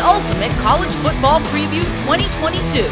the 0.00 0.06
ultimate 0.06 0.50
college 0.62 0.88
football 1.02 1.40
preview 1.52 1.84
2022, 2.06 2.88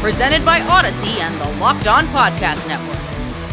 presented 0.00 0.44
by 0.44 0.60
Audacy 0.60 1.18
and 1.18 1.40
the 1.40 1.60
Locked 1.60 1.88
On 1.88 2.04
Podcast 2.06 2.68
Network. 2.68 2.96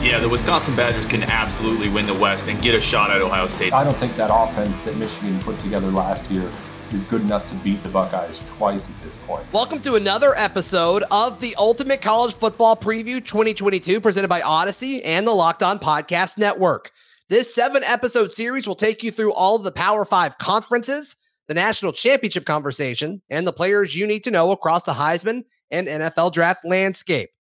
Yeah, 0.04 0.20
the 0.20 0.30
Wisconsin 0.30 0.76
Badgers 0.76 1.08
can 1.08 1.24
absolutely 1.24 1.90
win 1.90 2.06
the 2.06 2.14
West 2.14 2.48
and 2.48 2.62
get 2.62 2.76
a 2.76 2.80
shot 2.80 3.10
at 3.10 3.20
Ohio 3.20 3.48
State. 3.48 3.74
I 3.74 3.84
don't 3.84 3.98
think 3.98 4.16
that 4.18 4.30
offense 4.32 4.80
that 4.82 4.96
Michigan 4.98 5.40
put 5.40 5.60
together 5.60 5.88
last 5.88 6.30
year 6.30 6.52
is 6.94 7.04
good 7.04 7.22
enough 7.22 7.48
to 7.48 7.56
beat 7.56 7.82
the 7.82 7.90
Buckeyes 7.90 8.44
twice 8.46 8.88
at 8.88 9.02
this 9.02 9.18
point. 9.26 9.44
Welcome 9.52 9.80
to 9.80 9.96
another 9.96 10.38
episode 10.38 11.04
of 11.10 11.40
the 11.40 11.56
Ultimate 11.58 12.02
College 12.02 12.36
Football 12.36 12.76
Preview 12.76 13.26
2022, 13.26 14.02
presented 14.02 14.28
by 14.28 14.42
Audacy 14.42 15.02
and 15.04 15.26
the 15.26 15.34
Locked 15.34 15.64
On 15.64 15.80
Podcast 15.80 16.38
Network. 16.38 16.92
This 17.28 17.52
seven 17.52 17.84
episode 17.84 18.32
series 18.32 18.68
will 18.68 18.76
take 18.76 19.02
you 19.02 19.10
through 19.10 19.34
all 19.34 19.56
of 19.56 19.64
the 19.64 19.72
Power 19.72 20.06
Five 20.06 20.38
conferences, 20.38 21.16
the 21.50 21.56
national 21.56 21.92
championship 21.92 22.46
conversation, 22.46 23.24
and 23.32 23.46
the 23.46 23.52
players 23.52 23.96
you 23.96 24.06
need 24.06 24.24
to 24.24 24.30
know 24.30 24.52
across 24.52 24.84
the 24.84 24.94
Heisman 24.94 25.44
and 25.72 25.88
NFL 25.88 26.32
draft 26.32 26.64
landscape. 26.64 27.32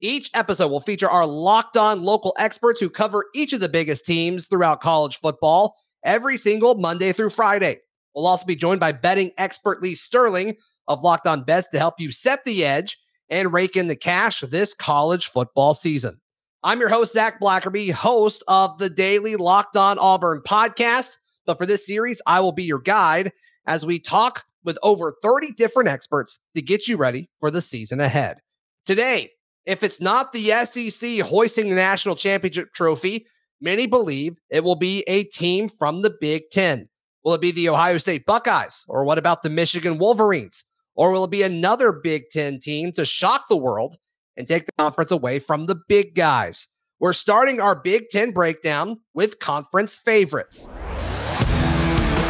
Each 0.00 0.28
episode 0.34 0.66
will 0.68 0.80
feature 0.80 1.08
our 1.08 1.24
locked 1.24 1.76
on 1.76 2.02
local 2.02 2.34
experts 2.40 2.80
who 2.80 2.90
cover 2.90 3.24
each 3.36 3.52
of 3.52 3.60
the 3.60 3.68
biggest 3.68 4.04
teams 4.04 4.48
throughout 4.48 4.80
college 4.80 5.20
football 5.20 5.76
every 6.04 6.36
single 6.36 6.74
Monday 6.74 7.12
through 7.12 7.30
Friday. 7.30 7.78
We'll 8.16 8.26
also 8.26 8.44
be 8.44 8.56
joined 8.56 8.80
by 8.80 8.90
betting 8.90 9.30
expert 9.38 9.80
Lee 9.80 9.94
Sterling 9.94 10.56
of 10.88 11.04
Locked 11.04 11.28
On 11.28 11.44
Bets 11.44 11.68
to 11.68 11.78
help 11.78 12.00
you 12.00 12.10
set 12.10 12.42
the 12.42 12.64
edge 12.64 12.98
and 13.30 13.52
rake 13.52 13.76
in 13.76 13.86
the 13.86 13.94
cash 13.94 14.40
this 14.40 14.74
college 14.74 15.28
football 15.28 15.72
season. 15.72 16.20
I'm 16.64 16.80
your 16.80 16.88
host, 16.88 17.12
Zach 17.12 17.40
Blackerby, 17.40 17.92
host 17.92 18.42
of 18.48 18.78
the 18.78 18.90
daily 18.90 19.36
Locked 19.36 19.76
On 19.76 20.00
Auburn 20.00 20.42
podcast. 20.44 21.18
But 21.46 21.58
for 21.58 21.66
this 21.66 21.86
series, 21.86 22.20
I 22.26 22.40
will 22.40 22.52
be 22.52 22.64
your 22.64 22.80
guide 22.80 23.32
as 23.66 23.86
we 23.86 23.98
talk 23.98 24.44
with 24.64 24.78
over 24.82 25.14
30 25.22 25.52
different 25.52 25.88
experts 25.88 26.40
to 26.54 26.62
get 26.62 26.88
you 26.88 26.96
ready 26.96 27.28
for 27.40 27.50
the 27.50 27.62
season 27.62 28.00
ahead. 28.00 28.38
Today, 28.86 29.30
if 29.64 29.82
it's 29.82 30.00
not 30.00 30.32
the 30.32 30.50
SEC 30.64 31.20
hoisting 31.20 31.68
the 31.68 31.76
national 31.76 32.16
championship 32.16 32.72
trophy, 32.72 33.26
many 33.60 33.86
believe 33.86 34.38
it 34.50 34.64
will 34.64 34.76
be 34.76 35.04
a 35.06 35.24
team 35.24 35.68
from 35.68 36.02
the 36.02 36.14
Big 36.20 36.42
Ten. 36.50 36.88
Will 37.24 37.34
it 37.34 37.40
be 37.40 37.52
the 37.52 37.68
Ohio 37.68 37.98
State 37.98 38.26
Buckeyes? 38.26 38.84
Or 38.88 39.04
what 39.04 39.18
about 39.18 39.42
the 39.42 39.50
Michigan 39.50 39.98
Wolverines? 39.98 40.64
Or 40.94 41.12
will 41.12 41.24
it 41.24 41.30
be 41.30 41.42
another 41.42 41.92
Big 41.92 42.24
Ten 42.30 42.58
team 42.58 42.92
to 42.92 43.04
shock 43.04 43.46
the 43.48 43.56
world 43.56 43.96
and 44.36 44.48
take 44.48 44.66
the 44.66 44.72
conference 44.78 45.12
away 45.12 45.38
from 45.38 45.66
the 45.66 45.80
big 45.88 46.14
guys? 46.14 46.66
We're 46.98 47.12
starting 47.12 47.60
our 47.60 47.74
Big 47.74 48.08
Ten 48.10 48.32
breakdown 48.32 49.00
with 49.14 49.38
conference 49.38 49.96
favorites. 49.96 50.68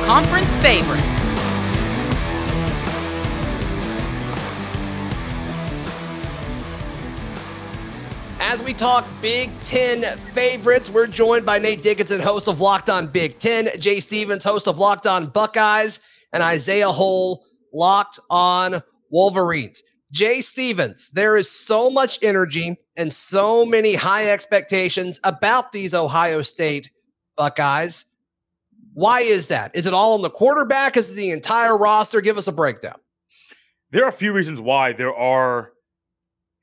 Conference 0.05 0.53
favorites. 0.55 1.22
As 8.53 8.63
we 8.63 8.75
talk 8.75 9.07
Big 9.23 9.49
Ten 9.63 10.03
favorites, 10.19 10.91
we're 10.91 11.07
joined 11.07 11.47
by 11.47 11.59
Nate 11.59 11.81
Dickinson, 11.81 12.21
host 12.21 12.49
of 12.49 12.61
Locked 12.61 12.91
On 12.91 13.07
Big 13.07 13.39
Ten, 13.39 13.71
Jay 13.81 13.99
Stevens, 13.99 14.45
host 14.45 14.69
of 14.69 14.79
Locked 14.79 15.07
On 15.07 15.25
Buckeyes, 15.25 16.01
and 16.35 16.43
Isaiah 16.43 16.91
Hole, 16.91 17.47
Locked 17.73 18.21
On 18.29 18.83
Wolverines. 19.11 19.83
Jay 20.13 20.43
Stevens, 20.43 21.09
there 21.15 21.39
is 21.39 21.51
so 21.51 21.89
much 21.89 22.19
energy 22.21 22.77
and 22.95 23.11
so 23.11 23.65
many 23.65 23.95
high 23.95 24.31
expectations 24.31 25.19
about 25.25 25.73
these 25.73 25.95
Ohio 25.95 26.43
State 26.43 26.91
Buckeyes. 27.39 28.05
Why 28.93 29.21
is 29.21 29.49
that? 29.49 29.75
Is 29.75 29.87
it 29.87 29.95
all 29.95 30.13
on 30.13 30.21
the 30.21 30.29
quarterback? 30.29 30.99
Is 30.99 31.11
it 31.11 31.15
the 31.15 31.31
entire 31.31 31.79
roster? 31.79 32.21
Give 32.21 32.37
us 32.37 32.49
a 32.49 32.53
breakdown. 32.53 32.99
There 33.93 34.05
are 34.05 34.11
a 34.11 34.13
few 34.13 34.35
reasons 34.35 34.61
why 34.61 34.93
there 34.93 35.15
are 35.15 35.72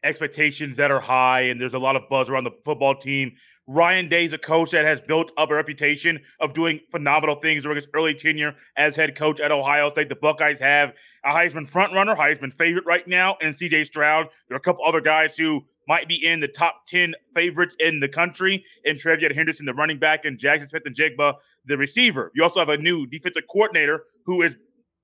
expectations 0.03 0.77
that 0.77 0.91
are 0.91 0.99
high 0.99 1.41
and 1.41 1.59
there's 1.59 1.73
a 1.73 1.79
lot 1.79 1.95
of 1.95 2.03
buzz 2.09 2.29
around 2.29 2.45
the 2.45 2.51
football 2.63 2.95
team. 2.95 3.33
Ryan 3.67 4.07
Day 4.09 4.25
is 4.25 4.33
a 4.33 4.39
coach 4.39 4.71
that 4.71 4.85
has 4.85 4.99
built 4.99 5.31
up 5.37 5.51
a 5.51 5.55
reputation 5.55 6.21
of 6.39 6.53
doing 6.53 6.79
phenomenal 6.89 7.35
things 7.35 7.61
during 7.61 7.75
his 7.75 7.87
early 7.93 8.15
tenure 8.15 8.55
as 8.75 8.95
head 8.95 9.15
coach 9.15 9.39
at 9.39 9.51
Ohio 9.51 9.91
State. 9.91 10.09
The 10.09 10.15
Buckeyes 10.15 10.59
have 10.59 10.93
a 11.23 11.29
Heisman 11.29 11.69
frontrunner, 11.69 12.17
Heisman 12.17 12.51
favorite 12.51 12.85
right 12.87 13.07
now, 13.07 13.37
and 13.41 13.55
CJ 13.55 13.85
Stroud. 13.85 14.29
There 14.47 14.55
are 14.55 14.57
a 14.57 14.61
couple 14.61 14.83
other 14.85 15.01
guys 15.01 15.37
who 15.37 15.65
might 15.87 16.07
be 16.07 16.15
in 16.15 16.39
the 16.39 16.47
top 16.47 16.85
10 16.87 17.13
favorites 17.35 17.75
in 17.79 17.99
the 17.99 18.07
country. 18.07 18.63
And 18.85 18.97
TreVeyon 18.97 19.35
Henderson, 19.35 19.67
the 19.67 19.73
running 19.75 19.99
back, 19.99 20.25
and 20.25 20.39
Jackson 20.39 20.67
Smith-Njigba, 20.67 21.35
the 21.65 21.77
receiver. 21.77 22.31
You 22.33 22.41
also 22.41 22.59
have 22.59 22.69
a 22.69 22.77
new 22.77 23.05
defensive 23.05 23.43
coordinator 23.51 24.05
who 24.25 24.41
is 24.41 24.55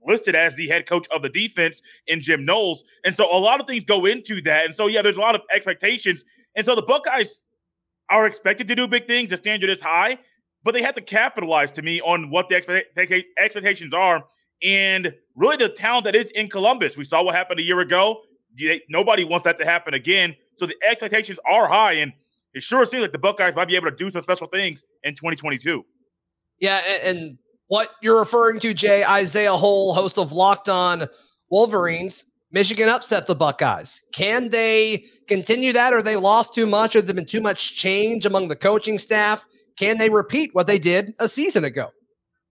listed 0.08 0.36
as 0.36 0.56
the 0.56 0.68
head 0.68 0.88
coach 0.88 1.08
of 1.14 1.22
the 1.22 1.30
defense 1.30 1.82
in 2.08 2.22
Jim 2.22 2.46
Knowles. 2.46 2.84
And 3.04 3.16
so 3.16 3.26
a 3.26 3.40
lot 3.40 3.60
of 3.60 3.68
things 3.68 3.84
go 3.84 4.06
into 4.06 4.42
that. 4.44 4.66
And 4.66 4.76
so, 4.76 4.88
yeah, 4.88 5.02
there's 5.02 5.18
a 5.18 5.22
lot 5.22 5.36
of 5.36 5.42
expectations. 5.54 6.24
And 6.56 6.66
so 6.66 6.76
the 6.76 6.84
Buckeyes 6.84 7.44
are 8.10 8.26
expected 8.28 8.68
to 8.68 8.76
do 8.76 8.88
big 8.88 9.08
things. 9.08 9.32
The 9.32 9.38
standard 9.38 9.70
is 9.70 9.82
high, 9.82 10.20
but 10.64 10.74
they 10.74 10.82
have 10.82 10.96
to 10.96 11.02
capitalize 11.02 11.72
to 11.72 11.82
me 11.82 12.02
on 12.02 12.30
what 12.30 12.50
the 12.50 12.56
expectations 13.38 13.94
are 13.94 14.24
and 14.64 15.14
really 15.36 15.58
the 15.58 15.70
talent 15.70 16.06
that 16.06 16.16
is 16.16 16.32
in 16.32 16.50
Columbus. 16.50 16.98
We 16.98 17.04
saw 17.04 17.24
what 17.24 17.36
happened 17.36 17.60
a 17.60 17.64
year 17.64 17.80
ago. 17.80 18.22
Nobody 18.90 19.26
wants 19.26 19.44
that 19.44 19.58
to 19.58 19.66
happen 19.66 19.94
again. 19.94 20.36
So 20.56 20.66
the 20.66 20.76
expectations 20.88 21.40
are 21.50 21.68
high, 21.68 21.94
and 21.94 22.14
it 22.54 22.64
sure 22.64 22.86
seems 22.86 23.02
like 23.02 23.12
the 23.12 23.20
Buckeyes 23.20 23.54
might 23.54 23.68
be 23.68 23.76
able 23.76 23.90
to 23.90 23.96
do 23.96 24.10
some 24.10 24.22
special 24.22 24.48
things 24.48 24.86
in 25.04 25.14
2022. 25.14 25.84
Yeah, 26.62 26.82
and 27.04 27.38
what 27.68 27.90
you're 28.02 28.20
referring 28.20 28.59
to, 28.62 28.74
Jay, 28.74 29.03
Isaiah 29.03 29.53
Hole, 29.53 29.94
host 29.94 30.18
of 30.18 30.31
Locked 30.31 30.70
On 30.70 31.08
Wolverines, 31.50 32.24
Michigan 32.52 32.90
upset 32.90 33.28
the 33.28 33.36
Buckeyes. 33.36 34.02
Can 34.14 34.50
they 34.50 35.06
continue 35.28 35.74
that, 35.74 35.94
or 35.94 36.02
they 36.02 36.16
lost 36.16 36.54
too 36.54 36.66
much? 36.66 36.94
Has 36.94 37.06
there 37.06 37.16
been 37.16 37.25
too 37.25 37.42
much 37.42 37.75
change 37.75 38.25
among 38.25 38.48
the 38.48 38.56
coaching 38.56 38.98
staff? 38.98 39.46
Can 39.78 39.98
they 39.98 40.09
repeat 40.09 40.52
what 40.54 40.68
they 40.68 40.80
did 40.80 41.14
a 41.20 41.28
season 41.28 41.66
ago? 41.66 41.92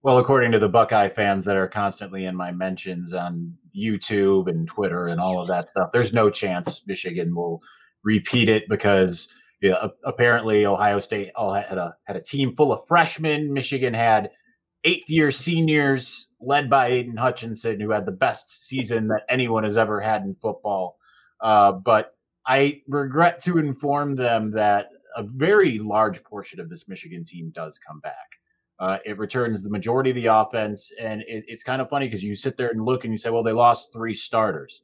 Well, 0.02 0.18
according 0.18 0.52
to 0.52 0.58
the 0.58 0.68
Buckeye 0.68 1.08
fans 1.08 1.46
that 1.46 1.56
are 1.56 1.68
constantly 1.68 2.26
in 2.26 2.36
my 2.36 2.52
mentions 2.52 3.14
on 3.14 3.56
YouTube 3.74 4.48
and 4.50 4.68
Twitter 4.68 5.06
and 5.06 5.18
all 5.18 5.40
of 5.40 5.48
that 5.48 5.70
stuff, 5.70 5.90
there's 5.92 6.12
no 6.12 6.28
chance 6.28 6.82
Michigan 6.86 7.34
will 7.34 7.62
repeat 8.02 8.50
it 8.50 8.64
because 8.68 9.28
you 9.62 9.70
know, 9.70 9.92
apparently 10.04 10.66
Ohio 10.66 11.00
State 11.00 11.30
all 11.34 11.54
had 11.54 11.78
a 11.78 11.96
had 12.04 12.16
a 12.16 12.20
team 12.20 12.54
full 12.54 12.70
of 12.70 12.86
freshmen. 12.86 13.50
Michigan 13.54 13.94
had 13.94 14.30
eighth 14.84 15.10
year 15.10 15.30
seniors 15.30 16.28
led 16.40 16.68
by 16.68 16.88
Aidan 16.88 17.16
Hutchinson, 17.16 17.80
who 17.80 17.90
had 17.90 18.06
the 18.06 18.12
best 18.12 18.66
season 18.66 19.08
that 19.08 19.22
anyone 19.28 19.64
has 19.64 19.76
ever 19.76 20.00
had 20.00 20.22
in 20.22 20.34
football. 20.34 20.98
Uh, 21.40 21.72
but 21.72 22.16
I 22.46 22.82
regret 22.86 23.40
to 23.44 23.58
inform 23.58 24.16
them 24.16 24.50
that 24.52 24.90
a 25.16 25.22
very 25.22 25.78
large 25.78 26.22
portion 26.22 26.60
of 26.60 26.68
this 26.68 26.88
Michigan 26.88 27.24
team 27.24 27.50
does 27.54 27.78
come 27.78 28.00
back. 28.00 28.38
Uh, 28.78 28.98
it 29.04 29.18
returns 29.18 29.62
the 29.62 29.70
majority 29.70 30.10
of 30.10 30.16
the 30.16 30.26
offense, 30.26 30.90
and 31.00 31.22
it, 31.22 31.44
it's 31.46 31.62
kind 31.62 31.80
of 31.80 31.88
funny 31.88 32.06
because 32.06 32.24
you 32.24 32.34
sit 32.34 32.56
there 32.56 32.70
and 32.70 32.84
look 32.84 33.04
and 33.04 33.12
you 33.12 33.18
say, 33.18 33.30
"Well, 33.30 33.44
they 33.44 33.52
lost 33.52 33.92
three 33.92 34.14
starters," 34.14 34.82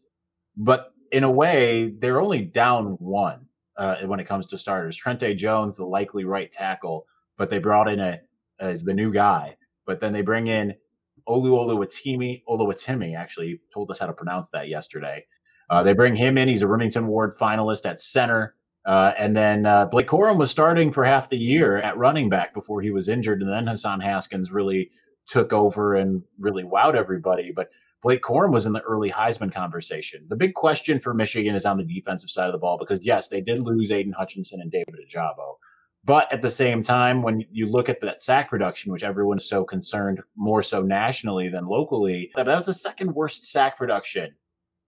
but 0.56 0.94
in 1.10 1.24
a 1.24 1.30
way, 1.30 1.92
they're 1.98 2.20
only 2.20 2.42
down 2.42 2.96
one 3.00 3.46
uh, 3.76 3.96
when 4.06 4.20
it 4.20 4.26
comes 4.26 4.46
to 4.46 4.58
starters. 4.58 4.96
Trente 4.96 5.36
Jones, 5.36 5.76
the 5.76 5.84
likely 5.84 6.24
right 6.24 6.50
tackle, 6.50 7.04
but 7.36 7.50
they 7.50 7.58
brought 7.58 7.88
in 7.88 7.98
a 7.98 8.20
as 8.60 8.84
the 8.84 8.94
new 8.94 9.12
guy. 9.12 9.56
But 9.90 9.98
then 9.98 10.12
they 10.12 10.22
bring 10.22 10.46
in 10.46 10.74
Olu 11.28 11.50
Oluwatimi, 11.50 12.44
Oluwatimi 12.48 13.18
actually 13.18 13.60
told 13.74 13.90
us 13.90 13.98
how 13.98 14.06
to 14.06 14.12
pronounce 14.12 14.50
that 14.50 14.68
yesterday. 14.68 15.26
Uh, 15.68 15.82
they 15.82 15.94
bring 15.94 16.14
him 16.14 16.38
in. 16.38 16.46
He's 16.46 16.62
a 16.62 16.66
Rimington 16.66 17.06
Award 17.06 17.36
finalist 17.36 17.84
at 17.90 17.98
center. 17.98 18.54
Uh, 18.86 19.14
and 19.18 19.36
then 19.36 19.66
uh, 19.66 19.86
Blake 19.86 20.06
Corum 20.06 20.38
was 20.38 20.48
starting 20.48 20.92
for 20.92 21.02
half 21.02 21.28
the 21.28 21.36
year 21.36 21.78
at 21.78 21.98
running 21.98 22.28
back 22.28 22.54
before 22.54 22.82
he 22.82 22.92
was 22.92 23.08
injured. 23.08 23.42
And 23.42 23.50
then 23.50 23.66
Hassan 23.66 23.98
Haskins 24.00 24.52
really 24.52 24.90
took 25.26 25.52
over 25.52 25.96
and 25.96 26.22
really 26.38 26.62
wowed 26.62 26.94
everybody. 26.94 27.50
But 27.50 27.70
Blake 28.00 28.22
Corum 28.22 28.52
was 28.52 28.64
in 28.64 28.74
the 28.74 28.82
early 28.82 29.10
Heisman 29.10 29.52
conversation. 29.52 30.24
The 30.28 30.36
big 30.36 30.54
question 30.54 31.00
for 31.00 31.14
Michigan 31.14 31.56
is 31.56 31.66
on 31.66 31.78
the 31.78 31.84
defensive 31.84 32.30
side 32.30 32.46
of 32.46 32.52
the 32.52 32.58
ball 32.58 32.78
because, 32.78 33.04
yes, 33.04 33.26
they 33.26 33.40
did 33.40 33.58
lose 33.58 33.90
Aidan 33.90 34.12
Hutchinson 34.12 34.60
and 34.60 34.70
David 34.70 34.94
Ojabo. 35.04 35.56
But 36.04 36.32
at 36.32 36.40
the 36.40 36.50
same 36.50 36.82
time, 36.82 37.22
when 37.22 37.44
you 37.50 37.70
look 37.70 37.88
at 37.88 38.00
that 38.00 38.22
sack 38.22 38.48
production, 38.48 38.90
which 38.90 39.04
everyone's 39.04 39.48
so 39.48 39.64
concerned 39.64 40.20
more 40.34 40.62
so 40.62 40.80
nationally 40.82 41.48
than 41.48 41.66
locally, 41.66 42.30
that 42.36 42.46
was 42.46 42.66
the 42.66 42.74
second 42.74 43.14
worst 43.14 43.44
sack 43.44 43.76
production 43.76 44.34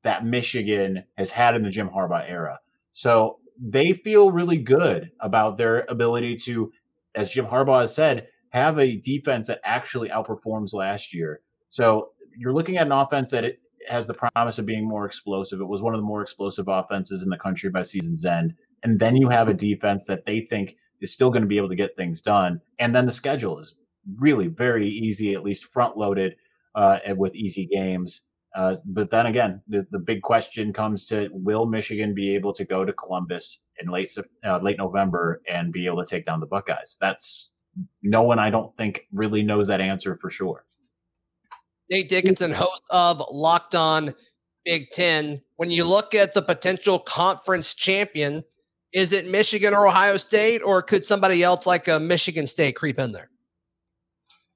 that 0.02 0.24
Michigan 0.24 1.04
has 1.18 1.30
had 1.30 1.54
in 1.54 1.62
the 1.62 1.70
Jim 1.70 1.90
Harbaugh 1.90 2.28
era. 2.28 2.60
So 2.92 3.38
they 3.60 3.92
feel 3.92 4.30
really 4.30 4.56
good 4.56 5.10
about 5.20 5.58
their 5.58 5.84
ability 5.88 6.36
to, 6.36 6.72
as 7.14 7.30
Jim 7.30 7.46
Harbaugh 7.46 7.82
has 7.82 7.94
said, 7.94 8.28
have 8.48 8.78
a 8.78 8.96
defense 8.96 9.46
that 9.46 9.60
actually 9.64 10.08
outperforms 10.08 10.72
last 10.72 11.14
year. 11.14 11.40
So 11.70 12.10
you're 12.36 12.52
looking 12.52 12.78
at 12.78 12.86
an 12.86 12.92
offense 12.92 13.30
that 13.30 13.44
it 13.44 13.60
has 13.88 14.06
the 14.06 14.14
promise 14.14 14.58
of 14.58 14.66
being 14.66 14.88
more 14.88 15.06
explosive. 15.06 15.60
It 15.60 15.68
was 15.68 15.82
one 15.82 15.94
of 15.94 16.00
the 16.00 16.06
more 16.06 16.22
explosive 16.22 16.68
offenses 16.68 17.22
in 17.22 17.28
the 17.28 17.38
country 17.38 17.70
by 17.70 17.82
season's 17.82 18.24
end. 18.24 18.54
And 18.82 18.98
then 18.98 19.16
you 19.16 19.28
have 19.28 19.48
a 19.48 19.54
defense 19.54 20.06
that 20.06 20.26
they 20.26 20.40
think 20.40 20.76
is 21.02 21.12
still 21.12 21.30
going 21.30 21.42
to 21.42 21.48
be 21.48 21.58
able 21.58 21.68
to 21.68 21.76
get 21.76 21.96
things 21.96 22.22
done. 22.22 22.60
And 22.78 22.94
then 22.94 23.04
the 23.04 23.12
schedule 23.12 23.58
is 23.58 23.74
really 24.16 24.48
very 24.48 24.88
easy, 24.88 25.34
at 25.34 25.42
least 25.42 25.66
front 25.66 25.96
loaded 25.96 26.36
uh, 26.74 26.98
with 27.16 27.34
easy 27.34 27.66
games. 27.66 28.22
Uh, 28.54 28.76
but 28.84 29.10
then 29.10 29.26
again, 29.26 29.62
the, 29.66 29.86
the 29.90 29.98
big 29.98 30.22
question 30.22 30.72
comes 30.72 31.06
to 31.06 31.28
will 31.32 31.66
Michigan 31.66 32.14
be 32.14 32.34
able 32.34 32.52
to 32.52 32.64
go 32.64 32.84
to 32.84 32.92
Columbus 32.92 33.60
in 33.80 33.88
late 33.88 34.14
uh, 34.44 34.58
late 34.58 34.78
November 34.78 35.40
and 35.48 35.72
be 35.72 35.86
able 35.86 36.04
to 36.04 36.08
take 36.08 36.26
down 36.26 36.40
the 36.40 36.46
Buckeyes? 36.46 36.98
That's 37.00 37.52
no 38.02 38.22
one 38.22 38.38
I 38.38 38.50
don't 38.50 38.76
think 38.76 39.06
really 39.12 39.42
knows 39.42 39.68
that 39.68 39.80
answer 39.80 40.18
for 40.20 40.28
sure. 40.28 40.66
Nate 41.90 42.08
Dickinson, 42.08 42.52
host 42.52 42.84
of 42.90 43.22
Locked 43.30 43.74
On 43.74 44.14
Big 44.64 44.90
Ten. 44.90 45.42
When 45.56 45.70
you 45.70 45.84
look 45.84 46.14
at 46.14 46.34
the 46.34 46.42
potential 46.42 46.98
conference 46.98 47.74
champion, 47.74 48.44
is 48.92 49.12
it 49.12 49.26
Michigan 49.26 49.74
or 49.74 49.86
Ohio 49.86 50.16
State, 50.16 50.62
or 50.64 50.82
could 50.82 51.06
somebody 51.06 51.42
else 51.42 51.66
like 51.66 51.88
a 51.88 51.98
Michigan 51.98 52.46
State 52.46 52.76
creep 52.76 52.98
in 52.98 53.10
there? 53.12 53.30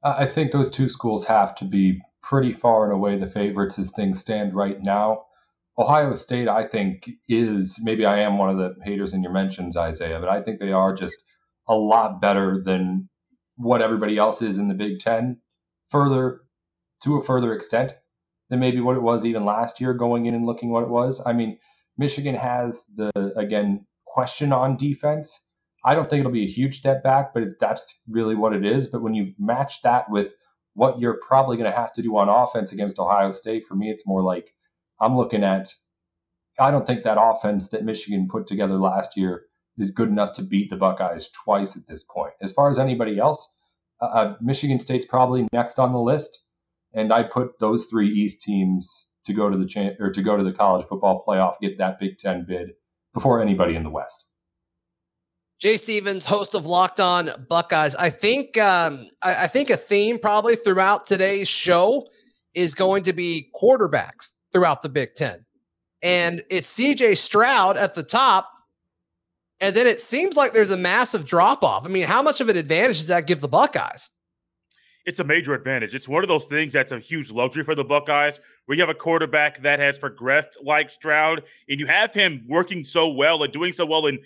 I 0.03 0.27
think 0.27 0.53
those 0.53 0.71
two 0.71 0.89
schools 0.89 1.25
have 1.25 1.55
to 1.57 1.65
be 1.65 2.01
pretty 2.23 2.53
far 2.53 2.85
and 2.85 2.93
away 2.93 3.17
the 3.17 3.27
favorites 3.27 3.79
as 3.79 3.91
things 3.91 4.21
stand 4.21 4.55
right 4.55 4.81
now. 4.81 5.25
Ohio 5.79 6.15
State, 6.15 6.49
I 6.49 6.67
think, 6.67 7.11
is 7.29 7.79
maybe 7.83 8.07
I 8.07 8.21
am 8.21 8.39
one 8.39 8.51
of 8.51 8.57
the 8.57 8.75
haters 8.85 9.15
in 9.15 9.23
your 9.23 9.33
mentions, 9.33 9.77
Isaiah, 9.77 10.21
but 10.21 10.29
I 10.29 10.43
think 10.43 10.59
they 10.59 10.73
are 10.73 10.95
just 10.95 11.17
a 11.69 11.75
lot 11.75 12.21
better 12.21 12.63
than 12.63 13.09
what 13.57 13.83
everybody 13.83 14.17
else 14.17 14.43
is 14.43 14.59
in 14.59 14.69
the 14.69 14.75
Big 14.75 14.99
Ten, 15.01 15.39
further 15.91 16.43
to 17.03 17.17
a 17.17 17.25
further 17.25 17.53
extent 17.55 17.95
than 18.49 18.61
maybe 18.61 18.81
what 18.81 18.97
it 18.97 19.03
was 19.03 19.25
even 19.25 19.45
last 19.45 19.81
year 19.81 19.93
going 19.93 20.27
in 20.27 20.35
and 20.35 20.47
looking 20.47 20.71
what 20.71 20.85
it 20.85 20.89
was. 20.89 21.21
I 21.25 21.33
mean, 21.33 21.59
Michigan 21.99 22.35
has 22.35 22.85
the 22.95 23.11
again 23.37 23.87
question 24.17 24.51
on 24.51 24.79
defense. 24.79 25.43
I 25.85 25.95
don't 25.95 26.09
think 26.09 26.21
it'll 26.21 26.33
be 26.33 26.47
a 26.47 26.59
huge 26.59 26.79
step 26.79 27.03
back, 27.05 27.35
but 27.35 27.61
that's 27.61 28.01
really 28.09 28.35
what 28.35 28.55
it 28.55 28.65
is. 28.65 28.89
But 28.89 29.03
when 29.03 29.13
you 29.13 29.35
match 29.39 29.83
that 29.83 30.11
with 30.11 30.33
what 30.73 30.99
you're 30.99 31.21
probably 31.21 31.59
going 31.59 31.71
to 31.71 31.77
have 31.77 31.93
to 31.93 32.03
do 32.03 32.17
on 32.17 32.31
offense 32.31 32.73
against 32.73 32.99
Ohio 32.99 33.33
State, 33.33 33.67
for 33.67 33.75
me, 33.75 33.91
it's 33.91 34.07
more 34.07 34.23
like 34.23 34.55
I'm 35.03 35.19
looking 35.19 35.45
at. 35.45 35.69
I 36.59 36.71
don't 36.71 36.87
think 36.87 37.03
that 37.03 37.21
offense 37.21 37.69
that 37.69 37.85
Michigan 37.85 38.27
put 38.31 38.47
together 38.47 38.79
last 38.79 39.19
year 39.19 39.45
is 39.77 39.91
good 39.91 40.09
enough 40.09 40.33
to 40.37 40.43
beat 40.43 40.71
the 40.71 40.77
Buckeyes 40.77 41.29
twice 41.45 41.77
at 41.77 41.87
this 41.87 42.03
point. 42.03 42.33
As 42.41 42.53
far 42.53 42.71
as 42.71 42.79
anybody 42.79 43.19
else, 43.19 43.47
uh, 44.01 44.07
uh 44.07 44.37
Michigan 44.41 44.81
State's 44.81 45.05
probably 45.05 45.47
next 45.53 45.79
on 45.79 45.93
the 45.93 46.01
list, 46.01 46.41
and 46.95 47.13
I 47.13 47.23
put 47.25 47.59
those 47.61 47.85
three 47.85 48.09
East 48.09 48.41
teams 48.41 49.09
to 49.27 49.35
go 49.35 49.51
to 49.51 49.59
the 49.59 49.67
cha- 49.67 49.97
or 50.01 50.11
to 50.11 50.23
go 50.23 50.39
to 50.39 50.43
the 50.43 50.55
college 50.55 50.87
football 50.87 51.23
playoff, 51.23 51.61
get 51.61 51.77
that 51.77 52.01
Big 52.01 52.17
Ten 52.17 52.47
bid 52.49 52.71
before 53.17 53.41
anybody 53.41 53.75
in 53.75 53.83
the 53.83 53.89
West. 53.89 54.27
Jay 55.59 55.79
Stevens, 55.79 56.27
host 56.27 56.55
of 56.55 56.67
Locked 56.67 57.01
On 57.01 57.31
Buckeyes. 57.49 57.95
I 57.95 58.11
think 58.11 58.59
um, 58.59 59.09
I, 59.23 59.45
I, 59.45 59.47
think 59.47 59.71
a 59.71 59.77
theme 59.79 60.19
probably 60.19 60.55
throughout 60.55 61.07
today's 61.07 61.49
show 61.49 62.07
is 62.53 62.75
going 62.75 63.05
to 63.05 63.15
be 63.15 63.49
quarterbacks 63.59 64.35
throughout 64.53 64.83
the 64.83 64.91
Big 64.91 65.15
Ten, 65.15 65.47
and 66.03 66.45
it's 66.51 66.69
C.J. 66.69 67.15
Stroud 67.15 67.79
at 67.79 67.95
the 67.95 68.03
top, 68.03 68.51
and 69.61 69.75
then 69.75 69.87
it 69.87 70.03
seems 70.03 70.37
like 70.37 70.53
there's 70.53 70.73
a 70.73 70.77
massive 70.77 71.25
drop 71.25 71.65
off. 71.65 71.87
I 71.87 71.89
mean, 71.89 72.07
how 72.07 72.21
much 72.21 72.43
of 72.43 72.51
an 72.51 72.59
advantage 72.59 72.99
does 72.99 73.07
that 73.07 73.27
give 73.27 73.41
the 73.41 73.49
Buckeyes? 73.49 74.11
It's 75.07 75.21
a 75.21 75.25
major 75.25 75.55
advantage. 75.55 75.95
It's 75.95 76.09
one 76.09 76.25
of 76.25 76.29
those 76.29 76.47
things 76.47 76.73
that's 76.73 76.91
a 76.91 76.99
huge 76.99 77.31
luxury 77.31 77.63
for 77.63 77.77
the 77.77 77.85
Buckeyes, 77.85 78.41
where 78.65 78.75
you 78.75 78.83
have 78.83 78.91
a 78.91 78.95
quarterback 78.95 79.63
that 79.63 79.79
has 79.79 80.01
progressed 80.01 80.59
like 80.65 80.91
Stroud, 80.91 81.45
and 81.69 81.79
you 81.79 81.87
have 81.87 82.13
him 82.13 82.45
working 82.49 82.85
so 82.85 83.09
well 83.09 83.41
and 83.45 83.53
doing 83.53 83.73
so 83.73 83.87
well 83.87 84.07
in 84.07 84.19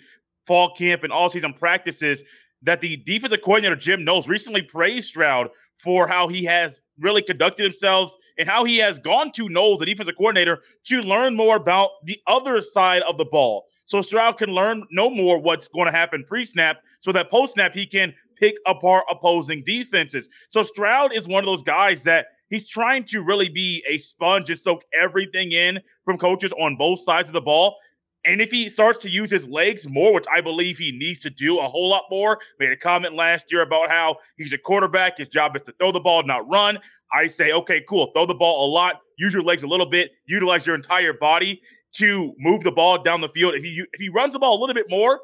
fall 0.47 0.73
camp 0.73 1.03
and 1.03 1.13
all 1.13 1.29
season 1.29 1.53
practices 1.53 2.23
that 2.63 2.81
the 2.81 2.97
defensive 2.97 3.41
coordinator 3.43 3.75
Jim 3.75 4.03
Knowles 4.03 4.27
recently 4.27 4.63
praised 4.63 5.07
Stroud 5.07 5.49
for 5.77 6.07
how 6.07 6.27
he 6.27 6.45
has 6.45 6.79
really 6.99 7.21
conducted 7.21 7.63
himself 7.63 8.13
and 8.39 8.49
how 8.49 8.63
he 8.63 8.77
has 8.77 8.97
gone 8.97 9.31
to 9.33 9.49
Knowles, 9.49 9.79
the 9.79 9.85
defensive 9.85 10.17
coordinator, 10.17 10.61
to 10.85 11.01
learn 11.01 11.35
more 11.35 11.55
about 11.55 11.91
the 12.05 12.19
other 12.25 12.59
side 12.59 13.03
of 13.03 13.19
the 13.19 13.25
ball. 13.25 13.65
So 13.85 14.01
Stroud 14.01 14.37
can 14.37 14.49
learn 14.51 14.83
no 14.91 15.09
more 15.09 15.37
what's 15.37 15.67
going 15.67 15.85
to 15.85 15.91
happen 15.91 16.23
pre-snap, 16.27 16.77
so 17.01 17.11
that 17.11 17.29
post-snap 17.29 17.73
he 17.73 17.85
can 17.85 18.13
pick 18.41 18.55
apart 18.65 19.05
opposing 19.09 19.63
defenses. 19.65 20.27
So 20.49 20.63
Stroud 20.63 21.13
is 21.13 21.27
one 21.27 21.43
of 21.43 21.45
those 21.45 21.63
guys 21.63 22.03
that 22.03 22.25
he's 22.49 22.67
trying 22.67 23.05
to 23.05 23.21
really 23.21 23.47
be 23.47 23.83
a 23.87 23.97
sponge 23.99 24.49
and 24.49 24.59
soak 24.59 24.83
everything 24.99 25.53
in 25.53 25.79
from 26.03 26.17
coaches 26.17 26.51
on 26.59 26.75
both 26.75 26.99
sides 26.99 27.29
of 27.29 27.33
the 27.33 27.41
ball. 27.41 27.77
And 28.25 28.39
if 28.41 28.51
he 28.51 28.69
starts 28.69 28.99
to 28.99 29.09
use 29.09 29.31
his 29.31 29.47
legs 29.47 29.87
more, 29.89 30.13
which 30.13 30.25
I 30.31 30.41
believe 30.41 30.77
he 30.77 30.91
needs 30.91 31.19
to 31.21 31.29
do 31.29 31.59
a 31.59 31.67
whole 31.67 31.89
lot 31.89 32.03
more, 32.11 32.39
made 32.59 32.71
a 32.71 32.77
comment 32.77 33.15
last 33.15 33.51
year 33.51 33.61
about 33.61 33.89
how 33.89 34.17
he's 34.37 34.53
a 34.53 34.59
quarterback, 34.59 35.17
his 35.17 35.29
job 35.29 35.55
is 35.55 35.63
to 35.63 35.71
throw 35.79 35.91
the 35.91 35.99
ball, 35.99 36.23
not 36.23 36.47
run. 36.47 36.77
I 37.13 37.27
say, 37.27 37.51
okay, 37.51 37.81
cool, 37.87 38.11
throw 38.13 38.25
the 38.25 38.35
ball 38.35 38.69
a 38.69 38.69
lot, 38.71 39.01
use 39.17 39.33
your 39.33 39.43
legs 39.43 39.63
a 39.63 39.67
little 39.67 39.87
bit, 39.87 40.11
utilize 40.27 40.67
your 40.67 40.75
entire 40.75 41.13
body 41.13 41.61
to 41.93 42.33
move 42.37 42.63
the 42.63 42.71
ball 42.71 43.01
down 43.01 43.21
the 43.21 43.29
field. 43.29 43.55
If 43.55 43.63
he 43.63 43.83
if 43.91 43.99
he 43.99 44.09
runs 44.09 44.33
the 44.33 44.39
ball 44.39 44.57
a 44.57 44.59
little 44.59 44.75
bit 44.75 44.89
more, 44.89 45.19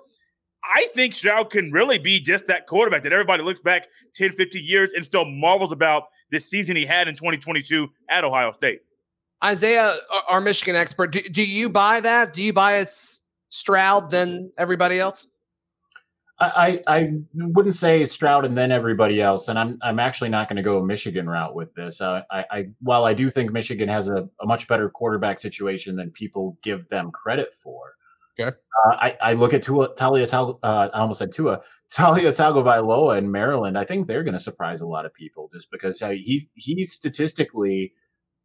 I 0.67 0.87
think 0.95 1.13
Stroud 1.13 1.49
can 1.49 1.71
really 1.71 1.97
be 1.97 2.19
just 2.19 2.47
that 2.47 2.67
quarterback 2.67 3.03
that 3.03 3.13
everybody 3.13 3.43
looks 3.43 3.59
back 3.59 3.87
10, 4.15 4.33
15 4.33 4.65
years 4.65 4.91
and 4.93 5.03
still 5.03 5.25
marvels 5.25 5.71
about 5.71 6.03
this 6.29 6.49
season 6.49 6.75
he 6.75 6.85
had 6.85 7.07
in 7.07 7.15
2022 7.15 7.87
at 8.09 8.23
Ohio 8.23 8.51
State. 8.51 8.81
Isaiah, 9.43 9.93
our 10.29 10.41
Michigan 10.41 10.75
expert, 10.75 11.11
do, 11.11 11.21
do 11.21 11.47
you 11.47 11.69
buy 11.69 12.01
that? 12.01 12.33
Do 12.33 12.41
you 12.41 12.53
buy 12.53 12.73
a 12.73 12.85
Stroud 13.49 14.11
than 14.11 14.51
everybody 14.57 14.99
else? 14.99 15.27
I, 16.39 16.81
I 16.85 17.13
wouldn't 17.33 17.73
say 17.73 18.05
Stroud 18.05 18.45
and 18.45 18.55
then 18.55 18.71
everybody 18.71 19.21
else, 19.21 19.47
and 19.47 19.57
I'm 19.57 19.79
I'm 19.81 19.99
actually 19.99 20.29
not 20.29 20.47
going 20.47 20.57
to 20.57 20.61
go 20.61 20.77
a 20.77 20.85
Michigan 20.85 21.27
route 21.27 21.55
with 21.55 21.73
this. 21.73 21.99
Uh, 21.99 22.21
I, 22.29 22.45
I 22.51 22.67
while 22.79 23.05
I 23.05 23.13
do 23.13 23.31
think 23.31 23.51
Michigan 23.51 23.89
has 23.89 24.07
a, 24.07 24.29
a 24.39 24.45
much 24.45 24.67
better 24.67 24.87
quarterback 24.87 25.39
situation 25.39 25.95
than 25.95 26.11
people 26.11 26.55
give 26.61 26.87
them 26.89 27.09
credit 27.09 27.55
for. 27.55 27.95
Okay. 28.39 28.55
Uh, 28.85 28.95
I, 28.95 29.17
I 29.21 29.33
look 29.33 29.53
at 29.53 29.63
Tua, 29.63 29.95
Taulia, 29.95 30.31
uh, 30.63 30.89
I 30.93 30.99
almost 30.99 31.19
said 31.19 31.31
Tua, 31.31 31.61
Taulia 31.93 32.31
Tagovailoa 32.31 33.17
in 33.17 33.31
Maryland. 33.31 33.77
I 33.77 33.83
think 33.83 34.07
they're 34.07 34.23
going 34.23 34.33
to 34.33 34.39
surprise 34.39 34.81
a 34.81 34.87
lot 34.87 35.05
of 35.05 35.13
people 35.13 35.49
just 35.53 35.71
because 35.71 36.01
uh, 36.01 36.09
he's 36.09 36.47
he's 36.53 36.93
statistically 36.93 37.93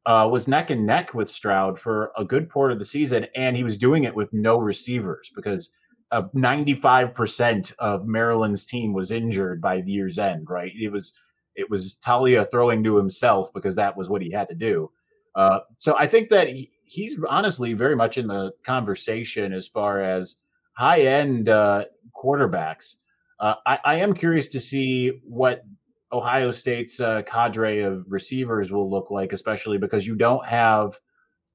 uh, 0.07 0.29
was 0.31 0.49
neck 0.49 0.71
and 0.71 0.87
neck 0.87 1.15
with 1.15 1.29
Stroud 1.29 1.79
for 1.79 2.13
a 2.17 2.25
good 2.25 2.49
part 2.49 2.73
of 2.73 2.79
the 2.79 2.85
season, 2.85 3.27
and 3.37 3.57
he 3.57 3.65
was 3.65 3.77
doing 3.77 4.05
it 4.05 4.15
with 4.15 4.33
no 4.33 4.59
receivers 4.59 5.31
because 5.37 5.71
uh, 6.11 6.23
95% 6.35 7.73
of 7.79 8.07
Maryland's 8.07 8.67
team 8.67 8.93
was 8.93 9.11
injured 9.11 9.61
by 9.61 9.81
the 9.81 9.93
year's 9.93 10.19
end. 10.19 10.49
Right? 10.49 10.73
It 10.75 10.91
was 10.91 11.13
it 11.55 11.69
was 11.69 11.97
Taulia 12.05 12.51
throwing 12.51 12.83
to 12.85 12.97
himself 12.97 13.53
because 13.53 13.77
that 13.77 13.97
was 13.97 14.09
what 14.09 14.23
he 14.23 14.31
had 14.31 14.49
to 14.49 14.55
do. 14.55 14.91
Uh, 15.35 15.61
so 15.77 15.97
I 15.99 16.07
think 16.07 16.29
that 16.29 16.49
he, 16.49 16.71
he's 16.93 17.17
honestly 17.29 17.73
very 17.73 17.97
much 17.97 18.19
in 18.19 18.27
the 18.27 18.53
conversation 18.65 19.53
as 19.53 19.67
far 19.67 20.03
as 20.03 20.37
high 20.75 21.03
end 21.03 21.49
uh, 21.49 21.85
quarterbacks. 22.15 22.97
Uh, 23.41 23.55
I, 23.67 23.79
I, 23.85 23.95
am 23.97 24.13
curious 24.13 24.47
to 24.49 24.61
see 24.61 25.21
what 25.25 25.65
Ohio 26.13 26.51
State's 26.51 27.01
uh, 27.01 27.23
cadre 27.23 27.81
of 27.81 28.05
receivers 28.09 28.71
will 28.71 28.89
look 28.89 29.11
like, 29.11 29.33
especially 29.33 29.79
because 29.79 30.07
you 30.07 30.15
don't 30.15 30.45
have 30.47 31.01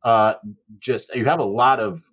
uh, 0.03 0.33
just 0.79 1.13
you 1.15 1.25
have 1.25 1.39
a 1.39 1.45
lot 1.45 1.79
of 1.79 2.03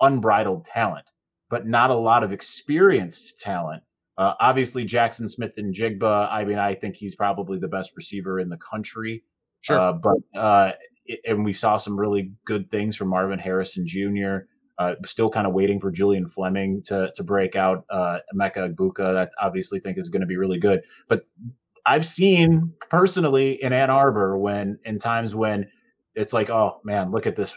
unbridled 0.00 0.64
talent, 0.64 1.10
but 1.48 1.66
not 1.66 1.90
a 1.90 1.94
lot 1.94 2.22
of 2.22 2.30
experienced 2.30 3.40
talent. 3.40 3.82
Uh, 4.18 4.34
obviously, 4.38 4.84
Jackson 4.84 5.28
Smith-Njigba. 5.28 6.28
I 6.30 6.44
mean, 6.44 6.58
I 6.58 6.74
think 6.74 6.96
he's 6.96 7.16
probably 7.16 7.58
the 7.58 7.68
best 7.68 7.92
receiver 7.96 8.38
in 8.38 8.48
the 8.48 8.56
country. 8.58 9.24
Sure, 9.60 9.78
uh, 9.78 9.92
but 9.92 10.18
uh, 10.38 10.72
and 11.24 11.44
we 11.44 11.52
saw 11.52 11.76
some 11.76 11.98
really 11.98 12.32
good 12.44 12.70
things 12.70 12.96
from 12.96 13.08
Marvin 13.08 13.38
Harrison 13.38 13.86
Jr. 13.86 14.38
Uh, 14.78 14.94
still 15.04 15.30
kind 15.30 15.46
of 15.46 15.54
waiting 15.54 15.80
for 15.80 15.90
Julian 15.90 16.26
Fleming 16.28 16.82
to 16.84 17.10
to 17.14 17.24
break 17.24 17.56
out. 17.56 17.84
Uh, 17.90 18.18
Emeka 18.34 18.74
Egbuka, 18.74 19.16
I 19.16 19.28
obviously 19.44 19.80
think 19.80 19.98
is 19.98 20.08
going 20.08 20.20
to 20.20 20.26
be 20.26 20.36
really 20.36 20.58
good. 20.58 20.82
But 21.08 21.22
I've 21.86 22.04
seen 22.04 22.74
personally 22.90 23.62
in 23.62 23.72
Ann 23.72 23.90
Arbor 23.90 24.36
when 24.36 24.78
in 24.84 24.98
times 24.98 25.34
when 25.34 25.68
it's 26.14 26.32
like, 26.32 26.50
oh 26.50 26.80
man, 26.84 27.10
look 27.10 27.26
at 27.26 27.36
this 27.36 27.56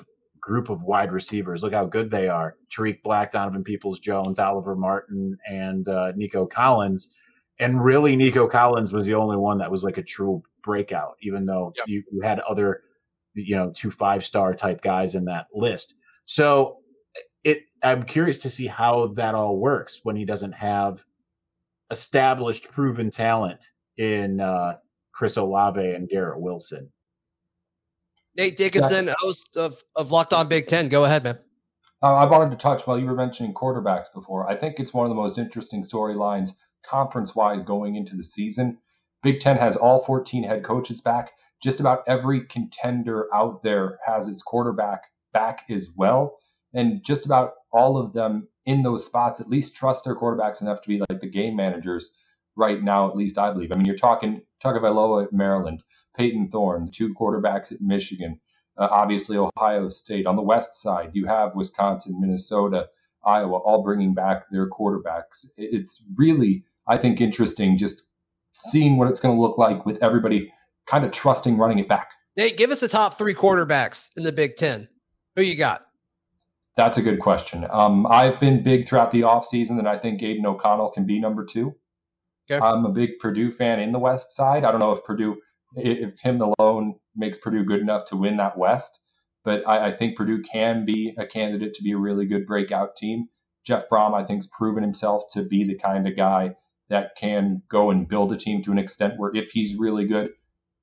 group 0.49 0.69
of 0.69 0.83
wide 0.83 1.11
receivers. 1.11 1.63
Look 1.63 1.73
how 1.73 1.85
good 1.85 2.11
they 2.11 2.27
are. 2.27 2.55
Tarik 2.71 3.03
Black, 3.03 3.31
Donovan 3.31 3.63
Peoples 3.63 3.99
Jones, 3.99 4.39
Oliver 4.39 4.75
Martin, 4.75 5.37
and 5.47 5.87
uh, 5.87 6.11
Nico 6.15 6.45
Collins. 6.45 7.15
And 7.59 7.83
really, 7.83 8.15
Nico 8.15 8.47
Collins 8.47 8.91
was 8.91 9.05
the 9.05 9.13
only 9.15 9.37
one 9.37 9.57
that 9.59 9.71
was 9.71 9.83
like 9.83 9.97
a 9.97 10.03
true 10.03 10.41
breakout, 10.63 11.17
even 11.21 11.45
though 11.45 11.73
yep. 11.75 11.87
you, 11.87 12.03
you 12.11 12.21
had 12.21 12.39
other, 12.39 12.81
you 13.41 13.55
know, 13.55 13.71
two 13.71 13.91
five 13.91 14.23
star 14.23 14.53
type 14.53 14.81
guys 14.81 15.15
in 15.15 15.25
that 15.25 15.47
list. 15.53 15.95
So 16.25 16.77
it 17.43 17.63
I'm 17.83 18.03
curious 18.03 18.37
to 18.39 18.49
see 18.49 18.67
how 18.67 19.07
that 19.15 19.35
all 19.35 19.57
works 19.57 20.01
when 20.03 20.15
he 20.15 20.25
doesn't 20.25 20.53
have 20.53 21.05
established 21.91 22.69
proven 22.71 23.09
talent 23.09 23.71
in 23.97 24.39
uh, 24.39 24.77
Chris 25.11 25.37
Olave 25.37 25.79
and 25.79 26.07
Garrett 26.07 26.39
Wilson. 26.39 26.91
Nate 28.37 28.55
Dickinson, 28.55 29.07
yeah. 29.07 29.15
host 29.19 29.57
of, 29.57 29.81
of 29.95 30.11
Locked 30.11 30.33
On 30.33 30.47
Big 30.47 30.67
Ten. 30.67 30.87
Go 30.87 31.03
ahead, 31.03 31.23
man. 31.23 31.39
Uh, 32.01 32.15
I 32.15 32.25
wanted 32.25 32.51
to 32.51 32.55
touch 32.55 32.87
while 32.87 32.97
you 32.97 33.05
were 33.05 33.15
mentioning 33.15 33.53
quarterbacks 33.53 34.13
before. 34.13 34.49
I 34.49 34.55
think 34.55 34.79
it's 34.79 34.93
one 34.93 35.05
of 35.05 35.09
the 35.09 35.15
most 35.15 35.37
interesting 35.37 35.83
storylines 35.83 36.53
conference 36.85 37.35
wide 37.35 37.65
going 37.65 37.95
into 37.95 38.15
the 38.15 38.23
season. 38.23 38.77
Big 39.23 39.41
Ten 39.41 39.57
has 39.57 39.75
all 39.75 39.99
14 39.99 40.43
head 40.43 40.63
coaches 40.63 41.01
back. 41.01 41.31
Just 41.61 41.79
about 41.79 42.03
every 42.07 42.45
contender 42.45 43.27
out 43.33 43.61
there 43.63 43.99
has 44.05 44.27
its 44.29 44.41
quarterback 44.41 45.03
back 45.33 45.63
as 45.69 45.89
well. 45.95 46.37
And 46.73 47.03
just 47.03 47.25
about 47.25 47.53
all 47.71 47.97
of 47.97 48.13
them 48.13 48.47
in 48.65 48.83
those 48.83 49.05
spots 49.05 49.41
at 49.41 49.49
least 49.49 49.75
trust 49.75 50.05
their 50.05 50.15
quarterbacks 50.15 50.61
enough 50.61 50.81
to 50.81 50.89
be 50.89 50.99
like 50.99 51.21
the 51.21 51.27
game 51.27 51.55
managers 51.55 52.11
right 52.55 52.83
now, 52.83 53.09
at 53.09 53.15
least 53.15 53.37
I 53.37 53.51
believe. 53.51 53.71
I 53.71 53.75
mean, 53.75 53.85
you're 53.85 53.95
talking 53.95 54.41
Tagovailoa 54.63 55.25
at 55.25 55.33
Maryland, 55.33 55.83
Payton 56.15 56.49
Thorne, 56.49 56.85
the 56.85 56.91
two 56.91 57.13
quarterbacks 57.13 57.71
at 57.71 57.81
Michigan, 57.81 58.39
uh, 58.77 58.87
obviously 58.91 59.37
Ohio 59.37 59.89
State. 59.89 60.27
On 60.27 60.35
the 60.35 60.41
west 60.41 60.75
side, 60.75 61.11
you 61.13 61.25
have 61.25 61.55
Wisconsin, 61.55 62.19
Minnesota, 62.19 62.89
Iowa, 63.25 63.57
all 63.57 63.83
bringing 63.83 64.13
back 64.13 64.49
their 64.51 64.69
quarterbacks. 64.69 65.45
It's 65.57 66.03
really, 66.15 66.63
I 66.87 66.97
think, 66.97 67.21
interesting 67.21 67.77
just 67.77 68.03
seeing 68.53 68.97
what 68.97 69.09
it's 69.09 69.19
going 69.19 69.35
to 69.35 69.41
look 69.41 69.57
like 69.57 69.85
with 69.85 70.01
everybody 70.03 70.51
kind 70.89 71.05
of 71.05 71.11
trusting 71.11 71.57
running 71.57 71.79
it 71.79 71.87
back. 71.87 72.09
Nate, 72.35 72.57
give 72.57 72.71
us 72.71 72.79
the 72.79 72.87
top 72.87 73.17
three 73.17 73.33
quarterbacks 73.33 74.09
in 74.17 74.23
the 74.23 74.31
Big 74.31 74.55
Ten. 74.55 74.87
Who 75.35 75.43
you 75.43 75.57
got? 75.57 75.83
That's 76.75 76.97
a 76.97 77.01
good 77.01 77.19
question. 77.19 77.67
Um, 77.69 78.07
I've 78.07 78.39
been 78.39 78.63
big 78.63 78.87
throughout 78.87 79.11
the 79.11 79.21
offseason, 79.21 79.75
that 79.77 79.87
I 79.87 79.97
think 79.97 80.23
Aidan 80.23 80.45
O'Connell 80.45 80.91
can 80.91 81.05
be 81.05 81.19
number 81.19 81.43
two. 81.43 81.75
Okay. 82.49 82.65
I'm 82.65 82.85
a 82.85 82.91
big 82.91 83.19
Purdue 83.19 83.51
fan 83.51 83.79
in 83.79 83.91
the 83.91 83.99
West 83.99 84.31
side. 84.31 84.63
I 84.63 84.71
don't 84.71 84.79
know 84.79 84.91
if 84.91 85.03
Purdue, 85.03 85.37
if 85.75 86.19
him 86.19 86.41
alone 86.41 86.95
makes 87.15 87.37
Purdue 87.37 87.63
good 87.63 87.81
enough 87.81 88.05
to 88.05 88.15
win 88.15 88.37
that 88.37 88.57
West, 88.57 89.01
but 89.43 89.67
I, 89.67 89.87
I 89.87 89.91
think 89.91 90.17
Purdue 90.17 90.41
can 90.41 90.85
be 90.85 91.13
a 91.17 91.27
candidate 91.27 91.73
to 91.75 91.83
be 91.83 91.91
a 91.91 91.97
really 91.97 92.25
good 92.25 92.47
breakout 92.47 92.95
team. 92.95 93.27
Jeff 93.65 93.89
Brohm, 93.89 94.13
I 94.13 94.23
think, 94.23 94.39
has 94.39 94.47
proven 94.47 94.81
himself 94.81 95.23
to 95.33 95.43
be 95.43 95.65
the 95.65 95.75
kind 95.75 96.07
of 96.07 96.15
guy 96.15 96.55
that 96.89 97.15
can 97.17 97.61
go 97.69 97.91
and 97.91 98.07
build 98.07 98.31
a 98.31 98.37
team 98.37 98.63
to 98.63 98.71
an 98.71 98.79
extent 98.79 99.15
where 99.17 99.35
if 99.35 99.51
he's 99.51 99.75
really 99.75 100.05
good, 100.05 100.31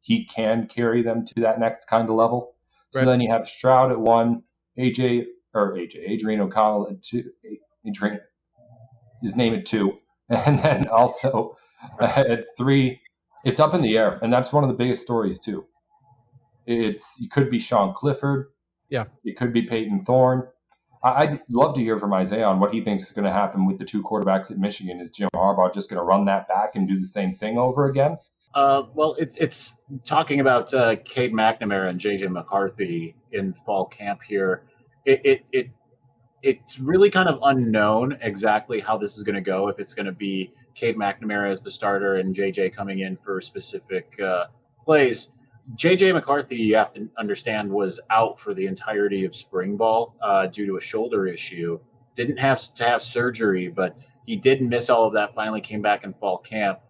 he 0.06 0.24
can 0.24 0.68
carry 0.68 1.02
them 1.02 1.24
to 1.26 1.40
that 1.40 1.58
next 1.58 1.86
kind 1.86 2.08
of 2.08 2.14
level. 2.14 2.54
Right. 2.94 3.00
So 3.00 3.06
then 3.06 3.20
you 3.20 3.28
have 3.32 3.48
Stroud 3.48 3.90
at 3.90 3.98
one, 3.98 4.44
AJ 4.78 5.24
or 5.52 5.72
AJ 5.72 6.08
Adrian 6.08 6.40
O'Connell 6.40 6.88
at 6.88 7.02
two, 7.02 7.24
Adrian, 7.84 8.20
his 9.20 9.34
name 9.34 9.52
at 9.54 9.66
two, 9.66 9.98
and 10.28 10.60
then 10.60 10.86
also 10.86 11.56
at 12.00 12.44
three, 12.56 13.00
it's 13.44 13.58
up 13.58 13.74
in 13.74 13.82
the 13.82 13.98
air, 13.98 14.20
and 14.22 14.32
that's 14.32 14.52
one 14.52 14.62
of 14.62 14.68
the 14.68 14.76
biggest 14.76 15.02
stories 15.02 15.40
too. 15.40 15.66
It's 16.66 17.20
it 17.20 17.32
could 17.32 17.50
be 17.50 17.58
Sean 17.58 17.92
Clifford, 17.92 18.46
yeah, 18.88 19.06
it 19.24 19.36
could 19.36 19.52
be 19.52 19.62
Payton 19.62 20.04
Thorne. 20.04 20.46
I'd 21.02 21.40
love 21.50 21.74
to 21.74 21.82
hear 21.82 21.98
from 21.98 22.14
Isaiah 22.14 22.46
on 22.46 22.58
what 22.58 22.72
he 22.72 22.80
thinks 22.80 23.04
is 23.04 23.10
going 23.10 23.26
to 23.26 23.32
happen 23.32 23.66
with 23.66 23.78
the 23.78 23.84
two 23.84 24.02
quarterbacks 24.02 24.50
at 24.50 24.58
Michigan. 24.58 25.00
Is 25.00 25.10
Jim 25.10 25.28
Harbaugh 25.34 25.72
just 25.72 25.90
going 25.90 25.98
to 25.98 26.04
run 26.04 26.24
that 26.24 26.48
back 26.48 26.74
and 26.74 26.88
do 26.88 26.98
the 26.98 27.06
same 27.06 27.34
thing 27.34 27.58
over 27.58 27.88
again? 27.88 28.18
Uh, 28.56 28.86
well, 28.94 29.14
it's 29.18 29.36
it's 29.36 29.76
talking 30.06 30.40
about 30.40 30.72
uh, 30.72 30.96
Cade 31.04 31.34
McNamara 31.34 31.90
and 31.90 32.00
JJ 32.00 32.30
McCarthy 32.30 33.14
in 33.32 33.52
fall 33.52 33.84
camp 33.84 34.22
here. 34.26 34.62
It, 35.04 35.20
it, 35.24 35.44
it 35.52 35.70
it's 36.42 36.78
really 36.78 37.10
kind 37.10 37.28
of 37.28 37.38
unknown 37.42 38.16
exactly 38.22 38.80
how 38.80 38.96
this 38.96 39.18
is 39.18 39.22
going 39.22 39.34
to 39.34 39.42
go. 39.42 39.68
If 39.68 39.78
it's 39.78 39.92
going 39.92 40.06
to 40.06 40.12
be 40.12 40.52
Cade 40.74 40.96
McNamara 40.96 41.52
as 41.52 41.60
the 41.60 41.70
starter 41.70 42.14
and 42.14 42.34
JJ 42.34 42.74
coming 42.74 43.00
in 43.00 43.14
for 43.18 43.42
specific 43.42 44.18
uh, 44.20 44.46
plays. 44.82 45.28
JJ 45.74 46.14
McCarthy, 46.14 46.56
you 46.56 46.76
have 46.76 46.92
to 46.94 47.10
understand, 47.18 47.70
was 47.70 48.00
out 48.08 48.40
for 48.40 48.54
the 48.54 48.66
entirety 48.66 49.26
of 49.26 49.36
spring 49.36 49.76
ball 49.76 50.14
uh, 50.22 50.46
due 50.46 50.64
to 50.64 50.76
a 50.76 50.80
shoulder 50.80 51.26
issue. 51.26 51.78
Didn't 52.14 52.38
have 52.38 52.72
to 52.74 52.84
have 52.84 53.02
surgery, 53.02 53.68
but 53.68 53.98
he 54.24 54.34
did 54.34 54.62
miss 54.62 54.88
all 54.88 55.04
of 55.04 55.12
that. 55.12 55.34
Finally, 55.34 55.60
came 55.60 55.82
back 55.82 56.04
in 56.04 56.14
fall 56.14 56.38
camp. 56.38 56.80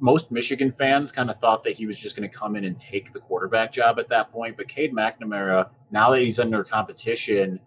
Most 0.00 0.30
Michigan 0.30 0.72
fans 0.76 1.12
kind 1.12 1.30
of 1.30 1.38
thought 1.38 1.62
that 1.62 1.74
he 1.76 1.86
was 1.86 1.98
just 1.98 2.16
going 2.16 2.28
to 2.28 2.36
come 2.36 2.56
in 2.56 2.64
and 2.64 2.78
take 2.78 3.12
the 3.12 3.20
quarterback 3.20 3.72
job 3.72 3.98
at 3.98 4.08
that 4.08 4.32
point. 4.32 4.56
But 4.56 4.68
Cade 4.68 4.92
McNamara, 4.92 5.68
now 5.90 6.10
that 6.10 6.22
he's 6.22 6.40
under 6.40 6.64
competition, 6.64 7.60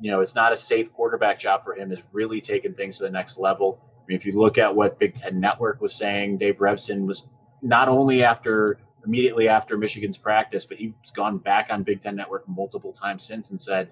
you 0.00 0.10
know, 0.10 0.20
it's 0.20 0.34
not 0.34 0.52
a 0.52 0.56
safe 0.56 0.92
quarterback 0.92 1.38
job 1.38 1.64
for 1.64 1.74
him, 1.74 1.92
is 1.92 2.02
really 2.12 2.40
taking 2.40 2.74
things 2.74 2.98
to 2.98 3.04
the 3.04 3.10
next 3.10 3.38
level. 3.38 3.80
I 3.82 4.04
mean, 4.08 4.16
if 4.16 4.26
you 4.26 4.38
look 4.38 4.58
at 4.58 4.74
what 4.74 4.98
Big 4.98 5.14
Ten 5.14 5.38
Network 5.38 5.80
was 5.80 5.94
saying, 5.94 6.38
Dave 6.38 6.58
Revsine 6.58 7.06
was 7.06 7.28
not 7.62 7.88
only 7.88 8.24
after 8.24 8.78
immediately 9.04 9.48
after 9.48 9.78
Michigan's 9.78 10.18
practice, 10.18 10.64
but 10.64 10.78
he's 10.78 10.92
gone 11.14 11.38
back 11.38 11.68
on 11.70 11.82
Big 11.82 12.00
Ten 12.00 12.16
Network 12.16 12.48
multiple 12.48 12.92
times 12.92 13.22
since 13.22 13.50
and 13.50 13.60
said, 13.60 13.90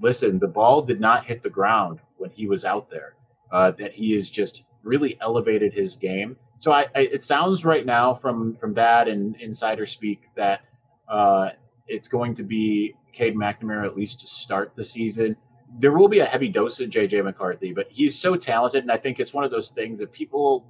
listen, 0.00 0.38
the 0.38 0.48
ball 0.48 0.82
did 0.82 1.00
not 1.00 1.26
hit 1.26 1.42
the 1.42 1.50
ground 1.50 2.00
when 2.18 2.30
he 2.30 2.46
was 2.46 2.64
out 2.64 2.90
there, 2.90 3.14
uh, 3.50 3.70
that 3.72 3.94
he 3.94 4.12
has 4.12 4.28
just 4.28 4.64
really 4.82 5.16
elevated 5.20 5.72
his 5.72 5.96
game. 5.96 6.36
So 6.62 6.70
I, 6.70 6.82
I, 6.94 7.00
it 7.00 7.24
sounds 7.24 7.64
right 7.64 7.84
now 7.84 8.14
from 8.14 8.54
from 8.54 8.72
that 8.74 9.08
and 9.08 9.34
insider 9.40 9.84
speak 9.84 10.28
that 10.36 10.60
uh, 11.08 11.50
it's 11.88 12.06
going 12.06 12.36
to 12.36 12.44
be 12.44 12.94
Cade 13.12 13.34
McNamara 13.34 13.84
at 13.84 13.96
least 13.96 14.20
to 14.20 14.28
start 14.28 14.70
the 14.76 14.84
season. 14.84 15.36
There 15.80 15.90
will 15.90 16.06
be 16.06 16.20
a 16.20 16.24
heavy 16.24 16.48
dose 16.48 16.78
of 16.78 16.88
JJ 16.88 17.24
McCarthy, 17.24 17.72
but 17.72 17.88
he's 17.90 18.16
so 18.16 18.36
talented, 18.36 18.84
and 18.84 18.92
I 18.92 18.96
think 18.96 19.18
it's 19.18 19.34
one 19.34 19.42
of 19.42 19.50
those 19.50 19.70
things 19.70 19.98
that 19.98 20.12
people 20.12 20.64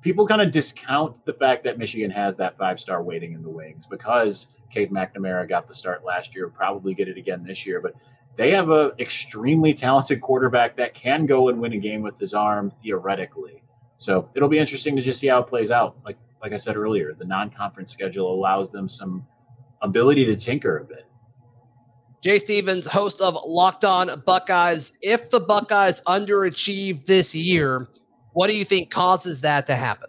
people 0.00 0.28
kind 0.28 0.42
of 0.42 0.52
discount 0.52 1.24
the 1.24 1.32
fact 1.32 1.64
that 1.64 1.76
Michigan 1.76 2.12
has 2.12 2.36
that 2.36 2.56
five 2.56 2.78
star 2.78 3.02
waiting 3.02 3.32
in 3.32 3.42
the 3.42 3.50
wings 3.50 3.84
because 3.84 4.54
Cade 4.70 4.92
McNamara 4.92 5.48
got 5.48 5.66
the 5.66 5.74
start 5.74 6.04
last 6.04 6.36
year, 6.36 6.48
probably 6.48 6.94
get 6.94 7.08
it 7.08 7.16
again 7.16 7.42
this 7.42 7.66
year. 7.66 7.80
But 7.80 7.94
they 8.36 8.52
have 8.52 8.70
an 8.70 8.92
extremely 9.00 9.74
talented 9.74 10.20
quarterback 10.20 10.76
that 10.76 10.94
can 10.94 11.26
go 11.26 11.48
and 11.48 11.60
win 11.60 11.72
a 11.72 11.78
game 11.78 12.02
with 12.02 12.16
his 12.16 12.32
arm 12.32 12.70
theoretically. 12.80 13.64
So 13.98 14.28
it'll 14.34 14.48
be 14.48 14.58
interesting 14.58 14.96
to 14.96 15.02
just 15.02 15.20
see 15.20 15.28
how 15.28 15.40
it 15.40 15.46
plays 15.46 15.70
out. 15.70 15.96
Like 16.04 16.16
like 16.42 16.52
I 16.52 16.58
said 16.58 16.76
earlier, 16.76 17.14
the 17.14 17.24
non 17.24 17.50
conference 17.50 17.92
schedule 17.92 18.32
allows 18.32 18.70
them 18.70 18.88
some 18.88 19.26
ability 19.82 20.24
to 20.26 20.36
tinker 20.36 20.78
a 20.78 20.84
bit. 20.84 21.06
Jay 22.22 22.38
Stevens, 22.38 22.86
host 22.86 23.20
of 23.20 23.36
Locked 23.46 23.84
On 23.84 24.22
Buckeyes. 24.26 24.92
If 25.02 25.30
the 25.30 25.40
Buckeyes 25.40 26.00
underachieve 26.06 27.04
this 27.04 27.34
year, 27.34 27.88
what 28.32 28.50
do 28.50 28.56
you 28.56 28.64
think 28.64 28.90
causes 28.90 29.40
that 29.42 29.66
to 29.66 29.74
happen? 29.74 30.08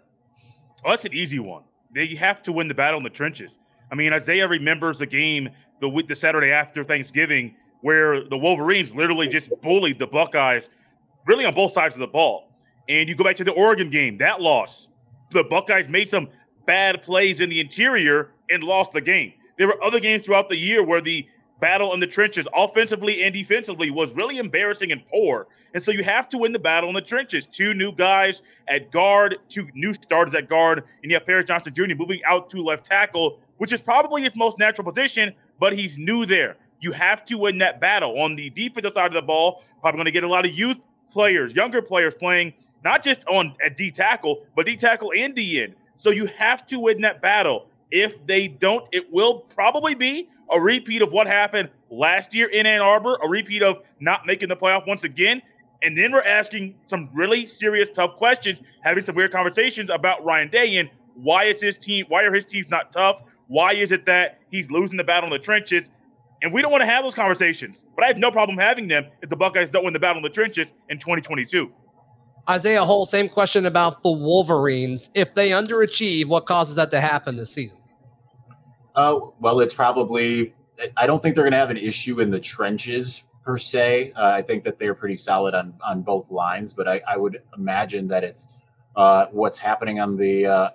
Oh, 0.84 0.90
that's 0.90 1.04
an 1.04 1.14
easy 1.14 1.38
one. 1.38 1.62
They 1.94 2.14
have 2.16 2.42
to 2.42 2.52
win 2.52 2.68
the 2.68 2.74
battle 2.74 2.98
in 2.98 3.04
the 3.04 3.10
trenches. 3.10 3.58
I 3.90 3.94
mean, 3.94 4.12
Isaiah 4.12 4.48
remembers 4.48 4.98
the 4.98 5.06
game 5.06 5.48
the 5.80 5.88
week, 5.88 6.08
the 6.08 6.16
Saturday 6.16 6.50
after 6.50 6.84
Thanksgiving 6.84 7.54
where 7.80 8.24
the 8.24 8.36
Wolverines 8.36 8.94
literally 8.94 9.28
just 9.28 9.50
bullied 9.62 9.98
the 9.98 10.06
Buckeyes, 10.06 10.70
really 11.26 11.44
on 11.44 11.54
both 11.54 11.72
sides 11.72 11.94
of 11.94 12.00
the 12.00 12.06
ball. 12.06 12.47
And 12.88 13.08
you 13.08 13.14
go 13.14 13.24
back 13.24 13.36
to 13.36 13.44
the 13.44 13.52
Oregon 13.52 13.90
game, 13.90 14.18
that 14.18 14.40
loss. 14.40 14.88
The 15.30 15.44
Buckeyes 15.44 15.88
made 15.88 16.08
some 16.08 16.28
bad 16.66 17.02
plays 17.02 17.40
in 17.40 17.50
the 17.50 17.60
interior 17.60 18.30
and 18.50 18.62
lost 18.62 18.92
the 18.92 19.00
game. 19.00 19.34
There 19.58 19.66
were 19.66 19.82
other 19.82 20.00
games 20.00 20.22
throughout 20.22 20.48
the 20.48 20.56
year 20.56 20.84
where 20.84 21.00
the 21.00 21.28
battle 21.60 21.92
in 21.92 22.00
the 22.00 22.06
trenches, 22.06 22.46
offensively 22.54 23.22
and 23.24 23.34
defensively, 23.34 23.90
was 23.90 24.14
really 24.14 24.38
embarrassing 24.38 24.92
and 24.92 25.04
poor. 25.08 25.48
And 25.74 25.82
so 25.82 25.90
you 25.90 26.04
have 26.04 26.28
to 26.30 26.38
win 26.38 26.52
the 26.52 26.58
battle 26.58 26.88
in 26.88 26.94
the 26.94 27.02
trenches. 27.02 27.46
Two 27.46 27.74
new 27.74 27.92
guys 27.92 28.42
at 28.68 28.90
guard, 28.90 29.36
two 29.48 29.68
new 29.74 29.92
starters 29.92 30.34
at 30.34 30.48
guard, 30.48 30.84
and 31.02 31.10
you 31.10 31.16
have 31.16 31.26
Paris 31.26 31.46
Johnson 31.46 31.74
Jr. 31.74 31.94
moving 31.96 32.20
out 32.24 32.48
to 32.50 32.62
left 32.62 32.86
tackle, 32.86 33.40
which 33.58 33.72
is 33.72 33.82
probably 33.82 34.22
his 34.22 34.36
most 34.36 34.58
natural 34.58 34.84
position, 34.84 35.34
but 35.58 35.76
he's 35.76 35.98
new 35.98 36.24
there. 36.24 36.56
You 36.80 36.92
have 36.92 37.24
to 37.24 37.36
win 37.36 37.58
that 37.58 37.80
battle. 37.80 38.20
On 38.20 38.36
the 38.36 38.50
defensive 38.50 38.92
side 38.92 39.06
of 39.06 39.14
the 39.14 39.22
ball, 39.22 39.62
probably 39.80 39.98
going 39.98 40.04
to 40.06 40.12
get 40.12 40.24
a 40.24 40.28
lot 40.28 40.46
of 40.46 40.52
youth 40.52 40.78
players, 41.10 41.54
younger 41.54 41.82
players 41.82 42.14
playing 42.14 42.54
not 42.84 43.02
just 43.02 43.26
on 43.28 43.54
at 43.64 43.76
D 43.76 43.90
tackle, 43.90 44.46
but 44.54 44.66
D 44.66 44.76
tackle 44.76 45.12
and 45.16 45.34
D 45.34 45.62
end. 45.62 45.74
So 45.96 46.10
you 46.10 46.26
have 46.26 46.66
to 46.66 46.78
win 46.78 47.00
that 47.02 47.20
battle. 47.20 47.66
If 47.90 48.24
they 48.26 48.48
don't, 48.48 48.86
it 48.92 49.12
will 49.12 49.40
probably 49.54 49.94
be 49.94 50.28
a 50.50 50.60
repeat 50.60 51.02
of 51.02 51.12
what 51.12 51.26
happened 51.26 51.70
last 51.90 52.34
year 52.34 52.48
in 52.48 52.66
Ann 52.66 52.80
Arbor, 52.80 53.18
a 53.22 53.28
repeat 53.28 53.62
of 53.62 53.82
not 54.00 54.26
making 54.26 54.48
the 54.48 54.56
playoff 54.56 54.86
once 54.86 55.04
again. 55.04 55.42
And 55.82 55.96
then 55.96 56.12
we're 56.12 56.22
asking 56.22 56.74
some 56.86 57.08
really 57.12 57.46
serious, 57.46 57.88
tough 57.88 58.16
questions, 58.16 58.60
having 58.82 59.04
some 59.04 59.14
weird 59.14 59.32
conversations 59.32 59.90
about 59.90 60.24
Ryan 60.24 60.48
Day 60.48 60.76
and 60.76 60.90
why 61.14 61.44
is 61.44 61.60
his 61.60 61.76
team, 61.76 62.06
why 62.08 62.22
are 62.22 62.32
his 62.32 62.44
teams 62.44 62.68
not 62.68 62.92
tough? 62.92 63.22
Why 63.48 63.72
is 63.72 63.92
it 63.92 64.06
that 64.06 64.40
he's 64.50 64.70
losing 64.70 64.96
the 64.96 65.04
battle 65.04 65.26
in 65.28 65.32
the 65.32 65.38
trenches? 65.38 65.90
And 66.42 66.52
we 66.52 66.62
don't 66.62 66.70
want 66.70 66.82
to 66.82 66.86
have 66.86 67.02
those 67.02 67.14
conversations, 67.14 67.82
but 67.96 68.04
I 68.04 68.06
have 68.06 68.18
no 68.18 68.30
problem 68.30 68.56
having 68.56 68.86
them 68.86 69.06
if 69.22 69.28
the 69.28 69.36
Buckeyes 69.36 69.70
don't 69.70 69.84
win 69.84 69.92
the 69.92 69.98
battle 69.98 70.18
in 70.18 70.22
the 70.22 70.30
trenches 70.30 70.72
in 70.88 70.98
2022. 70.98 71.72
Isaiah 72.48 72.84
Hole, 72.84 73.04
same 73.04 73.28
question 73.28 73.66
about 73.66 74.02
the 74.02 74.10
Wolverines. 74.10 75.10
If 75.14 75.34
they 75.34 75.50
underachieve, 75.50 76.26
what 76.26 76.46
causes 76.46 76.76
that 76.76 76.90
to 76.92 77.00
happen 77.00 77.36
this 77.36 77.50
season? 77.50 77.78
Uh, 78.94 79.18
well, 79.38 79.60
it's 79.60 79.74
probably. 79.74 80.54
I 80.96 81.06
don't 81.06 81.22
think 81.22 81.34
they're 81.34 81.44
going 81.44 81.52
to 81.52 81.58
have 81.58 81.70
an 81.70 81.76
issue 81.76 82.20
in 82.20 82.30
the 82.30 82.40
trenches 82.40 83.22
per 83.44 83.58
se. 83.58 84.12
Uh, 84.16 84.30
I 84.30 84.42
think 84.42 84.64
that 84.64 84.78
they're 84.78 84.94
pretty 84.94 85.16
solid 85.16 85.54
on 85.54 85.74
on 85.84 86.02
both 86.02 86.30
lines, 86.30 86.72
but 86.72 86.88
I, 86.88 87.02
I 87.06 87.16
would 87.16 87.42
imagine 87.56 88.06
that 88.08 88.24
it's 88.24 88.48
uh, 88.96 89.26
what's 89.30 89.58
happening 89.58 90.00
on 90.00 90.16
the 90.16 90.46
uh, 90.46 90.70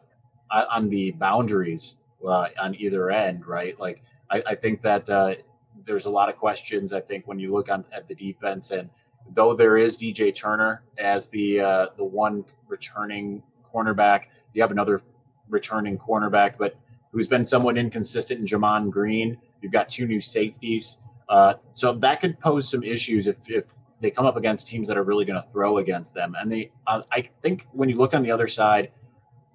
on 0.69 0.89
the 0.89 1.11
boundaries 1.11 1.97
uh, 2.25 2.47
on 2.59 2.75
either 2.75 3.09
end, 3.09 3.45
right? 3.45 3.79
Like 3.79 4.03
I, 4.29 4.43
I 4.47 4.55
think 4.55 4.81
that 4.83 5.09
uh, 5.09 5.35
there's 5.85 6.05
a 6.05 6.09
lot 6.09 6.29
of 6.29 6.37
questions. 6.37 6.93
I 6.93 7.01
think 7.01 7.27
when 7.27 7.39
you 7.39 7.51
look 7.51 7.69
on 7.69 7.83
at 7.91 8.07
the 8.07 8.15
defense, 8.15 8.71
and 8.71 8.89
though 9.31 9.53
there 9.53 9.77
is 9.77 9.97
DJ 9.97 10.33
Turner 10.33 10.83
as 10.97 11.29
the 11.29 11.59
uh, 11.61 11.87
the 11.97 12.03
one 12.03 12.45
returning 12.67 13.41
cornerback, 13.73 14.25
you 14.53 14.61
have 14.61 14.71
another 14.71 15.01
returning 15.49 15.97
cornerback, 15.97 16.55
but 16.57 16.75
who's 17.11 17.27
been 17.27 17.45
somewhat 17.45 17.77
inconsistent 17.77 18.39
in 18.39 18.45
Gemon 18.45 18.89
Green. 18.89 19.37
You've 19.61 19.71
got 19.71 19.87
two 19.87 20.07
new 20.07 20.19
safeties. 20.19 20.97
Uh, 21.29 21.53
so 21.71 21.93
that 21.93 22.19
could 22.19 22.39
pose 22.39 22.69
some 22.69 22.83
issues 22.83 23.27
if, 23.27 23.37
if 23.47 23.65
they 24.01 24.11
come 24.11 24.25
up 24.25 24.35
against 24.35 24.67
teams 24.67 24.87
that 24.87 24.97
are 24.97 25.03
really 25.03 25.23
going 25.23 25.41
to 25.41 25.49
throw 25.49 25.77
against 25.77 26.13
them. 26.13 26.35
And 26.37 26.51
they, 26.51 26.71
uh, 26.87 27.03
I 27.11 27.29
think 27.41 27.67
when 27.71 27.87
you 27.87 27.97
look 27.97 28.13
on 28.13 28.23
the 28.23 28.31
other 28.31 28.47
side, 28.47 28.91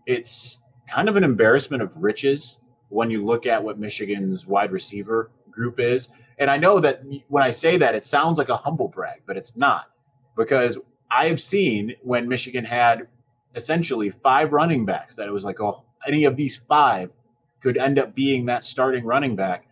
it's 0.07 0.63
kind 0.89 1.09
of 1.09 1.17
an 1.17 1.25
embarrassment 1.25 1.83
of 1.83 1.91
riches 1.95 2.61
when 2.89 3.11
you 3.11 3.25
look 3.25 3.45
at 3.45 3.63
what 3.63 3.79
Michigan's 3.79 4.47
wide 4.47 4.73
receiver 4.73 5.31
group 5.51 5.79
is. 5.81 6.09
And 6.38 6.50
I 6.50 6.57
know 6.57 6.78
that 6.80 7.02
when 7.28 7.42
I 7.42 7.50
say 7.50 7.76
that, 7.78 7.95
it 7.95 8.04
sounds 8.04 8.38
like 8.38 8.49
a 8.49 8.57
humble 8.57 8.88
brag, 8.88 9.23
but 9.26 9.37
it's 9.37 9.57
not 9.57 9.90
because 10.37 10.78
I 11.11 11.26
have 11.26 11.40
seen 11.40 11.95
when 12.02 12.28
Michigan 12.28 12.64
had 12.64 13.09
essentially 13.54 14.11
five 14.11 14.52
running 14.52 14.85
backs 14.87 15.16
that 15.16 15.26
it 15.26 15.33
was 15.33 15.45
like, 15.45 15.61
oh, 15.61 15.85
any 16.07 16.25
of 16.25 16.37
these 16.37 16.57
five 16.57 17.11
could 17.61 17.76
end 17.76 17.99
up 17.99 18.14
being 18.14 18.47
that 18.47 18.62
starting 18.62 19.04
running 19.04 19.35
back. 19.35 19.66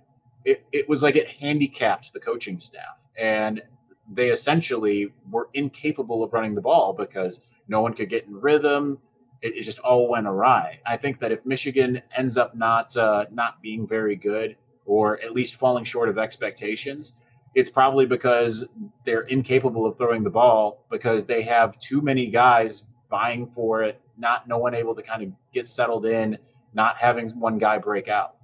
It, 0.45 0.65
it 0.73 0.89
was 0.89 1.03
like 1.03 1.17
it 1.17 1.29
handicapped 1.29 2.13
the 2.13 2.21
coaching 2.21 2.59
staff. 2.59 2.99
And 3.19 3.63
they 4.13 4.31
essentially 4.31 5.13
were 5.31 5.49
incapable 5.55 6.23
of 6.23 6.33
running 6.33 6.55
the 6.55 6.61
ball 6.61 6.93
because 6.93 7.41
no 7.69 7.81
one 7.81 7.95
could 7.95 8.09
get 8.09 8.27
in 8.27 8.41
rhythm. 8.41 8.99
It, 9.43 9.57
it 9.57 9.63
just 9.63 9.79
all 9.81 10.09
went 10.09 10.27
awry. 10.27 10.81
I 10.87 10.97
think 10.97 11.21
that 11.21 11.33
if 11.33 11.45
Michigan 11.45 12.03
ends 12.17 12.37
up 12.37 12.55
not 12.55 12.97
uh, 12.97 13.27
not 13.31 13.61
being 13.63 13.87
very 13.87 14.17
good, 14.17 14.57
or 14.87 15.21
at 15.21 15.33
least 15.33 15.57
falling 15.57 15.85
short 15.85 16.09
of 16.09 16.19
expectations, 16.19 17.15
it's 17.55 17.71
probably 17.71 18.07
because 18.07 18.67
they're 19.05 19.23
incapable 19.23 19.87
of 19.87 19.97
throwing 19.97 20.23
the 20.23 20.31
ball 20.31 20.85
because 20.91 21.25
they 21.25 21.43
have 21.43 21.79
too 21.79 22.01
many 22.01 22.27
guys 22.29 22.85
vying 23.11 23.47
for 23.55 23.83
it, 23.83 24.01
not 24.17 24.49
no 24.49 24.59
one 24.59 24.75
able 24.75 24.95
to 24.95 25.03
kind 25.03 25.23
of 25.23 25.33
get 25.53 25.67
settled 25.67 26.07
in, 26.07 26.39
not 26.75 26.97
having 26.99 27.31
one 27.31 27.59
guy 27.59 27.79
break 27.79 28.09
out. 28.09 28.37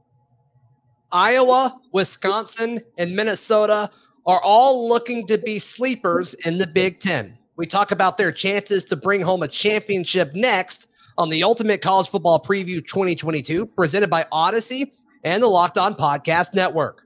Iowa, 1.12 1.78
Wisconsin, 1.92 2.80
and 2.96 3.14
Minnesota 3.14 3.90
are 4.24 4.40
all 4.42 4.88
looking 4.88 5.26
to 5.26 5.36
be 5.36 5.58
sleepers 5.58 6.32
in 6.46 6.56
the 6.56 6.66
Big 6.66 7.00
Ten. 7.00 7.38
We 7.56 7.66
talk 7.66 7.92
about 7.92 8.16
their 8.16 8.32
chances 8.32 8.86
to 8.86 8.96
bring 8.96 9.20
home 9.20 9.42
a 9.42 9.48
championship 9.48 10.34
next 10.34 10.88
on 11.18 11.28
the 11.28 11.42
Ultimate 11.42 11.82
College 11.82 12.08
Football 12.08 12.40
Preview 12.40 12.76
2022, 12.86 13.66
presented 13.66 14.08
by 14.08 14.24
Audacy 14.32 14.90
and 15.22 15.42
the 15.42 15.46
Locked 15.46 15.78
On 15.78 15.94
Podcast 15.94 16.54
Network. 16.54 17.02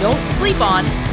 Don't 0.00 0.30
sleep 0.30 0.60
on 0.60 1.10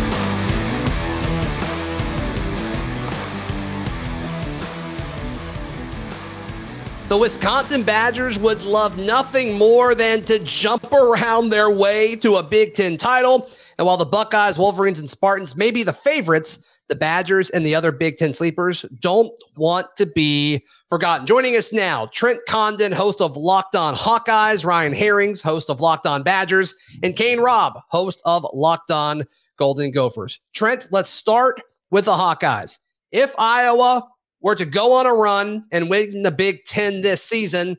The 7.10 7.16
Wisconsin 7.16 7.84
Badgers 7.84 8.38
would 8.38 8.64
love 8.64 8.98
nothing 8.98 9.58
more 9.58 9.96
than 9.96 10.26
to 10.26 10.40
jump 10.40 10.92
around 10.92 11.50
their 11.50 11.70
way 11.70 12.18
to 12.18 12.36
a 12.36 12.44
Big 12.44 12.74
Ten 12.74 12.98
title. 12.98 13.50
And 13.78 13.88
while 13.88 13.96
the 13.96 14.06
Buckeyes, 14.06 14.60
Wolverines, 14.60 15.00
and 15.00 15.10
Spartans 15.10 15.56
may 15.56 15.72
be 15.72 15.84
the 15.84 15.94
favorites, 15.94 16.60
the 16.90 16.96
Badgers 16.96 17.50
and 17.50 17.66
the 17.66 17.76
other 17.76 17.92
Big 17.92 18.18
Ten 18.18 18.34
sleepers 18.34 18.84
don't 19.00 19.32
want 19.56 19.88
to 19.98 20.06
be 20.06 20.64
forgotten. 20.90 21.28
Joining 21.28 21.56
us 21.56 21.74
now, 21.74 22.08
Trent 22.14 22.40
Condon, 22.48 22.92
host 22.92 23.22
of 23.22 23.36
Locked 23.36 23.76
On 23.76 23.96
Hawkeyes, 23.96 24.66
Ryan 24.66 24.94
Herrings, 24.94 25.42
host 25.42 25.70
of 25.70 25.82
Locked 25.82 26.08
On 26.08 26.24
Badgers, 26.24 26.76
and 27.04 27.16
Kane 27.16 27.40
Robb, 27.40 27.80
host 27.90 28.22
of 28.26 28.46
Locked 28.54 28.92
On 28.92 29.24
Golden 29.58 29.92
Gophers. 29.92 30.40
Trent, 30.54 30.88
let's 30.92 31.10
start 31.10 31.62
with 31.92 32.06
the 32.06 32.12
Hawkeyes. 32.12 32.80
If 33.12 33.34
Iowa 33.38 34.08
were 34.42 34.56
to 34.56 34.66
go 34.66 34.94
on 34.94 35.06
a 35.06 35.14
run 35.14 35.64
and 35.72 35.90
win 35.90 36.24
the 36.24 36.32
Big 36.32 36.64
Ten 36.66 37.02
this 37.02 37.24
season, 37.24 37.78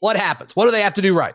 what 0.00 0.16
happens? 0.16 0.54
What 0.56 0.64
do 0.64 0.70
they 0.70 0.82
have 0.82 0.94
to 0.94 1.02
do 1.02 1.16
right? 1.16 1.34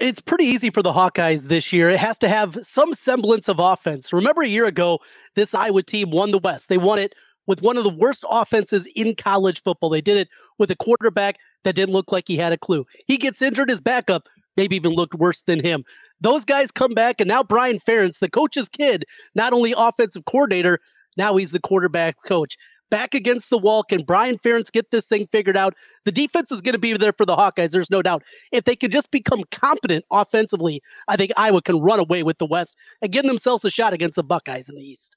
It's 0.00 0.20
pretty 0.20 0.46
easy 0.46 0.70
for 0.70 0.82
the 0.82 0.92
Hawkeyes 0.92 1.44
this 1.44 1.72
year. 1.72 1.88
It 1.88 2.00
has 2.00 2.18
to 2.18 2.28
have 2.28 2.58
some 2.62 2.94
semblance 2.94 3.48
of 3.48 3.60
offense. 3.60 4.12
Remember 4.12 4.42
a 4.42 4.48
year 4.48 4.66
ago, 4.66 4.98
this 5.36 5.54
Iowa 5.54 5.82
team 5.84 6.10
won 6.10 6.32
the 6.32 6.38
West. 6.38 6.68
They 6.68 6.78
won 6.78 6.98
it 6.98 7.14
with 7.46 7.62
one 7.62 7.76
of 7.76 7.84
the 7.84 7.90
worst 7.90 8.24
offenses 8.28 8.88
in 8.96 9.14
college 9.14 9.62
football. 9.62 9.90
They 9.90 10.00
did 10.00 10.16
it 10.16 10.28
with 10.58 10.70
a 10.70 10.76
quarterback 10.76 11.36
that 11.62 11.76
didn't 11.76 11.92
look 11.92 12.10
like 12.10 12.26
he 12.26 12.36
had 12.36 12.52
a 12.52 12.58
clue. 12.58 12.84
He 13.06 13.16
gets 13.16 13.40
injured, 13.40 13.70
his 13.70 13.80
backup 13.80 14.28
maybe 14.56 14.76
even 14.76 14.92
looked 14.92 15.14
worse 15.14 15.42
than 15.42 15.60
him. 15.60 15.84
Those 16.20 16.44
guys 16.44 16.70
come 16.70 16.94
back, 16.94 17.20
and 17.20 17.28
now 17.28 17.42
Brian 17.42 17.78
Ferentz, 17.78 18.18
the 18.18 18.30
coach's 18.30 18.68
kid, 18.68 19.04
not 19.34 19.52
only 19.52 19.74
offensive 19.76 20.24
coordinator, 20.24 20.80
now 21.16 21.36
he's 21.36 21.52
the 21.52 21.60
quarterback's 21.60 22.24
coach 22.24 22.56
back 22.90 23.14
against 23.14 23.50
the 23.50 23.58
wall. 23.58 23.82
Can 23.82 24.02
Brian 24.02 24.38
Ferentz 24.38 24.70
get 24.70 24.90
this 24.90 25.06
thing 25.06 25.26
figured 25.30 25.56
out? 25.56 25.74
The 26.04 26.12
defense 26.12 26.52
is 26.52 26.60
going 26.60 26.74
to 26.74 26.78
be 26.78 26.96
there 26.96 27.12
for 27.12 27.26
the 27.26 27.36
Hawkeyes. 27.36 27.70
There's 27.70 27.90
no 27.90 28.02
doubt. 28.02 28.22
If 28.52 28.64
they 28.64 28.76
can 28.76 28.90
just 28.90 29.10
become 29.10 29.42
competent 29.50 30.04
offensively, 30.10 30.82
I 31.08 31.16
think 31.16 31.32
Iowa 31.36 31.62
can 31.62 31.80
run 31.80 31.98
away 31.98 32.22
with 32.22 32.38
the 32.38 32.46
West 32.46 32.76
and 33.02 33.12
give 33.12 33.24
themselves 33.24 33.64
a 33.64 33.70
shot 33.70 33.92
against 33.92 34.16
the 34.16 34.24
Buckeyes 34.24 34.68
in 34.68 34.76
the 34.76 34.82
East. 34.82 35.16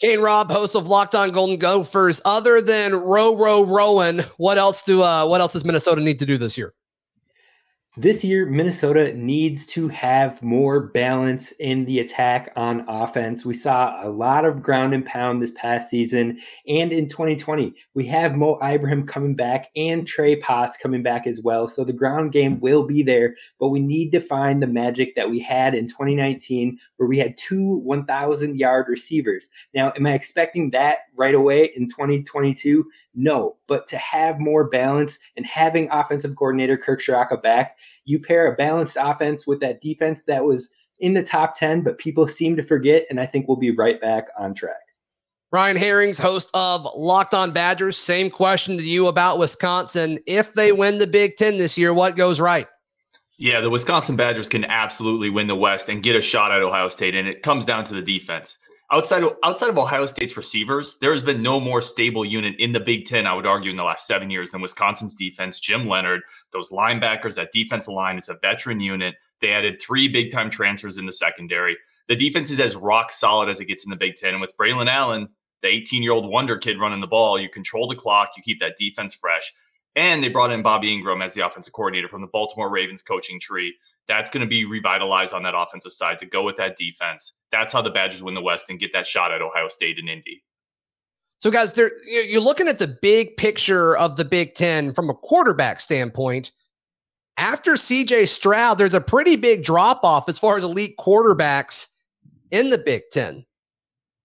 Kane 0.00 0.20
Rob, 0.20 0.50
host 0.50 0.74
of 0.74 0.88
Locked 0.88 1.14
On 1.14 1.30
Golden 1.30 1.58
Gophers. 1.58 2.22
Other 2.24 2.62
than 2.62 2.94
row, 2.94 3.36
row, 3.36 3.62
rowing, 3.64 4.20
what 4.38 4.56
else 4.56 4.82
do 4.82 5.02
uh, 5.02 5.26
what 5.26 5.42
else 5.42 5.52
does 5.52 5.64
Minnesota 5.64 6.00
need 6.00 6.18
to 6.20 6.26
do 6.26 6.38
this 6.38 6.56
year? 6.56 6.72
This 7.96 8.22
year, 8.22 8.46
Minnesota 8.46 9.12
needs 9.16 9.66
to 9.66 9.88
have 9.88 10.40
more 10.44 10.80
balance 10.80 11.50
in 11.58 11.86
the 11.86 11.98
attack 11.98 12.52
on 12.54 12.84
offense. 12.88 13.44
We 13.44 13.54
saw 13.54 14.06
a 14.06 14.08
lot 14.08 14.44
of 14.44 14.62
ground 14.62 14.94
and 14.94 15.04
pound 15.04 15.42
this 15.42 15.50
past 15.50 15.90
season 15.90 16.38
and 16.68 16.92
in 16.92 17.08
2020. 17.08 17.74
We 17.94 18.06
have 18.06 18.36
Mo 18.36 18.60
Ibrahim 18.62 19.08
coming 19.08 19.34
back 19.34 19.70
and 19.74 20.06
Trey 20.06 20.36
Potts 20.36 20.76
coming 20.76 21.02
back 21.02 21.26
as 21.26 21.40
well. 21.42 21.66
So 21.66 21.82
the 21.82 21.92
ground 21.92 22.30
game 22.30 22.60
will 22.60 22.86
be 22.86 23.02
there, 23.02 23.34
but 23.58 23.70
we 23.70 23.80
need 23.80 24.12
to 24.12 24.20
find 24.20 24.62
the 24.62 24.68
magic 24.68 25.16
that 25.16 25.28
we 25.28 25.40
had 25.40 25.74
in 25.74 25.88
2019 25.88 26.78
where 26.96 27.08
we 27.08 27.18
had 27.18 27.36
two 27.36 27.80
1,000 27.80 28.56
yard 28.56 28.86
receivers. 28.88 29.48
Now, 29.74 29.92
am 29.96 30.06
I 30.06 30.14
expecting 30.14 30.70
that 30.70 30.98
right 31.16 31.34
away 31.34 31.72
in 31.74 31.88
2022? 31.88 32.84
No, 33.14 33.56
but 33.66 33.86
to 33.88 33.98
have 33.98 34.38
more 34.38 34.68
balance 34.68 35.18
and 35.36 35.44
having 35.44 35.88
offensive 35.90 36.36
coordinator 36.36 36.76
Kirk 36.76 37.00
Ciarrocca 37.00 37.42
back, 37.42 37.76
you 38.04 38.20
pair 38.20 38.52
a 38.52 38.56
balanced 38.56 38.96
offense 39.00 39.46
with 39.46 39.60
that 39.60 39.80
defense 39.80 40.22
that 40.24 40.44
was 40.44 40.70
in 41.00 41.14
the 41.14 41.22
top 41.22 41.54
10, 41.56 41.82
but 41.82 41.98
people 41.98 42.28
seem 42.28 42.56
to 42.56 42.62
forget, 42.62 43.06
and 43.10 43.18
I 43.18 43.26
think 43.26 43.48
we'll 43.48 43.56
be 43.56 43.72
right 43.72 44.00
back 44.00 44.28
on 44.38 44.54
track. 44.54 44.76
Ryan 45.52 45.76
Herrings, 45.76 46.20
host 46.20 46.50
of 46.54 46.86
Locked 46.94 47.34
On 47.34 47.50
Badgers. 47.50 47.96
Same 47.96 48.30
question 48.30 48.76
to 48.76 48.84
you 48.84 49.08
about 49.08 49.38
Wisconsin. 49.38 50.20
If 50.26 50.54
they 50.54 50.70
win 50.70 50.98
the 50.98 51.08
Big 51.08 51.36
Ten 51.36 51.58
this 51.58 51.76
year, 51.76 51.92
what 51.92 52.16
goes 52.16 52.38
right? 52.38 52.68
Yeah, 53.36 53.60
the 53.60 53.70
Wisconsin 53.70 54.14
Badgers 54.14 54.48
can 54.48 54.64
absolutely 54.64 55.30
win 55.30 55.48
the 55.48 55.56
West 55.56 55.88
and 55.88 56.02
get 56.02 56.14
a 56.14 56.20
shot 56.20 56.52
at 56.52 56.62
Ohio 56.62 56.86
State, 56.88 57.16
and 57.16 57.26
it 57.26 57.42
comes 57.42 57.64
down 57.64 57.84
to 57.86 57.94
the 57.94 58.02
defense 58.02 58.58
outside 58.92 59.22
of 59.22 59.36
outside 59.44 59.68
of 59.70 59.78
Ohio 59.78 60.06
State's 60.06 60.36
receivers, 60.36 60.98
there 61.00 61.12
has 61.12 61.22
been 61.22 61.42
no 61.42 61.60
more 61.60 61.80
stable 61.80 62.24
unit 62.24 62.54
in 62.58 62.72
the 62.72 62.80
Big 62.80 63.06
Ten, 63.06 63.26
I 63.26 63.34
would 63.34 63.46
argue, 63.46 63.70
in 63.70 63.76
the 63.76 63.84
last 63.84 64.06
seven 64.06 64.30
years 64.30 64.50
than 64.50 64.60
Wisconsin's 64.60 65.14
defense. 65.14 65.60
Jim 65.60 65.86
Leonhard, 65.86 66.22
those 66.52 66.70
linebackers, 66.70 67.36
that 67.36 67.52
defensive 67.52 67.94
line, 67.94 68.18
it's 68.18 68.28
a 68.28 68.38
veteran 68.40 68.80
unit. 68.80 69.14
They 69.40 69.52
added 69.52 69.80
three 69.80 70.08
big 70.08 70.32
time 70.32 70.50
transfers 70.50 70.98
in 70.98 71.06
the 71.06 71.12
secondary. 71.12 71.76
The 72.08 72.16
defense 72.16 72.50
is 72.50 72.60
as 72.60 72.76
rock 72.76 73.10
solid 73.10 73.48
as 73.48 73.60
it 73.60 73.66
gets 73.66 73.84
in 73.84 73.90
the 73.90 73.96
Big 73.96 74.16
Ten. 74.16 74.30
And 74.30 74.40
with 74.40 74.56
Braylon 74.56 74.90
Allen, 74.90 75.28
the 75.62 75.68
18 75.68 76.02
year 76.02 76.12
old 76.12 76.28
wonder 76.28 76.58
kid 76.58 76.80
running 76.80 77.00
the 77.00 77.06
ball, 77.06 77.40
you 77.40 77.48
control 77.48 77.88
the 77.88 77.96
clock, 77.96 78.30
you 78.36 78.42
keep 78.42 78.60
that 78.60 78.76
defense 78.78 79.14
fresh. 79.14 79.52
And 79.96 80.22
they 80.22 80.28
brought 80.28 80.52
in 80.52 80.62
Bobby 80.62 80.88
Engram 80.88 81.24
as 81.24 81.34
the 81.34 81.44
offensive 81.46 81.72
coordinator 81.72 82.08
from 82.08 82.20
the 82.20 82.28
Baltimore 82.28 82.70
Ravens 82.70 83.02
coaching 83.02 83.40
tree. 83.40 83.74
That's 84.10 84.28
going 84.28 84.40
to 84.40 84.46
be 84.48 84.64
revitalized 84.64 85.32
on 85.32 85.44
that 85.44 85.54
offensive 85.56 85.92
side 85.92 86.18
to 86.18 86.26
go 86.26 86.42
with 86.42 86.56
that 86.56 86.76
defense. 86.76 87.34
That's 87.52 87.72
how 87.72 87.80
the 87.80 87.90
Badgers 87.90 88.24
win 88.24 88.34
the 88.34 88.42
West 88.42 88.66
and 88.68 88.76
get 88.76 88.92
that 88.92 89.06
shot 89.06 89.30
at 89.30 89.40
Ohio 89.40 89.68
State 89.68 90.00
and 90.00 90.08
Indy. 90.08 90.42
So, 91.38 91.48
guys, 91.48 91.78
you're 92.28 92.42
looking 92.42 92.66
at 92.66 92.80
the 92.80 92.98
big 93.00 93.36
picture 93.36 93.96
of 93.96 94.16
the 94.16 94.24
Big 94.24 94.54
Ten 94.54 94.92
from 94.92 95.10
a 95.10 95.14
quarterback 95.14 95.78
standpoint. 95.78 96.50
After 97.36 97.74
CJ 97.74 98.26
Stroud, 98.26 98.78
there's 98.78 98.94
a 98.94 99.00
pretty 99.00 99.36
big 99.36 99.62
drop 99.62 100.00
off 100.02 100.28
as 100.28 100.40
far 100.40 100.56
as 100.56 100.64
elite 100.64 100.96
quarterbacks 100.98 101.86
in 102.50 102.70
the 102.70 102.78
Big 102.78 103.02
Ten. 103.12 103.46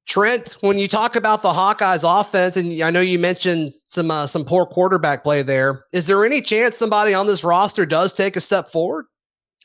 Trent, 0.07 0.57
when 0.61 0.79
you 0.79 0.87
talk 0.87 1.15
about 1.15 1.43
the 1.43 1.53
Hawkeyes 1.53 2.03
offense, 2.03 2.57
and 2.57 2.81
I 2.81 2.89
know 2.89 3.01
you 3.01 3.19
mentioned 3.19 3.73
some 3.85 4.09
uh, 4.09 4.25
some 4.25 4.45
poor 4.45 4.65
quarterback 4.65 5.23
play 5.23 5.43
there, 5.43 5.85
is 5.93 6.07
there 6.07 6.25
any 6.25 6.41
chance 6.41 6.75
somebody 6.75 7.13
on 7.13 7.27
this 7.27 7.43
roster 7.43 7.85
does 7.85 8.13
take 8.13 8.35
a 8.35 8.41
step 8.41 8.67
forward? 8.67 9.05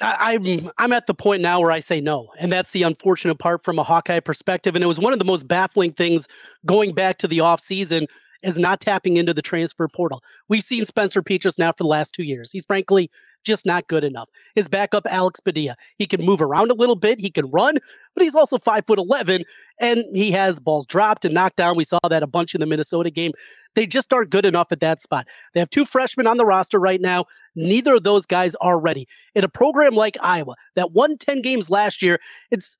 I, 0.01 0.35
I'm 0.35 0.71
I'm 0.79 0.93
at 0.93 1.07
the 1.07 1.15
point 1.15 1.43
now 1.43 1.61
where 1.61 1.71
I 1.71 1.81
say 1.81 2.01
no, 2.01 2.29
and 2.39 2.51
that's 2.51 2.71
the 2.73 2.83
unfortunate 2.83 3.39
part 3.39 3.65
from 3.65 3.79
a 3.79 3.83
Hawkeye 3.83 4.21
perspective. 4.21 4.75
And 4.75 4.85
it 4.85 4.89
was 4.89 4.99
one 4.99 5.13
of 5.13 5.19
the 5.19 5.25
most 5.25 5.47
baffling 5.47 5.93
things 5.93 6.27
going 6.67 6.95
back 6.95 7.19
to 7.19 7.29
the 7.29 7.39
offseason 7.39 8.07
is 8.43 8.59
not 8.59 8.81
tapping 8.81 9.19
into 9.19 9.35
the 9.35 9.43
transfer 9.43 9.87
portal. 9.87 10.23
We've 10.49 10.65
seen 10.65 10.87
Spencer 10.87 11.23
Petras 11.23 11.59
now 11.59 11.73
for 11.73 11.85
the 11.85 11.89
last 11.89 12.15
two 12.15 12.23
years. 12.23 12.51
He's 12.51 12.65
frankly 12.65 13.11
just 13.45 13.67
not 13.67 13.87
good 13.87 14.03
enough. 14.03 14.31
His 14.55 14.69
backup, 14.69 15.07
Alex 15.09 15.41
Padilla, 15.41 15.77
he 15.97 16.07
can 16.07 16.25
move 16.25 16.41
around 16.41 16.71
a 16.71 16.75
little 16.75 16.97
bit, 16.97 17.21
he 17.21 17.31
can 17.31 17.51
run, 17.51 17.79
but 18.15 18.25
he's 18.25 18.35
also 18.35 18.59
five 18.59 18.87
foot 18.87 18.99
eleven, 18.99 19.45
and 19.79 20.05
he 20.15 20.31
has 20.33 20.59
balls 20.59 20.87
dropped 20.87 21.25
and 21.25 21.35
knocked 21.35 21.57
down. 21.57 21.77
We 21.77 21.85
saw 21.85 21.99
that 22.09 22.23
a 22.23 22.27
bunch 22.27 22.55
in 22.55 22.61
the 22.61 22.67
Minnesota 22.67 23.11
game. 23.11 23.33
They 23.75 23.87
just 23.87 24.13
aren't 24.13 24.31
good 24.31 24.47
enough 24.47 24.69
at 24.73 24.81
that 24.81 25.01
spot. 25.01 25.27
They 25.53 25.61
have 25.61 25.71
two 25.71 25.85
freshmen 25.85 26.27
on 26.27 26.37
the 26.37 26.47
roster 26.47 26.79
right 26.79 27.01
now. 27.01 27.27
Neither 27.55 27.95
of 27.95 28.05
those 28.05 28.27
guys 28.27 28.55
are 28.61 28.79
ready. 28.79 29.07
In 29.35 29.45
a 29.45 29.49
program 29.49 29.95
like 29.95 30.17
Iowa 30.21 30.55
that 30.77 30.93
won 30.93 31.19
10 31.19 31.43
games 31.43 31.71
last 31.71 32.03
year, 32.03 32.19
it's 32.51 32.77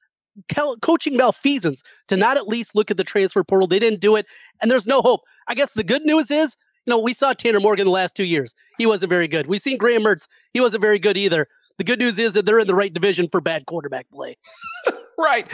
coaching 0.83 1.17
malfeasance 1.17 1.83
to 2.09 2.17
not 2.17 2.37
at 2.37 2.49
least 2.49 2.75
look 2.75 2.91
at 2.91 2.97
the 2.97 3.05
transfer 3.05 3.45
portal. 3.45 3.67
They 3.67 3.79
didn't 3.79 4.01
do 4.01 4.17
it, 4.17 4.27
and 4.61 4.71
there's 4.71 4.87
no 4.87 5.03
hope. 5.03 5.21
I 5.49 5.55
guess 5.55 5.73
the 5.73 5.85
good 5.85 6.03
news 6.03 6.31
is, 6.31 6.57
you 6.87 6.91
know, 6.91 6.99
we 6.99 7.13
saw 7.13 7.33
Tanner 7.33 7.61
Morgan 7.61 7.85
the 7.85 7.91
last 7.91 8.15
two 8.15 8.25
years. 8.25 8.55
He 8.79 8.87
wasn't 8.87 9.11
very 9.11 9.29
good. 9.29 9.47
We've 9.47 9.61
seen 9.61 9.77
Graham 9.77 10.03
Mertz. 10.03 10.27
He 10.53 10.61
wasn't 10.61 10.81
very 10.81 10.99
good 10.99 11.17
either. 11.17 11.47
The 11.79 11.85
good 11.85 11.99
news 11.99 12.19
is 12.19 12.33
that 12.35 12.47
they're 12.47 12.59
in 12.59 12.67
the 12.67 12.75
right 12.75 12.93
division 12.93 13.29
for 13.31 13.41
bad 13.41 13.67
quarterback 13.67 14.07
play. 14.11 14.37
right. 15.19 15.47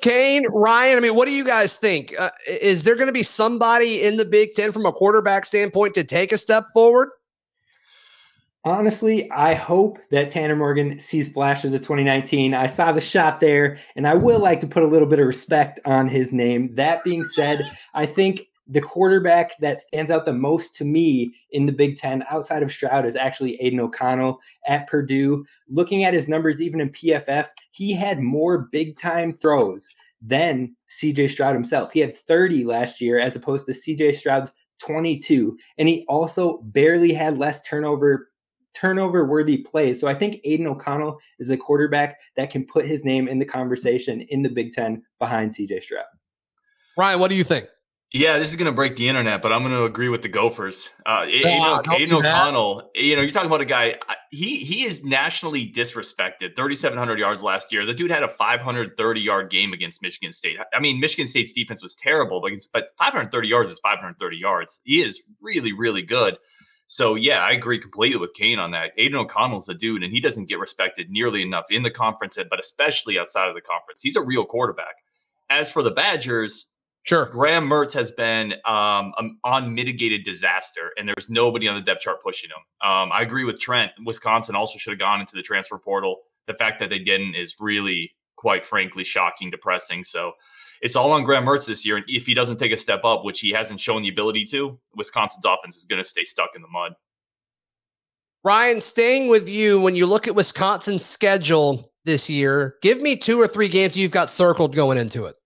Kane, 0.00 0.44
Ryan, 0.50 0.96
I 0.96 1.00
mean, 1.00 1.14
what 1.14 1.26
do 1.26 1.34
you 1.34 1.44
guys 1.44 1.76
think? 1.76 2.14
Uh, 2.18 2.30
is 2.48 2.84
there 2.84 2.94
going 2.94 3.06
to 3.06 3.12
be 3.12 3.22
somebody 3.22 4.02
in 4.02 4.16
the 4.16 4.24
Big 4.24 4.54
Ten 4.54 4.72
from 4.72 4.86
a 4.86 4.92
quarterback 4.92 5.44
standpoint 5.44 5.94
to 5.94 6.04
take 6.04 6.32
a 6.32 6.38
step 6.38 6.66
forward? 6.72 7.10
Honestly, 8.66 9.30
I 9.30 9.52
hope 9.52 9.98
that 10.10 10.30
Tanner 10.30 10.56
Morgan 10.56 10.98
sees 10.98 11.30
flashes 11.30 11.74
of 11.74 11.82
2019. 11.82 12.54
I 12.54 12.66
saw 12.66 12.92
the 12.92 13.00
shot 13.00 13.38
there, 13.38 13.76
and 13.94 14.06
I 14.06 14.14
would 14.14 14.40
like 14.40 14.60
to 14.60 14.66
put 14.66 14.82
a 14.82 14.86
little 14.86 15.06
bit 15.06 15.18
of 15.18 15.26
respect 15.26 15.80
on 15.84 16.08
his 16.08 16.32
name. 16.32 16.74
That 16.74 17.04
being 17.04 17.24
said, 17.24 17.70
I 17.92 18.06
think 18.06 18.48
the 18.66 18.80
quarterback 18.80 19.58
that 19.60 19.82
stands 19.82 20.10
out 20.10 20.24
the 20.24 20.32
most 20.32 20.74
to 20.76 20.84
me 20.86 21.34
in 21.50 21.66
the 21.66 21.72
Big 21.72 21.98
Ten 21.98 22.24
outside 22.30 22.62
of 22.62 22.72
Stroud 22.72 23.04
is 23.04 23.16
actually 23.16 23.60
Aidan 23.60 23.80
O'Connell 23.80 24.40
at 24.66 24.86
Purdue. 24.86 25.44
Looking 25.68 26.04
at 26.04 26.14
his 26.14 26.26
numbers, 26.26 26.62
even 26.62 26.80
in 26.80 26.88
PFF, 26.88 27.48
he 27.72 27.92
had 27.92 28.20
more 28.20 28.68
big 28.72 28.96
time 28.96 29.34
throws 29.34 29.90
than 30.22 30.74
CJ 30.88 31.28
Stroud 31.28 31.52
himself. 31.52 31.92
He 31.92 32.00
had 32.00 32.16
30 32.16 32.64
last 32.64 33.02
year 33.02 33.18
as 33.18 33.36
opposed 33.36 33.66
to 33.66 33.72
CJ 33.72 34.14
Stroud's 34.14 34.52
22. 34.78 35.58
And 35.76 35.86
he 35.86 36.06
also 36.08 36.62
barely 36.62 37.12
had 37.12 37.36
less 37.36 37.60
turnover 37.60 38.30
turnover 38.74 39.24
worthy 39.24 39.58
plays. 39.58 40.00
So 40.00 40.08
I 40.08 40.14
think 40.14 40.40
Aidan 40.44 40.66
O'Connell 40.66 41.18
is 41.38 41.48
the 41.48 41.56
quarterback 41.56 42.20
that 42.36 42.50
can 42.50 42.66
put 42.66 42.84
his 42.84 43.04
name 43.04 43.28
in 43.28 43.38
the 43.38 43.44
conversation 43.44 44.20
in 44.22 44.42
the 44.42 44.50
Big 44.50 44.72
Ten 44.72 45.02
behind 45.18 45.52
CJ 45.52 45.82
Stroud. 45.82 46.04
Ryan, 46.96 47.20
what 47.20 47.30
do 47.30 47.36
you 47.36 47.44
think? 47.44 47.66
Yeah, 48.14 48.38
this 48.38 48.50
is 48.50 48.54
going 48.54 48.66
to 48.66 48.72
break 48.72 48.94
the 48.94 49.08
internet, 49.08 49.42
but 49.42 49.52
I'm 49.52 49.62
going 49.62 49.74
to 49.74 49.86
agree 49.86 50.08
with 50.08 50.22
the 50.22 50.28
Gophers. 50.28 50.88
Uh, 51.04 51.24
Aidan, 51.26 51.82
Aidan 51.92 52.14
O'Connell, 52.14 52.88
you 52.94 53.16
know, 53.16 53.22
you're 53.22 53.30
talking 53.32 53.48
about 53.48 53.60
a 53.60 53.64
guy. 53.64 53.96
He 54.30 54.58
he 54.58 54.84
is 54.84 55.04
nationally 55.04 55.68
disrespected. 55.68 56.54
3,700 56.54 57.18
yards 57.18 57.42
last 57.42 57.72
year. 57.72 57.84
The 57.84 57.92
dude 57.92 58.12
had 58.12 58.22
a 58.22 58.28
530 58.28 59.20
yard 59.20 59.50
game 59.50 59.72
against 59.72 60.00
Michigan 60.00 60.32
State. 60.32 60.58
I 60.72 60.78
mean, 60.78 61.00
Michigan 61.00 61.26
State's 61.26 61.52
defense 61.52 61.82
was 61.82 61.96
terrible, 61.96 62.40
but 62.40 62.52
but 62.72 62.90
530 62.98 63.48
yards 63.48 63.72
is 63.72 63.80
530 63.80 64.36
yards. 64.36 64.78
He 64.84 65.02
is 65.02 65.20
really 65.42 65.72
really 65.72 66.02
good. 66.02 66.38
So 66.86 67.14
yeah, 67.14 67.38
I 67.38 67.52
agree 67.52 67.78
completely 67.78 68.18
with 68.18 68.34
Kane 68.34 68.58
on 68.58 68.72
that. 68.72 68.92
Aidan 68.98 69.16
O'Connell's 69.16 69.68
a 69.68 69.74
dude, 69.74 70.02
and 70.02 70.12
he 70.12 70.20
doesn't 70.20 70.48
get 70.48 70.58
respected 70.58 71.10
nearly 71.10 71.42
enough 71.42 71.64
in 71.70 71.82
the 71.82 71.90
conference, 71.90 72.38
but 72.50 72.60
especially 72.60 73.18
outside 73.18 73.48
of 73.48 73.54
the 73.54 73.60
conference. 73.60 74.00
He's 74.02 74.16
a 74.16 74.22
real 74.22 74.44
quarterback. 74.44 74.96
As 75.50 75.70
for 75.70 75.82
the 75.82 75.90
Badgers, 75.90 76.66
Sure. 77.04 77.26
Graham 77.26 77.68
Mertz 77.68 77.92
has 77.92 78.10
been 78.10 78.54
um, 78.64 79.12
an 79.18 79.36
unmitigated 79.44 80.24
disaster, 80.24 80.90
and 80.96 81.06
there's 81.06 81.28
nobody 81.28 81.68
on 81.68 81.74
the 81.74 81.82
depth 81.82 82.00
chart 82.00 82.22
pushing 82.22 82.48
him. 82.48 82.88
Um, 82.88 83.12
I 83.12 83.20
agree 83.20 83.44
with 83.44 83.60
Trent. 83.60 83.92
Wisconsin 84.06 84.56
also 84.56 84.78
should 84.78 84.92
have 84.92 84.98
gone 84.98 85.20
into 85.20 85.36
the 85.36 85.42
transfer 85.42 85.78
portal. 85.78 86.20
The 86.46 86.54
fact 86.54 86.80
that 86.80 86.88
they 86.88 86.98
didn't 86.98 87.34
is 87.34 87.56
really, 87.60 88.12
quite 88.36 88.64
frankly, 88.64 89.04
shocking, 89.04 89.50
depressing. 89.50 90.02
So 90.04 90.32
it's 90.80 90.96
all 90.96 91.12
on 91.12 91.24
Graham 91.24 91.44
Mertz 91.44 91.66
this 91.66 91.84
year. 91.84 91.96
And 91.96 92.04
if 92.08 92.26
he 92.26 92.34
doesn't 92.34 92.58
take 92.58 92.72
a 92.72 92.76
step 92.76 93.04
up, 93.04 93.24
which 93.24 93.40
he 93.40 93.50
hasn't 93.50 93.80
shown 93.80 94.02
the 94.02 94.08
ability 94.08 94.44
to, 94.46 94.78
Wisconsin's 94.96 95.44
offense 95.44 95.76
is 95.76 95.84
going 95.84 96.02
to 96.02 96.08
stay 96.08 96.24
stuck 96.24 96.50
in 96.54 96.62
the 96.62 96.68
mud. 96.68 96.92
Ryan, 98.44 98.80
staying 98.80 99.28
with 99.28 99.48
you, 99.48 99.80
when 99.80 99.96
you 99.96 100.06
look 100.06 100.28
at 100.28 100.34
Wisconsin's 100.34 101.04
schedule 101.04 101.90
this 102.04 102.28
year, 102.28 102.76
give 102.82 103.00
me 103.00 103.16
two 103.16 103.40
or 103.40 103.48
three 103.48 103.68
games 103.68 103.96
you've 103.96 104.12
got 104.12 104.28
circled 104.28 104.74
going 104.74 104.98
into 104.98 105.24
it. 105.24 105.36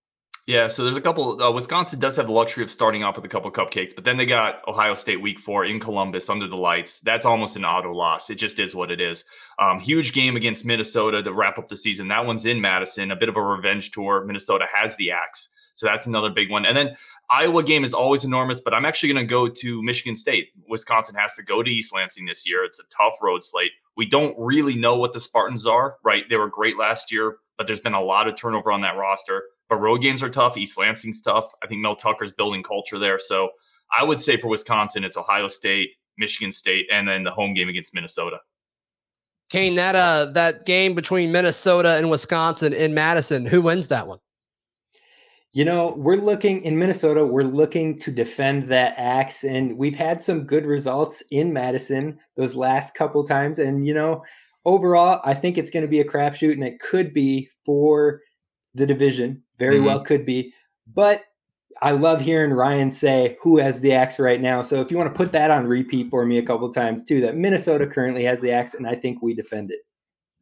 Yeah, 0.48 0.66
so 0.68 0.82
there's 0.82 0.96
a 0.96 1.02
couple. 1.02 1.42
Uh, 1.42 1.50
Wisconsin 1.50 2.00
does 2.00 2.16
have 2.16 2.24
the 2.24 2.32
luxury 2.32 2.64
of 2.64 2.70
starting 2.70 3.04
off 3.04 3.16
with 3.16 3.24
a 3.26 3.28
couple 3.28 3.50
cupcakes, 3.50 3.94
but 3.94 4.06
then 4.06 4.16
they 4.16 4.24
got 4.24 4.66
Ohio 4.66 4.94
State 4.94 5.20
week 5.20 5.38
four 5.38 5.66
in 5.66 5.78
Columbus 5.78 6.30
under 6.30 6.48
the 6.48 6.56
lights. 6.56 7.00
That's 7.00 7.26
almost 7.26 7.56
an 7.56 7.66
auto 7.66 7.92
loss. 7.92 8.30
It 8.30 8.36
just 8.36 8.58
is 8.58 8.74
what 8.74 8.90
it 8.90 8.98
is. 8.98 9.24
Um, 9.58 9.78
huge 9.78 10.14
game 10.14 10.36
against 10.36 10.64
Minnesota 10.64 11.22
to 11.22 11.34
wrap 11.34 11.58
up 11.58 11.68
the 11.68 11.76
season. 11.76 12.08
That 12.08 12.24
one's 12.24 12.46
in 12.46 12.62
Madison, 12.62 13.10
a 13.10 13.16
bit 13.16 13.28
of 13.28 13.36
a 13.36 13.42
revenge 13.42 13.90
tour. 13.90 14.24
Minnesota 14.24 14.64
has 14.72 14.96
the 14.96 15.10
axe, 15.10 15.50
so 15.74 15.84
that's 15.84 16.06
another 16.06 16.30
big 16.30 16.50
one. 16.50 16.64
And 16.64 16.74
then 16.74 16.96
Iowa 17.28 17.62
game 17.62 17.84
is 17.84 17.92
always 17.92 18.24
enormous, 18.24 18.62
but 18.62 18.72
I'm 18.72 18.86
actually 18.86 19.12
going 19.12 19.26
to 19.26 19.30
go 19.30 19.48
to 19.48 19.82
Michigan 19.82 20.16
State. 20.16 20.48
Wisconsin 20.66 21.14
has 21.16 21.34
to 21.34 21.42
go 21.42 21.62
to 21.62 21.70
East 21.70 21.94
Lansing 21.94 22.24
this 22.24 22.48
year. 22.48 22.64
It's 22.64 22.80
a 22.80 22.84
tough 22.84 23.16
road 23.20 23.44
slate. 23.44 23.72
We 23.98 24.06
don't 24.06 24.34
really 24.38 24.76
know 24.76 24.96
what 24.96 25.12
the 25.12 25.20
Spartans 25.20 25.66
are, 25.66 25.96
right? 26.02 26.24
They 26.30 26.36
were 26.36 26.48
great 26.48 26.78
last 26.78 27.12
year, 27.12 27.36
but 27.58 27.66
there's 27.66 27.80
been 27.80 27.92
a 27.92 28.02
lot 28.02 28.28
of 28.28 28.36
turnover 28.36 28.72
on 28.72 28.80
that 28.80 28.96
roster. 28.96 29.42
But 29.68 29.76
road 29.76 30.00
games 30.00 30.22
are 30.22 30.30
tough. 30.30 30.56
East 30.56 30.78
Lansing's 30.78 31.20
tough. 31.20 31.50
I 31.62 31.66
think 31.66 31.80
Mel 31.80 31.96
Tucker's 31.96 32.32
building 32.32 32.62
culture 32.62 32.98
there. 32.98 33.18
So 33.18 33.50
I 33.98 34.04
would 34.04 34.20
say 34.20 34.36
for 34.36 34.48
Wisconsin, 34.48 35.04
it's 35.04 35.16
Ohio 35.16 35.48
State, 35.48 35.90
Michigan 36.16 36.52
State, 36.52 36.86
and 36.92 37.06
then 37.06 37.24
the 37.24 37.30
home 37.30 37.54
game 37.54 37.68
against 37.68 37.94
Minnesota. 37.94 38.38
Kane, 39.50 39.76
that 39.76 39.94
uh 39.94 40.26
that 40.32 40.66
game 40.66 40.94
between 40.94 41.32
Minnesota 41.32 41.96
and 41.96 42.10
Wisconsin 42.10 42.72
in 42.72 42.92
Madison, 42.94 43.46
who 43.46 43.62
wins 43.62 43.88
that 43.88 44.06
one? 44.06 44.18
You 45.52 45.64
know, 45.64 45.94
we're 45.96 46.16
looking 46.16 46.62
in 46.62 46.78
Minnesota, 46.78 47.24
we're 47.24 47.42
looking 47.42 47.98
to 48.00 48.10
defend 48.10 48.68
that 48.68 48.94
axe, 48.98 49.44
and 49.44 49.78
we've 49.78 49.94
had 49.94 50.20
some 50.20 50.44
good 50.44 50.66
results 50.66 51.22
in 51.30 51.54
Madison 51.54 52.18
those 52.36 52.54
last 52.54 52.94
couple 52.94 53.24
times. 53.24 53.58
And, 53.58 53.86
you 53.86 53.94
know, 53.94 54.22
overall, 54.66 55.20
I 55.24 55.32
think 55.32 55.56
it's 55.56 55.70
going 55.70 55.84
to 55.84 55.88
be 55.88 56.00
a 56.00 56.04
crapshoot, 56.04 56.52
and 56.52 56.62
it 56.62 56.80
could 56.80 57.14
be 57.14 57.48
for 57.64 58.20
the 58.74 58.84
division. 58.84 59.42
Very 59.58 59.76
mm-hmm. 59.76 59.86
well 59.86 60.00
could 60.00 60.24
be. 60.24 60.52
But 60.92 61.24
I 61.80 61.92
love 61.92 62.20
hearing 62.20 62.52
Ryan 62.52 62.90
say 62.90 63.36
who 63.40 63.58
has 63.58 63.80
the 63.80 63.92
axe 63.92 64.18
right 64.18 64.40
now. 64.40 64.62
So 64.62 64.80
if 64.80 64.90
you 64.90 64.96
want 64.96 65.12
to 65.12 65.16
put 65.16 65.32
that 65.32 65.50
on 65.50 65.66
repeat 65.66 66.10
for 66.10 66.24
me 66.26 66.38
a 66.38 66.42
couple 66.42 66.72
times 66.72 67.04
too, 67.04 67.20
that 67.20 67.36
Minnesota 67.36 67.86
currently 67.86 68.24
has 68.24 68.40
the 68.40 68.50
axe, 68.50 68.74
and 68.74 68.86
I 68.86 68.94
think 68.94 69.22
we 69.22 69.34
defend 69.34 69.70
it. 69.70 69.80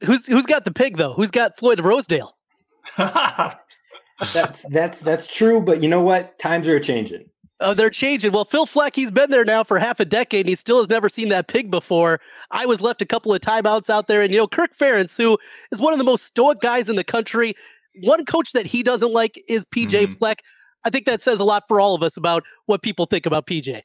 Who's 0.04 0.26
who's 0.26 0.46
got 0.46 0.64
the 0.64 0.72
pig 0.72 0.96
though? 0.96 1.14
Who's 1.14 1.30
got 1.30 1.56
Floyd 1.58 1.80
Rosedale? 1.80 2.36
that's 2.98 4.66
that's 4.70 5.00
that's 5.00 5.28
true, 5.28 5.62
but 5.62 5.82
you 5.82 5.88
know 5.88 6.02
what? 6.02 6.38
Times 6.38 6.68
are 6.68 6.80
changing. 6.80 7.26
Oh, 7.60 7.72
they're 7.72 7.88
changing. 7.88 8.32
Well, 8.32 8.44
Phil 8.44 8.66
Fleck, 8.66 8.94
he's 8.94 9.10
been 9.10 9.30
there 9.30 9.44
now 9.44 9.64
for 9.64 9.78
half 9.78 9.98
a 9.98 10.04
decade 10.04 10.40
and 10.40 10.50
he 10.50 10.54
still 10.54 10.78
has 10.78 10.90
never 10.90 11.08
seen 11.08 11.30
that 11.30 11.48
pig 11.48 11.70
before. 11.70 12.20
I 12.50 12.66
was 12.66 12.82
left 12.82 13.00
a 13.00 13.06
couple 13.06 13.32
of 13.32 13.40
timeouts 13.40 13.88
out 13.88 14.08
there. 14.08 14.20
And, 14.20 14.30
you 14.30 14.36
know, 14.36 14.46
Kirk 14.46 14.76
Ferentz, 14.76 15.16
who 15.16 15.38
is 15.72 15.80
one 15.80 15.94
of 15.94 15.98
the 15.98 16.04
most 16.04 16.24
stoic 16.24 16.60
guys 16.60 16.90
in 16.90 16.96
the 16.96 17.04
country, 17.04 17.54
one 18.02 18.24
coach 18.24 18.52
that 18.52 18.66
he 18.66 18.82
doesn't 18.82 19.12
like 19.12 19.40
is 19.48 19.64
PJ 19.66 19.90
mm-hmm. 19.90 20.12
Fleck. 20.14 20.42
I 20.84 20.90
think 20.90 21.06
that 21.06 21.20
says 21.20 21.40
a 21.40 21.44
lot 21.44 21.64
for 21.68 21.80
all 21.80 21.94
of 21.94 22.02
us 22.02 22.16
about 22.16 22.44
what 22.66 22.82
people 22.82 23.06
think 23.06 23.26
about 23.26 23.46
PJ. 23.46 23.82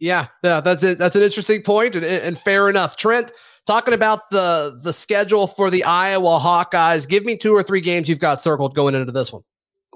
Yeah, 0.00 0.28
yeah, 0.44 0.60
that's 0.60 0.82
it. 0.82 0.98
That's 0.98 1.16
an 1.16 1.22
interesting 1.22 1.62
point 1.62 1.96
and, 1.96 2.04
and 2.04 2.38
fair 2.38 2.68
enough. 2.68 2.96
Trent, 2.96 3.32
talking 3.66 3.94
about 3.94 4.30
the 4.30 4.78
the 4.84 4.92
schedule 4.92 5.46
for 5.46 5.70
the 5.70 5.82
Iowa 5.82 6.38
Hawkeyes, 6.40 7.08
give 7.08 7.24
me 7.24 7.36
two 7.36 7.52
or 7.52 7.62
three 7.62 7.80
games 7.80 8.08
you've 8.08 8.20
got 8.20 8.40
circled 8.40 8.74
going 8.74 8.94
into 8.94 9.12
this 9.12 9.32
one. 9.32 9.42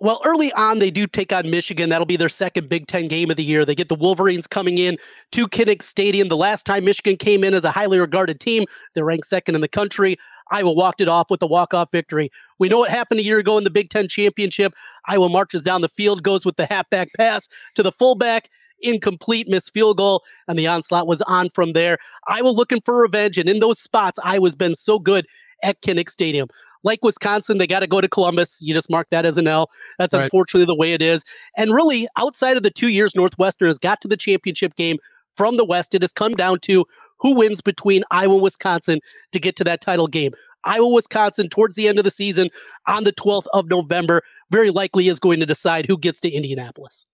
Well, 0.03 0.21
early 0.25 0.53
on, 0.55 0.81
they 0.81 0.91
do 0.91 1.07
take 1.07 1.33
on 1.33 1.49
Michigan. 1.49 1.89
That'll 1.89 2.07
be 2.07 2.17
their 2.17 2.29
second 2.29 2.69
Big 2.69 2.89
Ten 2.89 3.07
game 3.07 3.31
of 3.31 3.37
the 3.37 3.45
year. 3.45 3.65
They 3.65 3.77
get 3.77 3.89
the 3.89 3.95
Wolverines 3.95 4.49
coming 4.49 4.79
in 4.79 4.99
to 5.31 5.47
Kinnick 5.47 5.81
Stadium. 5.81 6.27
The 6.27 6.37
last 6.37 6.67
time 6.67 6.85
Michigan 6.85 7.17
came 7.17 7.45
in 7.45 7.55
as 7.55 7.63
a 7.63 7.71
highly 7.71 8.01
regarded 8.01 8.41
team, 8.41 8.65
they're 8.95 9.05
ranked 9.05 9.29
second 9.29 9.55
in 9.55 9.61
the 9.61 9.69
country. 9.69 10.19
Iowa 10.53 10.73
walked 10.73 11.01
it 11.01 11.09
off 11.09 11.31
with 11.31 11.43
a 11.43 11.47
walk-off 11.47 11.91
victory. 11.91 12.31
We 12.59 12.69
know 12.69 12.79
what 12.79 12.91
happened 12.91 13.21
a 13.21 13.25
year 13.25 13.39
ago 13.39 13.57
in 13.59 13.65
the 13.65 13.71
Big 13.71 13.91
Ten 13.91 14.07
championship. 14.07 14.75
Iowa 15.07 15.29
marches 15.29 15.63
down 15.63 15.81
the 15.81 15.89
field, 15.89 16.23
goes 16.23 16.45
with 16.45 16.57
the 16.57 16.67
halfback 16.67 17.09
pass 17.17 17.49
to 17.75 17.83
the 17.83 17.91
fullback, 17.93 18.51
incomplete, 18.81 19.49
missed 19.49 19.73
field 19.73 19.97
goal, 19.97 20.23
and 20.47 20.59
the 20.59 20.67
onslaught 20.67 21.07
was 21.07 21.23
on 21.23 21.49
from 21.51 21.73
there. 21.73 21.99
Iowa 22.29 22.49
looking 22.49 22.83
for 22.85 23.01
revenge, 23.01 23.39
and 23.39 23.49
in 23.49 23.61
those 23.61 23.81
spots, 23.81 24.19
Iowa's 24.23 24.55
been 24.55 24.75
so 24.75 24.99
good 24.99 25.27
at 25.63 25.81
Kinnick 25.81 26.11
Stadium. 26.11 26.49
Like 26.85 27.03
Wisconsin, 27.03 27.59
they 27.59 27.67
got 27.67 27.81
to 27.81 27.87
go 27.87 28.01
to 28.01 28.09
Columbus. 28.09 28.61
You 28.61 28.75
just 28.75 28.91
mark 28.91 29.09
that 29.11 29.25
as 29.25 29.39
an 29.39 29.47
L. 29.47 29.71
That's 29.99 30.13
right. 30.13 30.25
unfortunately 30.25 30.67
the 30.67 30.75
way 30.75 30.93
it 30.93 31.01
is. 31.01 31.25
And 31.57 31.73
really, 31.73 32.09
outside 32.17 32.57
of 32.57 32.65
the 32.65 32.71
two 32.71 32.89
years 32.89 33.15
Northwestern 33.15 33.69
has 33.69 33.79
got 33.79 34.01
to 34.03 34.09
the 34.09 34.17
championship 34.17 34.75
game 34.75 34.99
from 35.37 35.57
the 35.57 35.65
West, 35.65 35.95
it 35.95 36.03
has 36.03 36.13
come 36.13 36.33
down 36.33 36.59
to 36.61 36.85
who 37.23 37.35
wins 37.35 37.63
between 37.63 38.05
Iowa 38.11 38.35
and 38.35 38.43
Wisconsin 38.43 39.01
to 39.33 39.41
get 39.41 39.57
to 39.57 39.65
that 39.65 39.81
title 39.81 40.07
game. 40.07 40.33
Iowa, 40.65 40.89
Wisconsin, 40.89 41.49
towards 41.49 41.77
the 41.77 41.89
end 41.89 41.99
of 41.99 42.05
the 42.05 42.11
season 42.11 42.51
on 42.87 43.05
the 43.05 43.13
12th 43.13 43.47
of 43.53 43.69
November, 43.69 44.23
very 44.51 44.71
likely 44.71 45.09
is 45.09 45.19
going 45.19 45.41
to 45.41 45.47
decide 45.47 45.87
who 45.87 45.99
gets 45.99 46.21
to 46.21 46.31
Indianapolis. 46.31 47.07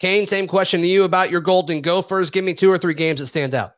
Kane, 0.00 0.26
same 0.26 0.46
question 0.46 0.80
to 0.82 0.86
you 0.86 1.04
about 1.04 1.30
your 1.30 1.40
Golden 1.40 1.80
Gophers. 1.80 2.30
Give 2.30 2.44
me 2.44 2.54
two 2.54 2.70
or 2.70 2.78
three 2.78 2.94
games 2.94 3.20
that 3.20 3.26
stand 3.26 3.54
out. 3.54 3.72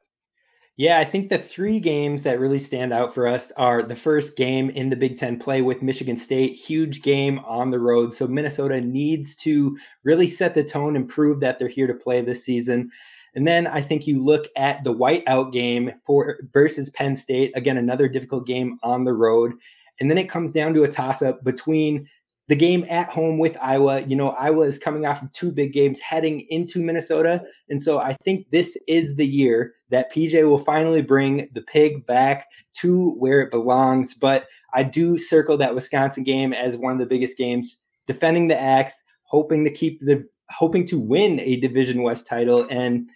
Yeah, 0.77 0.99
I 0.99 1.05
think 1.05 1.29
the 1.29 1.39
three 1.39 1.79
games 1.79 2.23
that 2.23 2.41
really 2.41 2.59
stand 2.59 2.93
out 2.93 3.13
for 3.13 3.27
us 3.27 3.53
are 3.59 3.83
the 3.83 3.97
first 3.97 4.37
game 4.37 4.71
in 4.71 4.89
the 4.89 4.97
Big 4.97 5.17
Ten 5.17 5.39
play 5.39 5.61
with 5.61 5.83
Michigan 5.83 6.17
State, 6.17 6.55
huge 6.55 7.03
game 7.03 7.39
on 7.41 7.71
the 7.71 7.79
road. 7.79 8.15
So 8.15 8.27
Minnesota 8.27 8.81
needs 8.81 9.35
to 9.37 9.77
really 10.05 10.27
set 10.27 10.55
the 10.55 10.65
tone 10.65 10.97
and 10.97 11.07
prove 11.07 11.41
that 11.41 11.59
they're 11.59 11.69
here 11.69 11.87
to 11.87 11.93
play 11.93 12.23
this 12.23 12.45
season. 12.45 12.91
And 13.35 13.47
then 13.47 13.67
I 13.67 13.81
think 13.81 14.07
you 14.07 14.23
look 14.23 14.47
at 14.57 14.85
the 14.85 14.95
whiteout 14.95 15.53
game 15.53 15.93
for 16.05 16.39
versus 16.53 16.91
Penn 16.91 17.17
State, 17.17 17.53
again 17.57 17.77
another 17.77 18.09
difficult 18.09 18.47
game 18.47 18.79
on 18.83 19.05
the 19.05 19.13
road. 19.13 19.53
And 20.01 20.11
then 20.11 20.19
it 20.19 20.31
comes 20.31 20.53
down 20.53 20.75
to 20.75 20.83
a 20.83 20.89
toss 20.89 21.23
up 21.23 21.45
between 21.45 22.09
the 22.51 22.57
game 22.57 22.85
at 22.91 23.09
home 23.09 23.39
with 23.39 23.57
Iowa. 23.61 24.01
You 24.01 24.17
know, 24.17 24.31
Iowa 24.31 24.65
is 24.65 24.77
coming 24.77 25.07
off 25.07 25.23
of 25.23 25.31
two 25.31 25.53
big 25.53 25.73
games 25.73 26.01
heading 26.01 26.41
into 26.49 26.81
Minnesota. 26.81 27.45
And 27.69 27.81
so 27.81 28.01
I 28.01 28.15
think 28.25 28.51
this 28.51 28.77
is 28.89 29.15
the 29.15 29.27
year 29.27 29.75
that 29.91 30.13
PJ 30.13 30.49
will 30.49 30.59
finally 30.59 31.01
bring 31.01 31.49
the 31.53 31.63
pig 31.63 32.05
back 32.07 32.49
to 32.81 33.13
where 33.19 33.41
it 33.41 33.53
belongs. 33.53 34.15
But 34.15 34.49
I 34.75 34.83
do 34.83 35.17
circle 35.17 35.57
that 35.59 35.77
Wisconsin 35.77 36.25
game 36.25 36.53
as 36.53 36.77
one 36.77 36.93
of 36.93 36.99
the 36.99 37.07
biggest 37.07 37.39
games, 37.39 37.79
defending 38.09 38.49
the 38.49 38.61
axe, 38.61 39.01
hoping 39.23 39.63
to 39.63 39.71
keep 39.71 40.01
the 40.01 40.27
hoping 40.51 40.85
to 40.89 40.99
win 40.99 41.39
a 41.39 41.55
Division 41.61 42.03
West 42.03 42.27
title. 42.27 42.67
And 42.69 43.09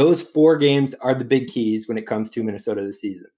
those 0.00 0.22
four 0.22 0.56
games 0.56 0.94
are 0.94 1.14
the 1.14 1.24
big 1.24 1.48
keys 1.48 1.86
when 1.86 1.98
it 1.98 2.06
comes 2.06 2.30
to 2.30 2.42
Minnesota 2.42 2.80
this 2.80 3.02
season. 3.02 3.28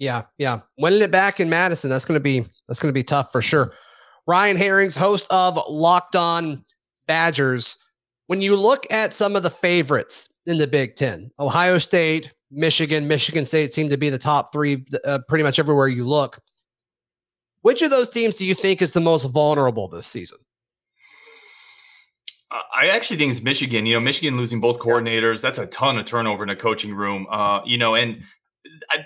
Yeah, 0.00 0.22
yeah. 0.36 0.60
Winning 0.76 1.02
it 1.02 1.12
back 1.12 1.38
in 1.38 1.48
Madison, 1.48 1.88
that's 1.88 2.04
gonna 2.04 2.18
be 2.18 2.44
that's 2.66 2.80
gonna 2.80 2.92
be 2.92 3.04
tough 3.04 3.30
for 3.30 3.40
sure. 3.40 3.72
Ryan 4.26 4.56
Herrings, 4.56 4.96
host 4.96 5.28
of 5.30 5.58
Locked 5.68 6.16
On 6.16 6.64
Badgers. 7.06 7.78
When 8.26 8.42
you 8.42 8.56
look 8.56 8.84
at 8.90 9.12
some 9.12 9.36
of 9.36 9.44
the 9.44 9.50
favorites 9.50 10.28
in 10.44 10.58
the 10.58 10.66
Big 10.66 10.96
Ten, 10.96 11.30
Ohio 11.38 11.78
State, 11.78 12.34
Michigan, 12.50 13.06
Michigan 13.06 13.44
State 13.44 13.72
seem 13.72 13.88
to 13.88 13.96
be 13.96 14.10
the 14.10 14.18
top 14.18 14.52
three 14.52 14.84
uh, 15.04 15.20
pretty 15.28 15.44
much 15.44 15.60
everywhere 15.60 15.88
you 15.88 16.04
look. 16.04 16.38
Which 17.62 17.80
of 17.80 17.90
those 17.90 18.10
teams 18.10 18.36
do 18.36 18.44
you 18.44 18.54
think 18.54 18.82
is 18.82 18.92
the 18.92 19.00
most 19.00 19.24
vulnerable 19.26 19.88
this 19.88 20.06
season? 20.08 20.38
I 22.50 22.88
actually 22.88 23.18
think 23.18 23.30
it's 23.30 23.42
Michigan. 23.42 23.84
You 23.84 23.94
know, 23.94 24.00
Michigan 24.00 24.36
losing 24.36 24.60
both 24.60 24.78
coordinators, 24.78 25.42
that's 25.42 25.58
a 25.58 25.66
ton 25.66 25.98
of 25.98 26.06
turnover 26.06 26.42
in 26.42 26.48
a 26.48 26.56
coaching 26.56 26.94
room. 26.94 27.26
Uh, 27.30 27.60
you 27.64 27.76
know, 27.76 27.94
and 27.94 28.22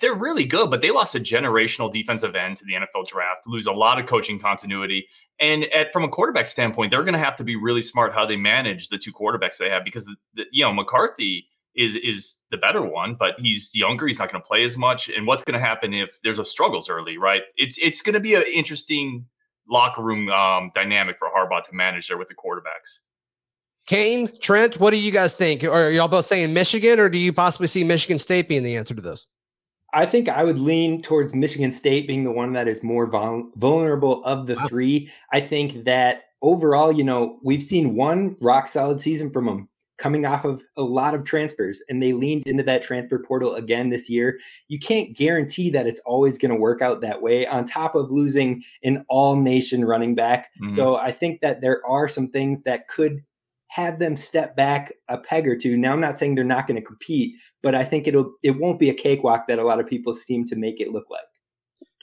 they're 0.00 0.14
really 0.14 0.44
good, 0.44 0.70
but 0.70 0.80
they 0.80 0.90
lost 0.90 1.14
a 1.14 1.20
generational 1.20 1.90
defensive 1.90 2.34
end 2.34 2.56
to 2.58 2.64
the 2.64 2.74
NFL 2.74 3.06
draft, 3.06 3.46
lose 3.46 3.66
a 3.66 3.72
lot 3.72 3.98
of 3.98 4.06
coaching 4.06 4.38
continuity. 4.38 5.06
And 5.40 5.64
at, 5.64 5.92
from 5.92 6.04
a 6.04 6.08
quarterback 6.08 6.46
standpoint, 6.46 6.90
they're 6.90 7.02
going 7.02 7.14
to 7.14 7.18
have 7.18 7.36
to 7.36 7.44
be 7.44 7.56
really 7.56 7.82
smart 7.82 8.12
how 8.12 8.26
they 8.26 8.36
manage 8.36 8.88
the 8.88 8.98
two 8.98 9.12
quarterbacks 9.12 9.56
they 9.58 9.70
have 9.70 9.84
because, 9.84 10.04
the, 10.04 10.14
the, 10.34 10.44
you 10.52 10.64
know, 10.64 10.72
McCarthy 10.72 11.48
is 11.74 11.96
is 11.96 12.38
the 12.50 12.58
better 12.58 12.82
one, 12.82 13.16
but 13.18 13.34
he's 13.38 13.74
younger. 13.74 14.06
He's 14.06 14.18
not 14.18 14.30
going 14.30 14.42
to 14.42 14.46
play 14.46 14.62
as 14.62 14.76
much. 14.76 15.08
And 15.08 15.26
what's 15.26 15.42
going 15.42 15.58
to 15.58 15.64
happen 15.64 15.94
if 15.94 16.18
there's 16.22 16.38
a 16.38 16.44
struggles 16.44 16.90
early, 16.90 17.18
right? 17.18 17.42
It's 17.56 17.78
it's 17.78 18.02
going 18.02 18.14
to 18.14 18.20
be 18.20 18.34
an 18.34 18.44
interesting 18.52 19.26
locker 19.68 20.02
room 20.02 20.28
um, 20.28 20.70
dynamic 20.74 21.18
for 21.18 21.28
Harbaugh 21.28 21.62
to 21.64 21.74
manage 21.74 22.08
there 22.08 22.18
with 22.18 22.28
the 22.28 22.34
quarterbacks. 22.34 23.00
Kane, 23.86 24.28
Trent, 24.40 24.78
what 24.78 24.90
do 24.90 25.00
you 25.00 25.10
guys 25.10 25.34
think? 25.34 25.64
Are 25.64 25.90
y'all 25.90 26.08
both 26.08 26.24
saying 26.24 26.54
Michigan, 26.54 27.00
or 27.00 27.08
do 27.08 27.18
you 27.18 27.32
possibly 27.32 27.66
see 27.66 27.82
Michigan 27.84 28.18
State 28.18 28.48
being 28.48 28.62
the 28.62 28.76
answer 28.76 28.94
to 28.94 29.00
this? 29.00 29.26
I 29.92 30.06
think 30.06 30.28
I 30.28 30.44
would 30.44 30.58
lean 30.58 31.02
towards 31.02 31.34
Michigan 31.34 31.72
State 31.72 32.06
being 32.06 32.24
the 32.24 32.30
one 32.30 32.52
that 32.54 32.68
is 32.68 32.82
more 32.82 33.06
vul- 33.06 33.50
vulnerable 33.56 34.24
of 34.24 34.46
the 34.46 34.54
wow. 34.54 34.66
three. 34.66 35.10
I 35.32 35.40
think 35.40 35.84
that 35.84 36.22
overall, 36.40 36.92
you 36.92 37.04
know, 37.04 37.38
we've 37.42 37.62
seen 37.62 37.94
one 37.94 38.36
rock 38.40 38.68
solid 38.68 39.00
season 39.00 39.30
from 39.30 39.46
them 39.46 39.68
coming 39.98 40.24
off 40.24 40.44
of 40.44 40.62
a 40.76 40.82
lot 40.82 41.14
of 41.14 41.24
transfers, 41.24 41.82
and 41.88 42.02
they 42.02 42.12
leaned 42.12 42.46
into 42.46 42.62
that 42.62 42.82
transfer 42.82 43.18
portal 43.18 43.54
again 43.54 43.90
this 43.90 44.08
year. 44.08 44.38
You 44.68 44.78
can't 44.78 45.14
guarantee 45.16 45.70
that 45.70 45.86
it's 45.86 46.00
always 46.00 46.38
going 46.38 46.50
to 46.50 46.58
work 46.58 46.82
out 46.82 47.02
that 47.02 47.20
way, 47.20 47.46
on 47.46 47.64
top 47.64 47.94
of 47.94 48.10
losing 48.10 48.64
an 48.82 49.04
all 49.08 49.36
nation 49.36 49.84
running 49.84 50.14
back. 50.14 50.48
Mm-hmm. 50.60 50.74
So 50.74 50.96
I 50.96 51.12
think 51.12 51.40
that 51.42 51.60
there 51.60 51.86
are 51.86 52.08
some 52.08 52.28
things 52.28 52.62
that 52.62 52.88
could 52.88 53.22
have 53.72 53.98
them 53.98 54.18
step 54.18 54.54
back 54.54 54.92
a 55.08 55.16
peg 55.16 55.48
or 55.48 55.56
two. 55.56 55.78
Now 55.78 55.94
I'm 55.94 56.00
not 56.00 56.18
saying 56.18 56.34
they're 56.34 56.44
not 56.44 56.66
going 56.66 56.78
to 56.78 56.86
compete, 56.86 57.36
but 57.62 57.74
I 57.74 57.84
think 57.84 58.06
it'll 58.06 58.34
it 58.42 58.58
won't 58.58 58.78
be 58.78 58.90
a 58.90 58.94
cakewalk 58.94 59.46
that 59.48 59.58
a 59.58 59.64
lot 59.64 59.80
of 59.80 59.86
people 59.86 60.12
seem 60.12 60.44
to 60.46 60.56
make 60.56 60.78
it 60.78 60.92
look 60.92 61.08
like. 61.08 61.22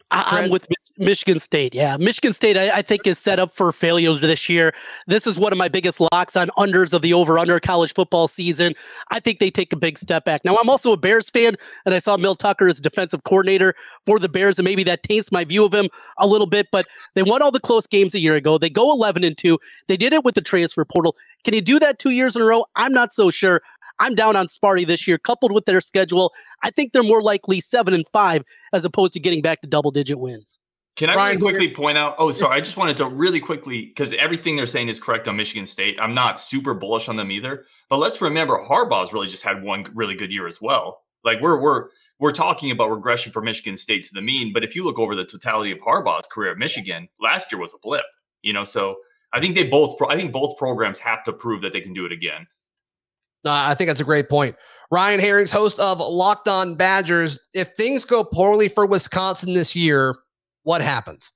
I, 0.10 0.46
am 0.46 0.50
with 0.50 0.66
Michigan 1.00 1.40
State. 1.40 1.74
Yeah. 1.74 1.98
Michigan 1.98 2.34
State, 2.34 2.58
I, 2.58 2.78
I, 2.78 2.82
think, 2.82 3.08
is 3.08 3.18
set 3.18 3.40
up 3.40 3.56
for 3.56 3.72
failure 3.72 4.14
this 4.14 4.50
year. 4.50 4.74
This 5.08 5.26
is 5.26 5.40
one 5.40 5.52
of 5.52 5.58
my 5.58 5.70
biggest 5.70 6.00
locks 6.12 6.36
on 6.36 6.50
unders 6.58 6.94
of 6.94 7.02
the 7.02 7.14
over 7.14 7.40
under 7.40 7.60
college 7.60 7.94
football 7.94 8.28
season. 8.28 8.74
I 9.10 9.20
think 9.20 9.40
they 9.40 9.50
take 9.50 9.72
a 9.72 9.78
big 9.78 9.98
step 9.98 10.26
back. 10.26 10.44
Now, 10.44 10.58
I'm 10.58 10.70
also 10.70 10.92
a 10.92 10.98
Bears 10.98 11.30
fan, 11.30 11.56
and 11.86 11.96
I 11.96 12.00
saw 12.00 12.18
Mel 12.18 12.36
Tucker 12.36 12.68
as 12.68 12.80
defensive 12.80 13.24
coordinator 13.24 13.74
for 14.06 14.20
the 14.20 14.30
Bears, 14.30 14.60
and 14.60 14.66
maybe 14.66 14.84
that 14.84 15.04
taints 15.04 15.32
my 15.32 15.46
view 15.46 15.64
of 15.64 15.74
him 15.74 15.88
a 16.18 16.28
little 16.28 16.48
bit, 16.48 16.68
but 16.72 16.86
they 17.16 17.24
won 17.24 17.42
all 17.42 17.52
the 17.52 17.60
close 17.60 17.88
games 17.88 18.14
a 18.14 18.20
year 18.20 18.36
ago. 18.36 18.58
They 18.58 18.70
go 18.70 18.92
11 18.92 19.24
and 19.24 19.38
2. 19.38 19.58
They 19.88 19.98
did 19.98 20.14
it 20.14 20.26
with 20.26 20.36
the 20.36 20.42
transfer 20.42 20.84
portal. 20.84 21.16
Can 21.46 21.54
you 21.54 21.62
do 21.62 21.80
that 21.80 22.00
two 22.00 22.12
years 22.12 22.36
in 22.36 22.42
a 22.42 22.46
row? 22.46 22.66
I'm 22.76 22.94
not 22.94 23.14
so 23.14 23.30
sure. 23.30 23.62
I'm 24.00 24.16
down 24.16 24.36
on 24.36 24.48
Sparty 24.48 24.88
this 24.88 25.08
year, 25.08 25.18
coupled 25.18 25.52
with 25.52 25.66
their 25.66 25.82
schedule. 25.82 26.34
I 26.64 26.72
think 26.72 26.94
they're 26.94 27.04
more 27.04 27.22
likely 27.22 27.60
seven 27.60 27.94
and 27.94 28.06
five 28.14 28.44
as 28.74 28.86
opposed 28.86 29.14
to 29.14 29.20
getting 29.20 29.42
back 29.42 29.62
to 29.62 29.68
double 29.68 29.92
digit 29.92 30.20
wins. 30.20 30.60
Can 31.00 31.10
I 31.10 31.16
Ryan, 31.16 31.38
really 31.38 31.52
quickly 31.54 31.72
point 31.82 31.98
out? 31.98 32.16
Oh, 32.18 32.30
sorry. 32.34 32.58
I 32.58 32.60
just 32.60 32.76
wanted 32.76 32.98
to 32.98 33.08
really 33.08 33.40
quickly 33.40 33.86
because 33.86 34.14
everything 34.20 34.58
they're 34.58 34.66
saying 34.66 34.90
is 34.90 35.00
correct 35.00 35.30
on 35.30 35.38
Michigan 35.38 35.66
State. 35.66 35.96
I'm 35.98 36.14
not 36.14 36.42
super 36.42 36.74
bullish 36.74 37.08
on 37.08 37.16
them 37.16 37.32
either. 37.32 37.64
But 37.90 38.00
let's 38.00 38.22
remember 38.22 38.60
Harbaugh's 38.60 39.14
really 39.14 39.28
just 39.28 39.42
had 39.42 39.64
one 39.64 39.86
really 39.96 40.14
good 40.14 40.30
year 40.30 40.46
as 40.46 40.62
well. 40.62 41.04
Like 41.24 41.40
we're 41.40 41.58
we're 41.58 41.86
we're 42.20 42.34
talking 42.34 42.70
about 42.70 42.92
regression 42.92 43.32
for 43.32 43.42
Michigan 43.42 43.78
State 43.78 44.04
to 44.04 44.10
the 44.14 44.22
mean, 44.22 44.52
but 44.52 44.66
if 44.66 44.76
you 44.76 44.84
look 44.84 45.00
over 45.00 45.16
the 45.16 45.24
totality 45.24 45.72
of 45.72 45.78
Harbaugh's 45.78 46.28
career 46.30 46.52
at 46.52 46.58
Michigan, 46.58 47.08
last 47.22 47.50
year 47.50 47.62
was 47.62 47.74
a 47.74 47.78
blip. 47.82 48.04
You 48.42 48.52
know, 48.52 48.66
so 48.66 48.98
I 49.32 49.40
think 49.40 49.56
they 49.56 49.64
both. 49.64 49.96
I 50.10 50.18
think 50.18 50.34
both 50.34 50.58
programs 50.58 51.00
have 51.00 51.24
to 51.24 51.32
prove 51.32 51.62
that 51.62 51.72
they 51.72 51.80
can 51.80 51.94
do 51.94 52.06
it 52.06 52.12
again. 52.12 52.46
Uh, 53.46 53.52
I 53.52 53.74
think 53.74 53.88
that's 53.88 54.02
a 54.02 54.06
great 54.06 54.28
point. 54.28 54.58
Ryan 54.92 55.22
Herrings, 55.22 55.54
host 55.54 55.80
of 55.80 56.00
Locked 56.00 56.50
On 56.50 56.76
Badgers. 56.76 57.40
If 57.54 57.72
things 57.72 58.04
go 58.04 58.22
poorly 58.22 58.68
for 58.68 58.86
Wisconsin 58.86 59.54
this 59.54 59.78
year, 59.78 60.18
what 60.70 60.82
happens? 60.84 61.32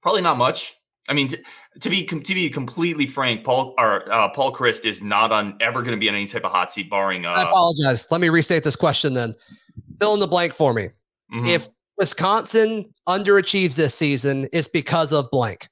Probably 0.00 0.22
not 0.22 0.38
much. 0.38 0.74
I 1.06 1.12
mean, 1.12 1.28
to, 1.28 1.38
to 1.80 1.90
be 1.90 2.06
to 2.06 2.34
be 2.34 2.48
completely 2.48 3.06
frank, 3.06 3.44
Paul 3.44 3.74
or 3.76 4.10
uh, 4.10 4.30
Paul 4.30 4.54
Chryst 4.54 4.86
is 4.86 5.02
not 5.02 5.30
on 5.32 5.58
ever 5.60 5.82
going 5.82 5.92
to 5.92 6.00
be 6.00 6.08
on 6.08 6.14
any 6.14 6.26
type 6.26 6.42
of 6.42 6.50
hot 6.50 6.72
seat, 6.72 6.88
barring. 6.88 7.26
Uh, 7.26 7.32
I 7.32 7.42
apologize. 7.42 8.06
Let 8.10 8.22
me 8.22 8.30
restate 8.30 8.64
this 8.64 8.74
question 8.74 9.12
then. 9.12 9.34
Fill 9.98 10.14
in 10.14 10.20
the 10.20 10.26
blank 10.26 10.54
for 10.54 10.72
me. 10.72 10.88
Mm-hmm. 11.30 11.44
If 11.44 11.66
Wisconsin 11.98 12.86
underachieves 13.06 13.76
this 13.76 13.94
season, 13.94 14.48
it's 14.50 14.66
because 14.66 15.12
of 15.12 15.30
blank. 15.30 15.68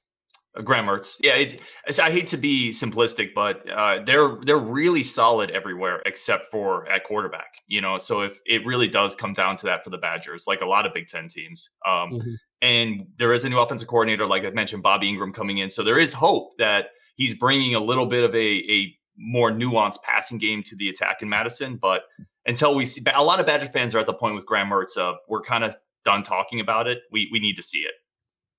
Uh, 0.55 0.61
Graham 0.61 0.85
Mertz. 0.85 1.17
Yeah, 1.19 1.33
it's, 1.33 1.97
I 1.97 2.11
hate 2.11 2.27
to 2.27 2.37
be 2.37 2.69
simplistic, 2.69 3.29
but 3.33 3.67
uh, 3.71 4.03
they're 4.05 4.37
they're 4.45 4.57
really 4.57 5.01
solid 5.01 5.49
everywhere 5.49 6.03
except 6.05 6.51
for 6.51 6.87
at 6.91 7.05
quarterback. 7.05 7.55
You 7.65 7.81
know, 7.81 7.97
so 7.97 8.21
if 8.21 8.39
it 8.45 8.63
really 8.67 8.87
does 8.87 9.15
come 9.15 9.33
down 9.33 9.57
to 9.57 9.65
that 9.65 9.83
for 9.83 9.89
the 9.89 9.97
Badgers, 9.97 10.43
like 10.45 10.61
a 10.61 10.67
lot 10.67 10.85
of 10.85 10.93
Big 10.93 11.07
Ten 11.07 11.27
teams, 11.27 11.71
um, 11.87 12.11
mm-hmm. 12.11 12.33
And 12.61 13.07
there 13.17 13.33
is 13.33 13.43
a 13.43 13.49
new 13.49 13.59
offensive 13.59 13.87
coordinator, 13.87 14.27
like 14.27 14.43
I 14.43 14.51
mentioned, 14.51 14.83
Bobby 14.83 15.11
Engram 15.11 15.33
coming 15.33 15.57
in, 15.57 15.69
so 15.69 15.83
there 15.83 15.97
is 15.99 16.13
hope 16.13 16.51
that 16.59 16.85
he's 17.15 17.33
bringing 17.33 17.75
a 17.75 17.79
little 17.79 18.05
bit 18.05 18.23
of 18.23 18.35
a 18.35 18.37
a 18.37 18.95
more 19.17 19.51
nuanced 19.51 20.01
passing 20.03 20.37
game 20.37 20.63
to 20.63 20.75
the 20.75 20.89
attack 20.89 21.21
in 21.21 21.29
Madison. 21.29 21.77
But 21.77 22.01
until 22.45 22.75
we 22.75 22.85
see, 22.85 23.03
a 23.13 23.23
lot 23.23 23.39
of 23.39 23.45
Badger 23.45 23.67
fans 23.67 23.93
are 23.95 23.99
at 23.99 24.05
the 24.05 24.13
point 24.13 24.35
with 24.35 24.45
Graham 24.45 24.69
Mertz 24.69 24.97
of 24.97 25.15
we're 25.27 25.41
kind 25.41 25.63
of 25.63 25.75
done 26.05 26.23
talking 26.23 26.59
about 26.59 26.87
it. 26.87 26.99
We 27.11 27.29
we 27.31 27.39
need 27.39 27.55
to 27.55 27.63
see 27.63 27.79
it. 27.79 27.93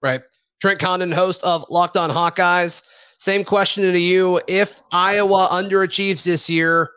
Right. 0.01 0.23
Trent 0.61 0.79
Condon, 0.79 1.11
host 1.11 1.43
of 1.43 1.65
Locked 1.71 1.97
On 1.97 2.11
Hawkeyes. 2.11 2.87
Same 3.19 3.45
question 3.45 3.85
to 3.85 3.99
you. 3.99 4.41
If 4.49 4.81
Iowa 4.91 5.49
underachieves 5.51 6.25
this 6.25 6.49
year, 6.49 6.91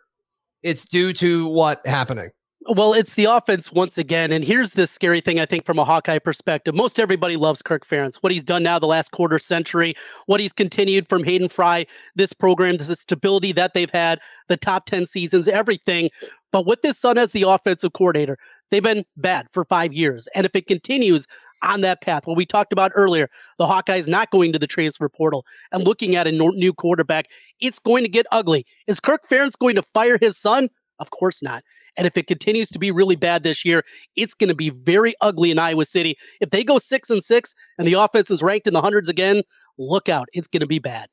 it's 0.63 0.86
due 0.86 1.13
to 1.13 1.48
what 1.48 1.86
happening? 1.86 2.30
Well, 2.67 2.93
it's 2.93 3.13
the 3.13 3.25
offense 3.25 3.71
once 3.71 3.95
again. 3.97 4.32
And 4.32 4.43
here's 4.43 4.71
the 4.71 4.88
scary 4.88 5.21
thing, 5.21 5.39
I 5.39 5.45
think, 5.45 5.65
from 5.65 5.78
a 5.78 5.86
Hawkeye 5.86 6.17
perspective. 6.17 6.73
Most 6.73 6.99
everybody 6.99 7.36
loves 7.36 7.62
Kirk 7.62 7.88
Ferentz. 7.88 8.17
What 8.17 8.32
he's 8.32 8.43
done 8.43 8.63
now 8.63 8.80
the 8.80 8.88
last 8.88 9.12
quarter 9.12 9.38
century, 9.38 9.93
what 10.25 10.39
he's 10.39 10.51
continued 10.51 11.08
from 11.08 11.23
Hayden 11.23 11.47
Fry, 11.47 11.86
this 12.15 12.34
program, 12.34 12.78
the 12.78 12.95
stability 12.95 13.51
that 13.51 13.75
they've 13.75 13.91
had, 13.91 14.19
the 14.47 14.58
top 14.58 14.88
10 14.88 15.06
seasons, 15.06 15.47
everything. 15.47 16.10
But 16.51 16.65
with 16.65 16.82
this 16.82 16.97
son 16.97 17.19
as 17.19 17.34
the 17.34 17.43
offensive 17.43 17.93
coordinator, 17.93 18.39
they've 18.71 18.82
been 18.82 19.06
bad 19.15 19.47
for 19.51 19.63
five 19.65 19.93
years. 19.93 20.28
And 20.34 20.43
if 20.43 20.56
it 20.56 20.65
continues, 20.65 21.28
on 21.62 21.82
that 21.82 22.01
path. 22.01 22.28
What 22.28 22.38
we 22.38 22.45
talked 22.45 22.71
about 22.71 22.91
earlier, 22.95 23.30
the 23.58 23.65
Hawkeyes 23.65 24.08
not 24.08 24.30
going 24.30 24.54
to 24.54 24.60
the 24.60 24.67
transfer 24.67 25.10
portal 25.10 25.45
and 25.71 25.84
looking 25.84 26.15
at 26.15 26.28
a 26.28 26.32
new 26.32 26.73
quarterback, 26.73 27.28
it's 27.60 27.80
going 27.80 28.04
to 28.04 28.10
get 28.10 28.28
ugly. 28.32 28.65
Is 28.88 28.99
Kirk 28.99 29.28
Ferentz 29.30 29.58
going 29.58 29.75
to 29.75 29.84
fire 29.93 30.17
his 30.21 30.38
son? 30.38 30.69
Of 31.00 31.12
course 31.12 31.42
not. 31.44 31.64
And 31.98 32.08
if 32.08 32.18
it 32.18 32.28
continues 32.28 32.70
to 32.70 32.80
be 32.80 32.92
really 32.92 33.16
bad 33.16 33.44
this 33.44 33.66
year, 33.66 33.84
it's 34.16 34.34
going 34.34 34.48
to 34.48 34.56
be 34.56 34.70
very 34.70 35.14
ugly 35.22 35.52
in 35.52 35.60
Iowa 35.60 35.86
City. 35.86 36.18
If 36.42 36.50
they 36.52 36.64
go 36.64 36.80
six 36.80 37.10
and 37.10 37.24
six 37.24 37.54
and 37.78 37.88
the 37.88 37.94
offense 37.94 38.32
is 38.32 38.42
ranked 38.42 38.68
in 38.68 38.74
the 38.74 38.82
hundreds 38.82 39.10
again, 39.10 39.44
look 39.78 40.10
out. 40.10 40.28
It's 40.34 40.48
going 40.48 40.62
to 40.62 40.68
be 40.68 40.80
bad. 40.80 41.10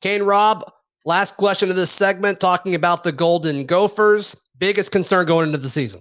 Kane 0.00 0.22
Rob, 0.22 0.64
last 1.04 1.36
question 1.36 1.70
of 1.70 1.76
this 1.76 1.90
segment 1.90 2.40
talking 2.40 2.74
about 2.74 3.04
the 3.04 3.12
Golden 3.12 3.66
Gophers. 3.66 4.36
Biggest 4.58 4.92
concern 4.92 5.26
going 5.26 5.46
into 5.46 5.58
the 5.58 5.68
season. 5.68 6.00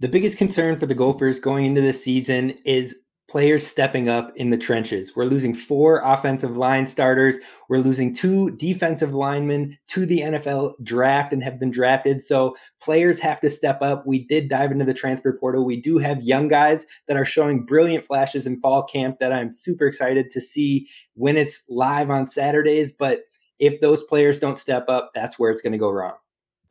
The 0.00 0.08
biggest 0.08 0.38
concern 0.38 0.78
for 0.78 0.86
the 0.86 0.94
Gophers 0.94 1.40
going 1.40 1.66
into 1.66 1.82
this 1.82 2.02
season 2.02 2.50
is 2.64 2.96
players 3.30 3.64
stepping 3.64 4.08
up 4.08 4.32
in 4.34 4.50
the 4.50 4.58
trenches. 4.58 5.14
We're 5.14 5.24
losing 5.24 5.54
four 5.54 6.00
offensive 6.04 6.56
line 6.56 6.84
starters. 6.84 7.38
We're 7.68 7.78
losing 7.78 8.12
two 8.12 8.50
defensive 8.56 9.14
linemen 9.14 9.78
to 9.90 10.04
the 10.04 10.18
NFL 10.18 10.74
draft 10.82 11.32
and 11.32 11.40
have 11.44 11.60
been 11.60 11.70
drafted. 11.70 12.24
So 12.24 12.56
players 12.82 13.20
have 13.20 13.40
to 13.42 13.48
step 13.48 13.82
up. 13.82 14.04
We 14.04 14.26
did 14.26 14.48
dive 14.48 14.72
into 14.72 14.84
the 14.84 14.94
transfer 14.94 15.32
portal. 15.32 15.64
We 15.64 15.80
do 15.80 15.98
have 15.98 16.20
young 16.22 16.48
guys 16.48 16.86
that 17.06 17.16
are 17.16 17.24
showing 17.24 17.64
brilliant 17.64 18.04
flashes 18.04 18.48
in 18.48 18.60
fall 18.60 18.82
camp 18.82 19.20
that 19.20 19.32
I'm 19.32 19.52
super 19.52 19.86
excited 19.86 20.28
to 20.30 20.40
see 20.40 20.88
when 21.14 21.36
it's 21.36 21.62
live 21.68 22.10
on 22.10 22.26
Saturdays. 22.26 22.90
But 22.90 23.20
if 23.60 23.80
those 23.80 24.02
players 24.02 24.40
don't 24.40 24.58
step 24.58 24.86
up, 24.88 25.12
that's 25.14 25.38
where 25.38 25.52
it's 25.52 25.62
going 25.62 25.72
to 25.72 25.78
go 25.78 25.90
wrong. 25.90 26.14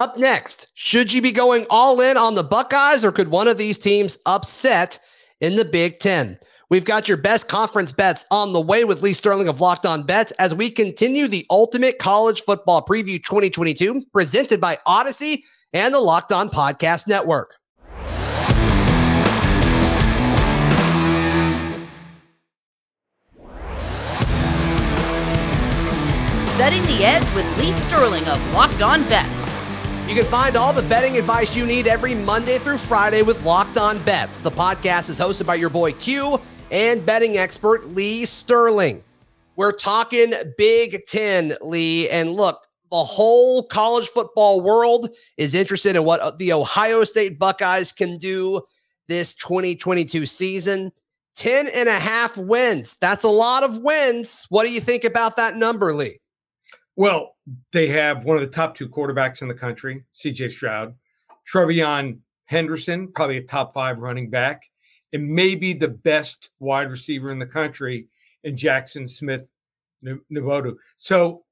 Up 0.01 0.17
next, 0.17 0.67
should 0.73 1.13
you 1.13 1.21
be 1.21 1.31
going 1.31 1.65
all 1.69 2.01
in 2.01 2.17
on 2.17 2.35
the 2.35 2.43
Buckeyes 2.43 3.05
or 3.05 3.13
could 3.13 3.29
one 3.29 3.47
of 3.47 3.57
these 3.57 3.79
teams 3.79 4.17
upset 4.25 4.99
in 5.39 5.55
the 5.55 5.65
Big 5.65 5.99
Ten? 5.99 6.37
We've 6.69 6.85
got 6.85 7.07
your 7.07 7.17
best 7.17 7.49
conference 7.49 7.91
bets 7.91 8.25
on 8.29 8.53
the 8.53 8.61
way 8.61 8.85
with 8.85 9.01
Lee 9.01 9.13
Sterling 9.13 9.47
of 9.47 9.59
Locked 9.59 9.87
On 9.87 10.03
Bets 10.03 10.31
as 10.33 10.53
we 10.53 10.69
continue 10.69 11.27
the 11.27 11.43
Ultimate 11.49 11.97
College 11.97 12.43
Football 12.43 12.85
Preview 12.85 13.23
2022 13.23 14.05
presented 14.13 14.61
by 14.61 14.77
Audacy 14.87 15.41
and 15.73 15.91
the 15.91 15.99
Locked 15.99 16.31
On 16.31 16.47
Podcast 16.47 17.07
Network. 17.07 17.55
Setting 26.55 26.83
the 26.83 27.03
edge 27.03 27.33
with 27.33 27.57
Lee 27.57 27.71
Sterling 27.71 28.27
of 28.27 28.53
Locked 28.53 28.83
On 28.83 29.01
Bets. 29.09 29.49
You 30.07 30.13
can 30.13 30.25
find 30.25 30.55
all 30.55 30.73
the 30.73 30.83
betting 30.83 31.17
advice 31.17 31.55
you 31.55 31.65
need 31.65 31.87
every 31.87 32.13
Monday 32.13 32.59
through 32.59 32.77
Friday 32.77 33.23
with 33.23 33.43
Locked 33.43 33.77
On 33.77 33.97
Bets. 34.03 34.37
The 34.37 34.51
podcast 34.51 35.09
is 35.09 35.19
hosted 35.19 35.47
by 35.47 35.55
your 35.55 35.71
boy 35.71 35.93
Q 35.93 36.39
and 36.71 37.05
betting 37.05 37.37
expert 37.37 37.85
Lee 37.85 38.25
Sterling. 38.25 39.03
We're 39.55 39.71
talking 39.71 40.33
Big 40.57 41.05
Ten, 41.07 41.53
Lee. 41.61 42.09
And 42.09 42.31
look, 42.31 42.67
the 42.91 43.03
whole 43.03 43.63
college 43.63 44.09
football 44.09 44.61
world 44.61 45.09
is 45.37 45.53
interested 45.53 45.95
in 45.95 46.05
what 46.05 46.39
the 46.39 46.53
Ohio 46.53 47.03
State 47.03 47.37
Buckeyes 47.39 47.91
can 47.91 48.17
do 48.17 48.61
this 49.07 49.33
2022 49.33 50.25
season. 50.25 50.91
10 51.35 51.67
and 51.67 51.87
a 51.87 51.93
half 51.93 52.37
wins. 52.37 52.97
That's 52.99 53.23
a 53.23 53.29
lot 53.29 53.63
of 53.63 53.77
wins. 53.77 54.45
What 54.49 54.65
do 54.65 54.71
you 54.71 54.81
think 54.81 55.05
about 55.05 55.37
that 55.37 55.55
number, 55.55 55.93
Lee? 55.93 56.19
Well, 56.97 57.37
they 57.71 57.87
have 57.87 58.25
one 58.25 58.35
of 58.35 58.41
the 58.41 58.49
top 58.49 58.75
two 58.75 58.89
quarterbacks 58.89 59.41
in 59.41 59.47
the 59.47 59.53
country, 59.53 60.03
CJ 60.13 60.51
Stroud, 60.51 60.95
TreVeyon 61.53 62.19
Henderson, 62.43 63.07
probably 63.13 63.37
a 63.37 63.43
top 63.43 63.73
five 63.73 63.99
running 63.99 64.29
back, 64.29 64.63
and 65.13 65.27
maybe 65.27 65.73
the 65.73 65.87
best 65.87 66.49
wide 66.59 66.91
receiver 66.91 67.31
in 67.31 67.39
the 67.39 67.45
country 67.45 68.07
in 68.43 68.55
Jackson 68.55 69.07
Smith 69.07 69.51
Njigba. 70.03 70.75
So 70.97 71.43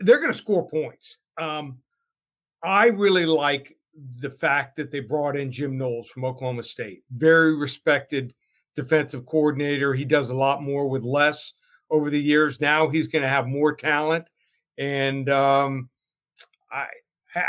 they're 0.00 0.18
going 0.18 0.32
to 0.32 0.38
score 0.38 0.68
points. 0.68 1.18
Um, 1.38 1.78
I 2.62 2.86
really 2.86 3.26
like 3.26 3.76
the 4.20 4.30
fact 4.30 4.76
that 4.76 4.90
they 4.90 5.00
brought 5.00 5.36
in 5.36 5.52
Jim 5.52 5.76
Knowles 5.76 6.08
from 6.08 6.24
Oklahoma 6.24 6.62
State, 6.62 7.02
very 7.10 7.56
respected 7.56 8.34
defensive 8.74 9.26
coordinator. 9.26 9.94
He 9.94 10.04
does 10.04 10.30
a 10.30 10.36
lot 10.36 10.62
more 10.62 10.88
with 10.88 11.02
less 11.02 11.52
over 11.90 12.08
the 12.08 12.20
years. 12.20 12.60
Now 12.60 12.88
he's 12.88 13.08
going 13.08 13.22
to 13.22 13.28
have 13.28 13.46
more 13.46 13.74
talent, 13.74 14.26
and 14.78 15.28
um, 15.28 15.90
I 16.70 16.86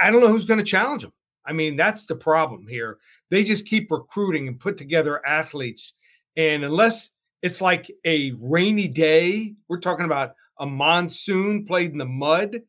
I 0.01 0.11
don't 0.11 0.21
know 0.21 0.27
who's 0.29 0.45
going 0.45 0.59
to 0.59 0.65
challenge 0.65 1.03
him. 1.03 1.11
I 1.45 1.53
mean, 1.53 1.75
that's 1.75 2.05
the 2.05 2.15
problem 2.15 2.67
here. 2.67 2.97
They 3.29 3.43
just 3.43 3.65
keep 3.65 3.91
recruiting 3.91 4.47
and 4.47 4.59
put 4.59 4.77
together 4.77 5.25
athletes. 5.25 5.93
And 6.37 6.63
unless 6.63 7.09
it's 7.41 7.61
like 7.61 7.91
a 8.05 8.31
rainy 8.39 8.87
day, 8.87 9.55
we're 9.67 9.79
talking 9.79 10.05
about 10.05 10.35
a 10.59 10.65
monsoon 10.65 11.65
played 11.65 11.91
in 11.91 11.97
the 11.97 12.05
mud, 12.05 12.61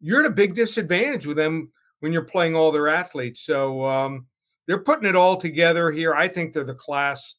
you're 0.00 0.20
at 0.20 0.26
a 0.26 0.34
big 0.34 0.54
disadvantage 0.54 1.26
with 1.26 1.36
them 1.36 1.72
when 2.00 2.12
you're 2.12 2.22
playing 2.22 2.54
all 2.54 2.70
their 2.70 2.88
athletes. 2.88 3.40
So 3.40 3.84
um, 3.84 4.26
they're 4.66 4.82
putting 4.82 5.08
it 5.08 5.16
all 5.16 5.36
together 5.36 5.90
here. 5.90 6.14
I 6.14 6.28
think 6.28 6.52
they're 6.52 6.64
the 6.64 6.74
class 6.74 7.34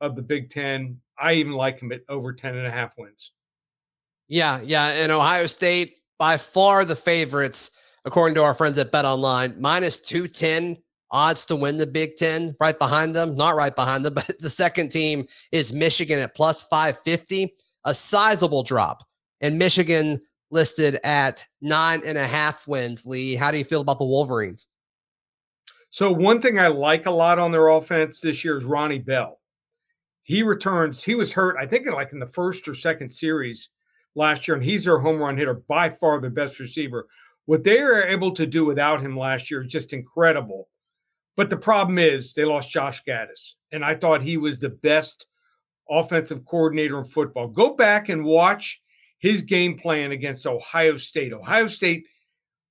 of 0.00 0.16
the 0.16 0.22
Big 0.22 0.50
Ten. 0.50 1.00
I 1.18 1.34
even 1.34 1.52
like 1.52 1.80
them 1.80 1.92
at 1.92 2.02
over 2.08 2.32
10 2.32 2.56
and 2.56 2.66
a 2.66 2.70
half 2.70 2.94
wins. 2.98 3.32
Yeah, 4.28 4.60
yeah. 4.62 4.88
And 4.88 5.12
Ohio 5.12 5.46
State, 5.46 5.96
by 6.18 6.36
far 6.36 6.84
the 6.84 6.96
favorites 6.96 7.70
according 8.04 8.34
to 8.36 8.42
our 8.42 8.54
friends 8.54 8.78
at 8.78 8.92
Bet 8.92 9.04
Online, 9.04 9.54
minus 9.58 10.00
210 10.00 10.76
odds 11.10 11.46
to 11.46 11.56
win 11.56 11.76
the 11.76 11.86
Big 11.86 12.16
Ten. 12.16 12.54
Right 12.60 12.78
behind 12.78 13.14
them, 13.14 13.36
not 13.36 13.56
right 13.56 13.74
behind 13.74 14.04
them, 14.04 14.14
but 14.26 14.38
the 14.38 14.50
second 14.50 14.90
team 14.90 15.26
is 15.52 15.72
Michigan 15.72 16.18
at 16.18 16.34
plus 16.34 16.62
550, 16.64 17.54
a 17.84 17.94
sizable 17.94 18.62
drop. 18.62 19.02
And 19.40 19.58
Michigan 19.58 20.20
listed 20.50 21.00
at 21.04 21.44
nine 21.60 22.02
and 22.06 22.16
a 22.16 22.26
half 22.26 22.66
wins. 22.68 23.04
Lee, 23.06 23.34
how 23.34 23.50
do 23.50 23.58
you 23.58 23.64
feel 23.64 23.80
about 23.80 23.98
the 23.98 24.04
Wolverines? 24.04 24.68
So, 25.90 26.10
one 26.10 26.40
thing 26.40 26.58
I 26.58 26.68
like 26.68 27.06
a 27.06 27.10
lot 27.10 27.38
on 27.38 27.52
their 27.52 27.68
offense 27.68 28.20
this 28.20 28.44
year 28.44 28.56
is 28.56 28.64
Ronnie 28.64 28.98
Bell. 28.98 29.40
He 30.24 30.42
returns, 30.42 31.04
he 31.04 31.14
was 31.14 31.32
hurt, 31.32 31.56
I 31.60 31.66
think, 31.66 31.88
like 31.90 32.12
in 32.12 32.18
the 32.18 32.26
first 32.26 32.66
or 32.66 32.74
second 32.74 33.10
series 33.10 33.70
last 34.14 34.48
year, 34.48 34.56
and 34.56 34.64
he's 34.64 34.84
their 34.84 34.98
home 34.98 35.18
run 35.18 35.36
hitter, 35.36 35.54
by 35.54 35.90
far 35.90 36.20
the 36.20 36.30
best 36.30 36.58
receiver. 36.58 37.06
What 37.46 37.64
they 37.64 37.82
were 37.82 38.04
able 38.04 38.32
to 38.32 38.46
do 38.46 38.64
without 38.64 39.00
him 39.00 39.16
last 39.16 39.50
year 39.50 39.62
is 39.62 39.72
just 39.72 39.92
incredible. 39.92 40.68
But 41.36 41.50
the 41.50 41.56
problem 41.56 41.98
is 41.98 42.32
they 42.32 42.44
lost 42.44 42.70
Josh 42.70 43.02
Gattis, 43.04 43.54
and 43.72 43.84
I 43.84 43.96
thought 43.96 44.22
he 44.22 44.36
was 44.36 44.60
the 44.60 44.70
best 44.70 45.26
offensive 45.90 46.44
coordinator 46.44 46.98
in 46.98 47.04
football. 47.04 47.48
Go 47.48 47.74
back 47.74 48.08
and 48.08 48.24
watch 48.24 48.80
his 49.18 49.42
game 49.42 49.76
plan 49.76 50.12
against 50.12 50.46
Ohio 50.46 50.96
State. 50.96 51.32
Ohio 51.32 51.66
State 51.66 52.06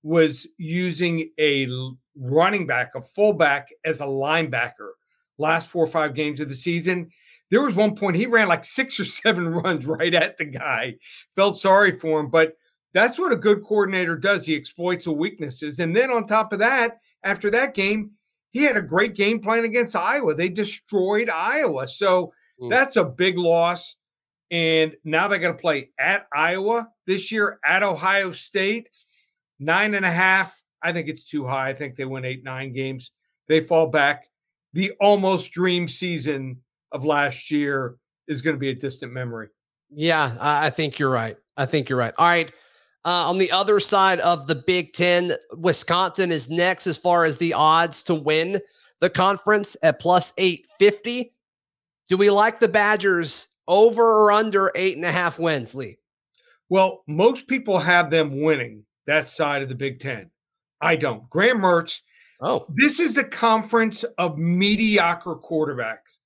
was 0.02 0.48
using 0.58 1.30
a 1.40 1.68
running 2.16 2.66
back, 2.66 2.92
a 2.96 3.02
fullback, 3.02 3.68
as 3.86 4.02
a 4.02 4.06
linebacker 4.06 4.92
last 5.38 5.70
four 5.70 5.84
or 5.84 5.88
five 5.88 6.14
games 6.14 6.40
of 6.40 6.50
the 6.50 6.56
season. 6.56 7.10
There 7.50 7.62
was 7.62 7.76
one 7.76 7.96
point 7.96 8.16
he 8.16 8.26
ran 8.26 8.48
like 8.48 8.66
six 8.66 9.00
or 9.00 9.06
seven 9.06 9.50
runs 9.50 9.86
right 9.86 10.14
at 10.14 10.38
the 10.38 10.46
guy. 10.46 10.96
Felt 11.36 11.60
sorry 11.60 11.98
for 11.98 12.20
him, 12.20 12.30
but 12.30 12.58
that's 12.94 13.18
what 13.18 13.32
a 13.32 13.38
good 13.38 13.64
coordinator 13.64 14.16
does. 14.16 14.46
He 14.46 14.56
exploits 14.56 15.06
the 15.06 15.12
weaknesses. 15.12 15.80
And 15.80 15.96
then 15.96 16.12
on 16.12 16.28
top 16.28 16.54
of 16.54 16.60
that, 16.60 17.00
after 17.24 17.50
that 17.52 17.74
game, 17.74 18.12
he 18.52 18.64
had 18.64 18.78
a 18.78 18.82
great 18.82 19.16
game 19.16 19.40
plan 19.40 19.66
against 19.66 19.96
Iowa. 19.96 20.36
They 20.36 20.50
destroyed 20.50 21.30
Iowa. 21.30 21.88
So 21.88 22.34
mm. 22.62 22.70
that's 22.70 22.96
a 22.96 23.06
big 23.06 23.38
loss. 23.38 23.96
And 24.52 24.96
now 25.04 25.28
they're 25.28 25.40
going 25.40 25.56
to 25.56 25.62
play 25.62 25.90
at 26.00 26.28
Iowa 26.32 26.90
this 27.08 27.32
year, 27.32 27.60
at 27.66 27.82
Ohio 27.82 28.32
State. 28.32 28.90
Nine 29.60 29.96
and 29.96 30.06
a 30.06 30.12
half. 30.12 30.62
I 30.84 30.92
think 30.92 31.08
it's 31.08 31.24
too 31.24 31.48
high. 31.48 31.70
I 31.70 31.74
think 31.74 31.96
they 31.96 32.06
win 32.06 32.26
eight, 32.26 32.44
nine 32.44 32.74
games. 32.74 33.12
They 33.48 33.62
fall 33.62 33.88
back. 33.88 34.26
The 34.74 34.92
almost 35.00 35.52
dream 35.52 35.88
season 35.88 36.62
of 36.92 37.06
last 37.06 37.50
year 37.50 37.96
is 38.28 38.42
going 38.42 38.56
to 38.56 38.60
be 38.60 38.70
a 38.70 38.76
distant 38.76 39.14
memory. 39.14 39.48
Yeah, 39.90 40.36
I 40.40 40.70
think 40.70 41.00
you're 41.00 41.12
right. 41.12 41.38
I 41.56 41.66
think 41.66 41.90
you're 41.90 42.00
right. 42.00 42.14
All 42.18 42.28
right. 42.28 42.52
Uh, 43.06 43.30
on 43.30 43.38
the 43.38 43.52
other 43.52 43.80
side 43.80 44.20
of 44.22 44.48
the 44.48 44.56
Big 44.56 44.94
Ten, 44.94 45.34
Wisconsin 45.58 46.32
is 46.32 46.50
next 46.50 46.88
as 46.88 46.98
far 46.98 47.26
as 47.26 47.38
the 47.38 47.54
odds 47.54 48.02
to 48.04 48.16
win 48.16 48.62
the 49.02 49.10
conference 49.10 49.76
at 49.84 50.00
plus 50.00 50.32
850. 50.38 51.34
Do 52.08 52.18
we 52.18 52.30
like 52.30 52.60
the 52.60 52.70
Badgers 52.70 53.50
over 53.68 54.04
or 54.04 54.32
under 54.32 54.72
eight 54.76 54.96
and 54.96 55.06
a 55.06 55.12
half 55.12 55.40
wins, 55.40 55.76
Lee? 55.76 55.98
Well, 56.70 57.04
most 57.08 57.48
people 57.48 57.80
have 57.80 58.10
them 58.10 58.42
winning 58.42 58.86
that 59.06 59.28
side 59.28 59.62
of 59.62 59.70
the 59.70 59.76
Big 59.76 60.00
Ten. 60.00 60.32
I 60.80 60.96
don't. 60.96 61.30
Graham 61.30 61.60
Mertz. 61.60 62.02
Oh, 62.40 62.66
this 62.70 63.00
is 63.00 63.14
the 63.14 63.24
conference 63.24 64.04
of 64.18 64.38
mediocre 64.38 65.36
quarterbacks. 65.36 66.20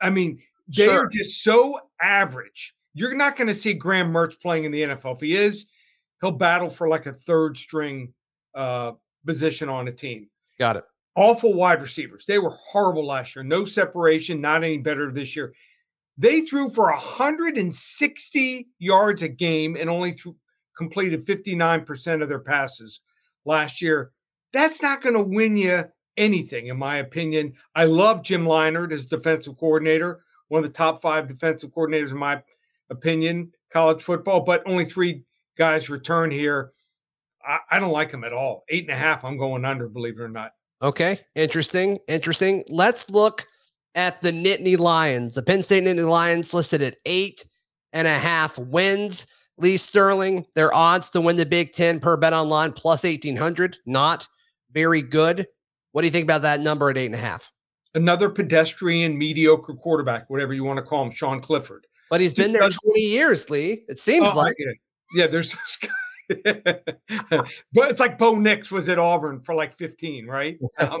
I 0.00 0.10
mean, 0.10 0.40
they 0.68 0.84
sure. 0.86 1.04
are 1.04 1.08
just 1.08 1.42
so 1.42 1.78
average. 2.00 2.74
You're 2.94 3.14
not 3.14 3.36
going 3.36 3.48
to 3.48 3.54
see 3.54 3.74
Graham 3.74 4.12
Mertz 4.12 4.40
playing 4.40 4.64
in 4.64 4.72
the 4.72 4.82
NFL. 4.82 5.14
If 5.14 5.20
he 5.20 5.36
is, 5.36 5.66
he'll 6.20 6.32
battle 6.32 6.70
for 6.70 6.88
like 6.88 7.06
a 7.06 7.12
third 7.12 7.56
string 7.56 8.12
uh, 8.54 8.92
position 9.26 9.68
on 9.68 9.88
a 9.88 9.92
team. 9.92 10.28
Got 10.58 10.76
it. 10.76 10.84
Awful 11.14 11.54
wide 11.54 11.82
receivers. 11.82 12.24
They 12.26 12.38
were 12.38 12.50
horrible 12.50 13.06
last 13.06 13.34
year. 13.34 13.44
No 13.44 13.64
separation, 13.64 14.40
not 14.40 14.64
any 14.64 14.78
better 14.78 15.10
this 15.10 15.34
year. 15.34 15.52
They 16.16 16.42
threw 16.42 16.70
for 16.70 16.90
160 16.90 18.68
yards 18.78 19.22
a 19.22 19.28
game 19.28 19.76
and 19.76 19.88
only 19.88 20.12
th- 20.12 20.34
completed 20.76 21.26
59% 21.26 22.22
of 22.22 22.28
their 22.28 22.38
passes 22.40 23.00
last 23.44 23.80
year. 23.80 24.12
That's 24.52 24.82
not 24.82 25.02
going 25.02 25.14
to 25.14 25.22
win 25.22 25.56
you 25.56 25.84
anything, 26.16 26.66
in 26.66 26.76
my 26.76 26.96
opinion. 26.96 27.54
I 27.74 27.84
love 27.84 28.22
Jim 28.22 28.46
Leonhard 28.46 28.92
as 28.92 29.06
defensive 29.06 29.56
coordinator, 29.56 30.20
one 30.48 30.64
of 30.64 30.70
the 30.70 30.76
top 30.76 31.00
five 31.00 31.28
defensive 31.28 31.70
coordinators, 31.70 32.10
in 32.10 32.18
my 32.18 32.42
opinion, 32.90 33.52
college 33.72 34.02
football, 34.02 34.40
but 34.40 34.62
only 34.66 34.84
three 34.84 35.22
guys 35.58 35.90
return 35.90 36.30
here. 36.30 36.72
I, 37.46 37.58
I 37.72 37.78
don't 37.78 37.92
like 37.92 38.10
them 38.10 38.24
at 38.24 38.32
all. 38.32 38.64
Eight 38.68 38.84
and 38.84 38.92
a 38.92 38.96
half, 38.96 39.24
I'm 39.24 39.36
going 39.36 39.64
under, 39.64 39.88
believe 39.88 40.18
it 40.18 40.22
or 40.22 40.28
not. 40.28 40.52
Okay, 40.80 41.18
interesting, 41.34 41.98
interesting. 42.06 42.64
Let's 42.68 43.10
look 43.10 43.44
at 43.94 44.20
the 44.22 44.30
Nittany 44.30 44.78
Lions. 44.78 45.34
The 45.34 45.42
Penn 45.42 45.62
State 45.62 45.82
Nittany 45.84 46.08
Lions 46.08 46.54
listed 46.54 46.82
at 46.82 46.96
eight 47.04 47.44
and 47.92 48.06
a 48.06 48.12
half 48.18 48.58
wins. 48.58 49.26
Lee 49.60 49.76
Sterling, 49.76 50.46
their 50.54 50.72
odds 50.72 51.10
to 51.10 51.20
win 51.20 51.36
the 51.36 51.44
Big 51.44 51.72
Ten 51.72 51.98
per 51.98 52.16
bet 52.16 52.32
online 52.32 52.72
plus 52.72 53.02
1800, 53.02 53.78
not 53.86 54.28
very 54.70 55.02
good. 55.02 55.48
What 55.90 56.02
do 56.02 56.06
you 56.06 56.12
think 56.12 56.22
about 56.24 56.42
that 56.42 56.60
number 56.60 56.90
at 56.90 56.96
eight 56.96 57.06
and 57.06 57.14
a 57.16 57.18
half? 57.18 57.50
Another 57.94 58.28
pedestrian, 58.28 59.18
mediocre 59.18 59.74
quarterback, 59.74 60.30
whatever 60.30 60.52
you 60.54 60.62
want 60.62 60.76
to 60.76 60.84
call 60.84 61.02
him, 61.02 61.10
Sean 61.10 61.40
Clifford. 61.40 61.88
But 62.08 62.20
he's 62.20 62.32
been 62.34 62.52
there 62.52 62.60
20 62.60 63.00
years, 63.00 63.50
Lee. 63.50 63.82
It 63.88 63.98
seems 63.98 64.28
Oh, 64.32 64.36
like. 64.36 64.54
Yeah, 65.14 65.26
there's 65.26 65.56
but 66.44 67.90
it's 67.90 68.00
like 68.00 68.18
Bo 68.18 68.34
Nix 68.36 68.70
was 68.70 68.88
at 68.88 68.98
Auburn 68.98 69.40
for 69.40 69.54
like 69.54 69.74
15, 69.74 70.26
right? 70.26 70.58
Um, 70.80 71.00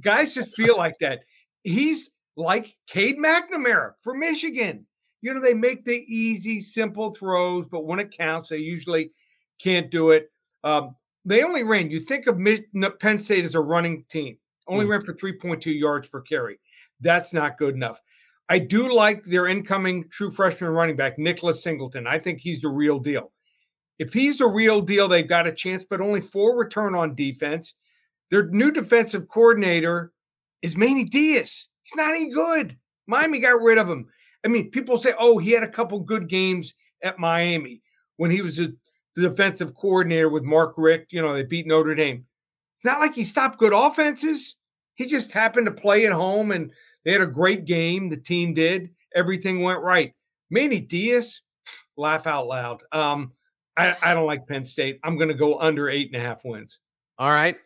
guys 0.00 0.32
just 0.34 0.54
feel 0.56 0.76
like 0.76 0.98
that. 1.00 1.20
He's 1.64 2.10
like 2.36 2.74
Cade 2.86 3.18
McNamara 3.18 3.92
for 4.00 4.14
Michigan. 4.14 4.86
You 5.20 5.34
know, 5.34 5.40
they 5.40 5.54
make 5.54 5.84
the 5.84 6.04
easy, 6.12 6.60
simple 6.60 7.10
throws, 7.10 7.66
but 7.70 7.84
when 7.84 7.98
it 7.98 8.16
counts, 8.16 8.48
they 8.48 8.58
usually 8.58 9.10
can't 9.60 9.90
do 9.90 10.10
it. 10.12 10.30
Um, 10.64 10.94
they 11.24 11.42
only 11.42 11.64
ran, 11.64 11.90
you 11.90 12.00
think 12.00 12.26
of 12.28 12.38
Penn 13.00 13.18
State 13.18 13.44
as 13.44 13.54
a 13.56 13.60
running 13.60 14.04
team, 14.08 14.38
only 14.68 14.86
Mm. 14.86 14.90
ran 14.90 15.02
for 15.02 15.12
3.2 15.12 15.72
yards 15.72 16.08
per 16.08 16.20
carry. 16.22 16.58
That's 17.00 17.32
not 17.34 17.58
good 17.58 17.74
enough. 17.74 18.00
I 18.48 18.58
do 18.58 18.94
like 18.94 19.24
their 19.24 19.46
incoming 19.46 20.08
true 20.08 20.30
freshman 20.30 20.70
running 20.70 20.96
back, 20.96 21.18
Nicholas 21.18 21.62
Singleton. 21.62 22.06
I 22.06 22.18
think 22.18 22.40
he's 22.40 22.62
the 22.62 22.68
real 22.68 22.98
deal. 22.98 23.32
If 23.98 24.12
he's 24.12 24.38
the 24.38 24.46
real 24.46 24.80
deal, 24.80 25.08
they've 25.08 25.28
got 25.28 25.46
a 25.46 25.52
chance, 25.52 25.84
but 25.88 26.00
only 26.00 26.20
four 26.20 26.56
return 26.56 26.94
on 26.94 27.14
defense. 27.14 27.74
Their 28.30 28.46
new 28.46 28.70
defensive 28.70 29.28
coordinator 29.28 30.12
is 30.62 30.76
Manny 30.76 31.04
Diaz. 31.04 31.66
He's 31.82 31.96
not 31.96 32.14
any 32.14 32.32
good. 32.32 32.76
Miami 33.06 33.40
got 33.40 33.60
rid 33.60 33.78
of 33.78 33.88
him. 33.88 34.08
I 34.44 34.48
mean, 34.48 34.70
people 34.70 34.98
say, 34.98 35.12
oh, 35.18 35.38
he 35.38 35.50
had 35.50 35.62
a 35.62 35.68
couple 35.68 35.98
good 36.00 36.28
games 36.28 36.74
at 37.02 37.18
Miami 37.18 37.82
when 38.16 38.30
he 38.30 38.40
was 38.40 38.58
a, 38.58 38.68
the 39.16 39.28
defensive 39.28 39.74
coordinator 39.74 40.28
with 40.28 40.44
Mark 40.44 40.74
Richt. 40.76 41.12
You 41.12 41.22
know, 41.22 41.34
they 41.34 41.42
beat 41.42 41.66
Notre 41.66 41.94
Dame. 41.94 42.26
It's 42.76 42.84
not 42.84 43.00
like 43.00 43.14
he 43.14 43.24
stopped 43.24 43.58
good 43.58 43.72
offenses. 43.72 44.56
He 44.94 45.06
just 45.06 45.32
happened 45.32 45.66
to 45.66 45.72
play 45.72 46.06
at 46.06 46.12
home 46.12 46.52
and 46.52 46.70
they 47.08 47.12
had 47.12 47.22
a 47.22 47.26
great 47.26 47.64
game. 47.64 48.10
The 48.10 48.18
team 48.18 48.52
did. 48.52 48.90
Everything 49.14 49.62
went 49.62 49.80
right. 49.80 50.12
Manny 50.50 50.82
Diaz, 50.82 51.40
laugh 51.96 52.26
out 52.26 52.46
loud. 52.46 52.82
Um, 52.92 53.32
I, 53.78 53.96
I 54.02 54.12
don't 54.12 54.26
like 54.26 54.46
Penn 54.46 54.66
State. 54.66 55.00
I'm 55.02 55.16
going 55.16 55.30
to 55.30 55.34
go 55.34 55.58
under 55.58 55.88
eight 55.88 56.12
and 56.12 56.22
a 56.22 56.26
half 56.26 56.42
wins. 56.44 56.80
All 57.16 57.30
right. 57.30 57.56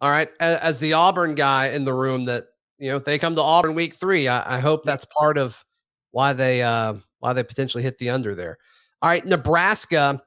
All 0.00 0.10
right. 0.10 0.28
As 0.40 0.80
the 0.80 0.94
Auburn 0.94 1.36
guy 1.36 1.68
in 1.68 1.84
the 1.84 1.94
room 1.94 2.24
that, 2.24 2.46
you 2.78 2.90
know, 2.90 2.96
if 2.96 3.04
they 3.04 3.20
come 3.20 3.36
to 3.36 3.40
Auburn 3.40 3.76
week 3.76 3.94
three, 3.94 4.26
I, 4.26 4.56
I 4.56 4.58
hope 4.58 4.82
that's 4.82 5.04
part 5.04 5.38
of 5.38 5.64
why 6.10 6.32
they 6.32 6.64
uh 6.64 6.94
why 7.20 7.34
they 7.34 7.44
potentially 7.44 7.84
hit 7.84 7.98
the 7.98 8.10
under 8.10 8.34
there. 8.34 8.58
All 9.00 9.10
right. 9.10 9.24
Nebraska 9.24 10.20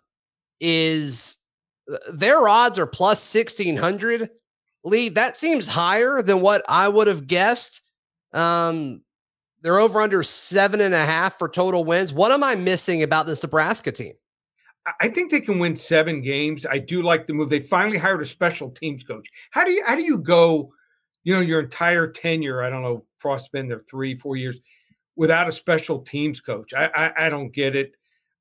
is 0.61 1.35
their 2.13 2.47
odds 2.47 2.79
are 2.79 2.87
plus 2.87 3.21
sixteen 3.21 3.75
hundred. 3.75 4.29
Lee, 4.85 5.09
that 5.09 5.37
seems 5.37 5.67
higher 5.67 6.21
than 6.21 6.39
what 6.39 6.63
I 6.69 6.87
would 6.87 7.07
have 7.07 7.27
guessed. 7.27 7.81
Um 8.33 9.03
they're 9.61 9.79
over 9.79 10.01
under 10.01 10.23
seven 10.23 10.81
and 10.81 10.93
a 10.93 11.05
half 11.05 11.37
for 11.37 11.47
total 11.47 11.83
wins. 11.83 12.11
What 12.11 12.31
am 12.31 12.43
I 12.43 12.55
missing 12.55 13.03
about 13.03 13.27
this 13.27 13.43
Nebraska 13.43 13.91
team? 13.91 14.13
I- 14.99 15.09
think 15.09 15.29
they 15.31 15.41
can 15.41 15.59
win 15.59 15.75
seven 15.75 16.21
games. 16.21 16.65
I 16.65 16.79
do 16.79 17.03
like 17.03 17.27
the 17.27 17.33
move. 17.33 17.49
They 17.49 17.59
finally 17.59 17.97
hired 17.99 18.21
a 18.21 18.25
special 18.25 18.71
teams 18.71 19.03
coach. 19.03 19.29
How 19.51 19.63
do 19.63 19.71
you 19.71 19.83
how 19.85 19.95
do 19.95 20.03
you 20.03 20.17
go, 20.17 20.73
you 21.23 21.33
know, 21.35 21.41
your 21.41 21.59
entire 21.59 22.07
tenure? 22.07 22.63
I 22.63 22.69
don't 22.69 22.81
know, 22.81 23.05
Frost's 23.17 23.49
been 23.49 23.67
there 23.67 23.79
three, 23.79 24.15
four 24.15 24.35
years 24.35 24.57
without 25.15 25.47
a 25.47 25.51
special 25.51 25.99
teams 25.99 26.39
coach. 26.41 26.73
I 26.73 26.89
I, 26.95 27.25
I 27.27 27.29
don't 27.29 27.53
get 27.53 27.75
it. 27.75 27.93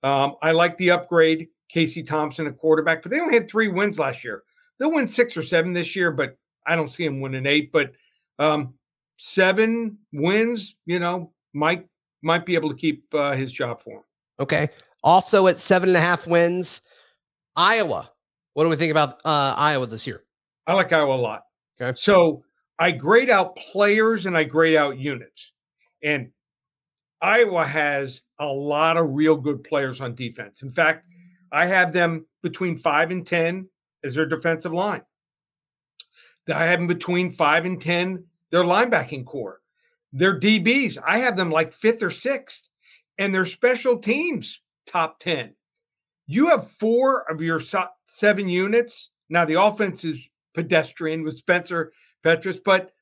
Um, 0.03 0.36
I 0.41 0.53
like 0.53 0.78
the 0.78 0.93
upgrade, 0.93 1.49
Casey 1.68 2.03
Thompson, 2.03 2.47
a 2.47 2.53
quarterback, 2.53 3.03
but 3.03 3.11
they 3.11 3.20
only 3.20 3.34
had 3.34 3.51
three 3.51 3.68
wins 3.68 3.99
last 3.99 4.24
year. 4.24 4.43
They'll 4.78 4.93
win 4.93 5.07
six 5.07 5.36
or 5.36 5.43
seven 5.43 5.74
this 5.74 5.95
year, 5.95 6.11
but 6.11 6.38
I 6.66 6.74
don't 6.74 6.88
see 6.88 7.05
them 7.05 7.20
winning 7.20 7.45
eight. 7.45 7.70
But 7.70 7.93
um, 8.38 8.74
seven 9.23 9.99
wins, 10.14 10.77
you 10.87 10.99
know, 10.99 11.31
Mike 11.53 11.87
might 12.23 12.47
be 12.47 12.55
able 12.55 12.71
to 12.71 12.75
keep 12.75 13.05
uh, 13.12 13.33
his 13.33 13.53
job 13.53 13.79
for 13.79 13.99
him. 13.99 14.03
Okay. 14.41 14.71
Also 15.05 15.47
at 15.47 15.59
seven 15.59 15.91
and 15.91 15.99
a 15.99 16.01
half 16.01 16.27
wins, 16.27 16.81
Iowa. 17.55 18.11
What 18.55 18.64
do 18.64 18.71
we 18.71 18.77
think 18.77 18.91
about 18.91 19.21
uh, 19.27 19.55
Iowa 19.57 19.87
this 19.87 20.07
year? 20.07 20.25
I 20.66 20.73
like 20.73 20.91
Iowa 20.91 21.14
a 21.14 21.16
lot. 21.16 21.43
Okay. 21.79 21.93
So 21.97 22.45
I 22.79 22.93
grade 22.93 23.29
out 23.29 23.57
players 23.57 24.25
and 24.25 24.37
I 24.37 24.45
grade 24.45 24.77
out 24.77 24.99
units. 24.99 25.53
And 26.03 26.31
Iowa 27.21 27.66
has 27.66 28.23
a 28.39 28.47
lot 28.47 28.97
of 28.97 29.11
real 29.11 29.37
good 29.37 29.62
players 29.62 30.01
on 30.01 30.14
defense. 30.14 30.62
In 30.62 30.71
fact, 30.71 31.05
I 31.53 31.66
have 31.66 31.93
them 31.93 32.25
between 32.43 32.79
five 32.79 33.11
and 33.11 33.27
10 33.27 33.68
as 34.03 34.14
their 34.14 34.25
defensive 34.25 34.73
line. 34.73 35.03
I 36.53 36.64
have 36.64 36.79
them 36.79 36.89
between 36.89 37.31
five 37.31 37.66
and 37.66 37.81
10, 37.81 38.25
their 38.51 38.64
linebacking 38.64 39.24
core. 39.24 39.61
Their 40.12 40.38
DBs, 40.38 40.98
I 41.05 41.18
have 41.18 41.36
them 41.36 41.51
like 41.51 41.72
fifth 41.72 42.03
or 42.03 42.11
sixth, 42.11 42.68
and 43.18 43.34
their 43.34 43.46
special 43.46 43.98
teams, 43.98 44.61
top 44.86 45.20
10. 45.20 45.55
You 46.26 46.48
have 46.48 46.70
four 46.70 47.30
of 47.30 47.42
your 47.42 47.61
seven 48.05 48.48
units. 48.48 49.11
Now, 49.28 49.44
the 49.44 49.61
offense 49.61 50.05
is 50.05 50.28
pedestrian 50.55 51.22
with 51.22 51.34
Spencer 51.34 51.92
Petras, 52.24 52.61
but 52.64 52.92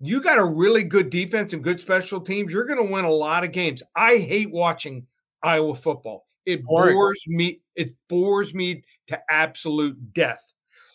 you 0.00 0.22
got 0.22 0.38
a 0.38 0.44
really 0.44 0.84
good 0.84 1.10
defense 1.10 1.52
and 1.52 1.62
good 1.62 1.80
special 1.80 2.20
teams. 2.20 2.52
You're 2.52 2.66
going 2.66 2.84
to 2.84 2.92
win 2.92 3.04
a 3.04 3.10
lot 3.10 3.44
of 3.44 3.52
games. 3.52 3.82
I 3.96 4.16
hate 4.18 4.50
watching 4.50 5.06
Iowa 5.42 5.74
football. 5.74 6.26
It 6.46 6.64
bores 6.64 7.22
me. 7.26 7.60
It 7.74 7.94
bores 8.08 8.54
me 8.54 8.84
to 9.08 9.20
absolute 9.28 10.14
death. 10.14 10.54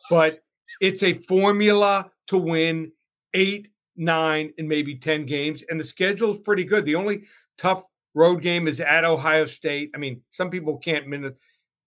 But 0.10 0.40
it's 0.82 1.04
a 1.04 1.14
formula 1.14 2.12
to 2.28 2.38
win 2.38 2.92
eight, 3.34 3.70
nine, 3.96 4.54
and 4.58 4.68
maybe 4.68 4.96
10 4.96 5.26
games. 5.26 5.64
And 5.70 5.80
the 5.80 5.84
schedule 5.84 6.34
is 6.34 6.40
pretty 6.40 6.64
good. 6.64 6.86
The 6.86 6.96
only 6.96 7.24
tough 7.58 7.84
road 8.14 8.42
game 8.42 8.68
is 8.68 8.80
at 8.80 9.06
Ohio 9.06 9.46
State. 9.46 9.92
I 9.96 9.98
mean, 9.98 10.22
some 10.32 10.50
people 10.50 10.78
can't 10.78 11.08
min- 11.08 11.36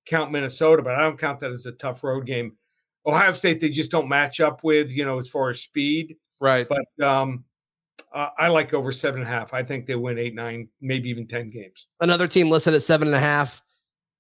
count 0.07 0.33
Minnesota, 0.33 0.83
but 0.83 0.95
I 0.95 1.03
don't 1.03 1.19
count 1.19 1.41
that 1.41 1.51
as 1.51 1.67
a 1.67 1.73
tough 1.73 2.03
road 2.03 2.27
game. 2.27 2.57
Ohio 3.07 3.33
State, 3.33 3.61
they 3.61 3.71
just 3.71 3.91
don't 3.91 4.09
match 4.09 4.41
up 4.41 4.65
with, 4.65 4.91
you 4.91 5.05
know, 5.05 5.19
as 5.19 5.29
far 5.29 5.51
as 5.51 5.61
speed. 5.61 6.17
Right. 6.41 6.67
But 6.69 7.07
um, 7.07 7.45
uh, 8.13 8.31
I 8.39 8.49
like 8.49 8.75
over 8.75 8.93
seven 8.93 9.21
and 9.21 9.29
a 9.29 9.33
half. 9.33 9.55
I 9.55 9.63
think 9.63 9.87
they 9.87 9.95
win 9.95 10.19
eight, 10.19 10.35
nine, 10.35 10.69
maybe 10.81 11.09
even 11.09 11.27
10 11.27 11.51
games. 11.51 11.87
Another 12.01 12.27
team 12.27 12.51
listed 12.51 12.75
at 12.75 12.83
seven 12.83 13.09
and 13.09 13.15
a 13.15 13.21
half, 13.21 13.63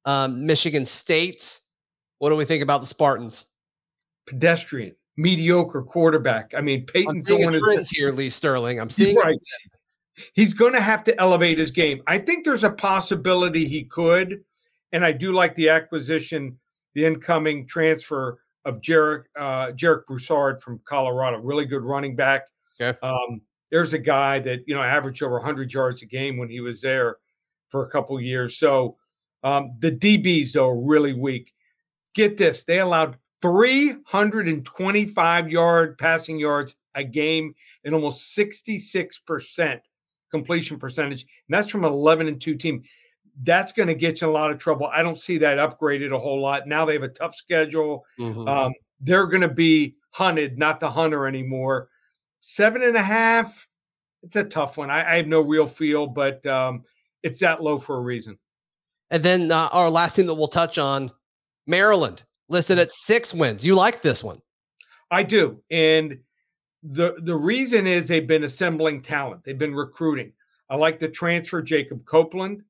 um, 0.05 0.47
Michigan 0.47 0.87
State. 0.87 1.61
What 2.18 2.30
do 2.30 2.37
we 2.37 2.45
think 2.45 2.62
about 2.62 2.80
the 2.80 2.87
Spartans? 2.87 3.47
Pedestrian, 4.26 4.97
mediocre 5.17 5.83
quarterback. 5.83 6.53
I 6.57 6.61
mean, 6.61 6.81
I'm 6.81 6.87
Payton's 6.87 7.27
seeing 7.27 7.43
a 7.43 7.51
going 7.51 7.62
trend 7.62 7.87
to. 7.87 7.95
here, 7.95 8.12
Lee 8.12 8.31
Sterling. 8.31 8.81
I'm 8.81 8.91
seeing 8.91 9.17
right. 9.17 9.39
He's 10.35 10.55
going 10.55 10.73
to 10.73 10.81
have 10.81 11.05
to 11.05 11.21
elevate 11.21 11.59
his 11.59 11.71
game. 11.71 12.03
I 12.07 12.19
think 12.19 12.45
there's 12.45 12.64
a 12.64 12.71
possibility 12.71 13.67
he 13.67 13.85
could, 13.85 14.43
and 14.93 15.05
I 15.05 15.12
do 15.12 15.33
like 15.33 15.55
the 15.55 15.69
acquisition, 15.69 16.59
the 16.95 17.05
incoming 17.05 17.67
transfer 17.67 18.39
of 18.64 18.81
Jarek 18.81 19.25
uh, 19.37 19.69
Jarek 19.69 20.07
Broussard 20.07 20.61
from 20.61 20.81
Colorado. 20.85 21.39
Really 21.39 21.67
good 21.67 21.83
running 21.83 22.17
back. 22.17 22.43
Okay. 22.81 22.99
Um, 23.03 23.43
there's 23.71 23.93
a 23.93 23.99
guy 23.99 24.39
that 24.41 24.61
you 24.67 24.75
know 24.75 24.83
averaged 24.83 25.23
over 25.23 25.37
100 25.37 25.73
yards 25.73 26.03
a 26.03 26.07
game 26.07 26.39
when 26.39 26.49
he 26.49 26.61
was 26.61 26.81
there 26.81 27.17
for 27.69 27.85
a 27.85 27.91
couple 27.91 28.21
years. 28.21 28.57
So 28.59 28.97
um, 29.43 29.77
the 29.81 29.93
DBs 29.93 30.53
though 30.53 30.69
are 30.71 30.81
really 30.81 31.12
weak. 31.12 31.53
Get 32.14 32.37
this: 32.37 32.64
they 32.64 32.81
allowed 32.81 33.19
325 33.47 35.51
yard 35.51 35.99
passing 35.99 36.38
yards 36.38 36.76
a 36.94 37.05
game 37.05 37.55
and 37.84 37.94
almost 37.94 38.34
66 38.34 39.18
percent 39.20 39.82
completion 40.30 40.78
percentage, 40.78 41.22
and 41.22 41.57
that's 41.57 41.70
from 41.70 41.84
an 41.84 41.92
11 41.92 42.28
and 42.28 42.40
2 42.40 42.57
team. 42.57 42.82
That's 43.42 43.72
going 43.72 43.88
to 43.88 43.94
get 43.94 44.20
you 44.20 44.26
in 44.26 44.30
a 44.30 44.32
lot 44.32 44.51
of 44.51 44.59
trouble. 44.59 44.86
I 44.86 45.03
don't 45.03 45.18
see 45.18 45.38
that 45.38 45.59
upgraded 45.59 46.14
a 46.14 46.18
whole 46.18 46.40
lot. 46.40 46.66
Now 46.66 46.84
they 46.84 46.94
have 46.94 47.03
a 47.03 47.09
tough 47.09 47.34
schedule. 47.34 48.05
Mhm. 48.18 48.49
Um, 48.49 48.72
they're 49.01 49.26
going 49.26 49.42
to 49.42 49.49
be 49.49 49.97
hunted, 50.11 50.59
not 50.59 50.80
the 50.80 50.90
hunter 50.90 51.26
anymore. 51.26 51.88
Seven 52.40 52.82
and 52.82 52.97
a 52.97 53.03
half. 53.03 53.68
It's 54.22 54.36
a 54.36 54.44
tough 54.44 54.78
one. 54.78 54.90
I, 54.90 55.12
I 55.12 55.16
have 55.16 55.26
no 55.26 55.42
real 55.42 55.66
feel, 55.66 56.07
but 56.07 56.44
um, 56.47 56.84
it's 57.22 57.40
that 57.40 57.62
low 57.62 57.78
for 57.78 57.97
a 57.97 58.01
reason. 58.01 58.38
And 59.11 59.22
then 59.22 59.53
uh, 59.53 59.68
our 59.70 59.90
last 59.90 60.16
team 60.16 60.26
that 60.26 60.34
we'll 60.34 60.49
touch 60.49 60.78
on, 60.78 61.12
Maryland, 61.66 62.24
listed 62.49 62.78
at 62.78 62.92
six 62.92 63.34
wins. 63.34 63.64
You 63.64 63.74
like 63.74 64.03
this 64.03 64.22
one? 64.22 64.40
I 65.11 65.22
do, 65.22 65.62
and 65.70 66.18
the 66.82 67.16
the 67.22 67.36
reason 67.36 67.86
is 67.86 68.09
they've 68.09 68.26
been 68.26 68.44
assembling 68.44 69.03
talent. 69.03 69.44
They've 69.44 69.59
been 69.59 69.74
recruiting. 69.74 70.32
I 70.68 70.76
like 70.76 70.99
the 70.99 71.09
transfer 71.09 71.62
Jacob 71.62 72.05
Copeland 72.05 72.62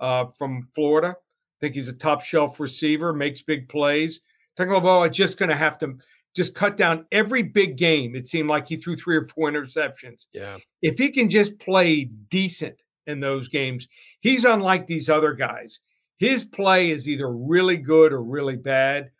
uh, 0.00 0.26
from 0.36 0.68
Florida. 0.74 1.16
I 1.16 1.58
think 1.60 1.74
he's 1.74 1.88
a 1.88 1.92
top 1.92 2.22
shelf 2.22 2.58
receiver, 2.58 3.12
makes 3.12 3.42
big 3.42 3.68
plays. 3.68 4.20
Tagovailoa 4.58 5.10
is 5.10 5.16
just 5.16 5.38
going 5.38 5.48
to 5.48 5.56
have 5.56 5.78
to 5.78 5.98
just 6.34 6.54
cut 6.54 6.76
down 6.76 7.06
every 7.12 7.42
big 7.42 7.76
game. 7.76 8.16
It 8.16 8.26
seemed 8.26 8.48
like 8.48 8.68
he 8.68 8.76
threw 8.76 8.96
three 8.96 9.16
or 9.16 9.26
four 9.26 9.50
interceptions. 9.50 10.26
Yeah. 10.32 10.58
If 10.82 10.98
he 10.98 11.10
can 11.10 11.30
just 11.30 11.58
play 11.58 12.04
decent 12.04 12.76
in 13.06 13.20
those 13.20 13.48
games, 13.48 13.86
he's 14.20 14.44
unlike 14.44 14.86
these 14.86 15.08
other 15.08 15.32
guys. 15.32 15.80
His 16.18 16.44
play 16.44 16.90
is 16.90 17.08
either 17.08 17.30
really 17.30 17.76
good 17.76 18.12
or 18.12 18.22
really 18.22 18.56
bad. 18.56 19.10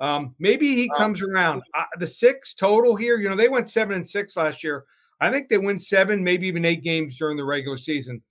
Um, 0.00 0.34
maybe 0.38 0.74
he 0.74 0.90
comes 0.96 1.22
around. 1.22 1.62
Uh, 1.74 1.84
the 1.98 2.06
six 2.06 2.54
total 2.54 2.94
here, 2.94 3.18
you 3.18 3.28
know, 3.28 3.36
they 3.36 3.48
went 3.48 3.68
seven 3.68 3.96
and 3.96 4.08
six 4.08 4.36
last 4.36 4.62
year. 4.62 4.84
I 5.20 5.30
think 5.30 5.48
they 5.48 5.58
win 5.58 5.78
seven, 5.78 6.22
maybe 6.22 6.46
even 6.46 6.64
eight 6.64 6.84
games 6.84 7.18
during 7.18 7.36
the 7.36 7.44
regular 7.44 7.76
season. 7.76 8.22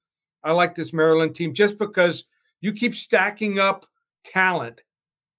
I 0.43 0.53
like 0.53 0.75
this 0.75 0.93
Maryland 0.93 1.35
team 1.35 1.53
just 1.53 1.77
because 1.77 2.25
you 2.61 2.71
keep 2.71 2.95
stacking 2.95 3.59
up 3.59 3.85
talent, 4.23 4.83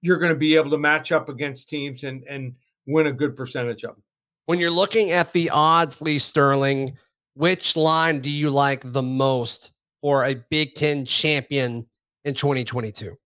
you're 0.03 0.19
going 0.19 0.33
to 0.33 0.39
be 0.39 0.57
able 0.57 0.71
to 0.71 0.79
match 0.79 1.13
up 1.13 1.29
against 1.29 1.69
teams 1.69 2.05
and 2.05 2.23
and 2.25 2.55
win 2.87 3.07
a 3.07 3.13
good 3.13 3.37
percentage 3.37 3.85
of 3.85 3.95
them. 3.95 4.03
When 4.47 4.59
you're 4.59 4.71
looking 4.71 5.11
at 5.11 5.33
the 5.33 5.51
odds, 5.51 6.01
Lee 6.01 6.19
Sterling, 6.19 6.97
which 7.35 7.77
line 7.77 8.21
do 8.21 8.31
you 8.31 8.51
like 8.51 8.81
the 8.85 9.03
most 9.03 9.73
for 10.01 10.25
a 10.25 10.35
Big 10.51 10.75
Ten 10.75 11.05
champion 11.05 11.87
in 12.25 12.35
2022? 12.35 13.17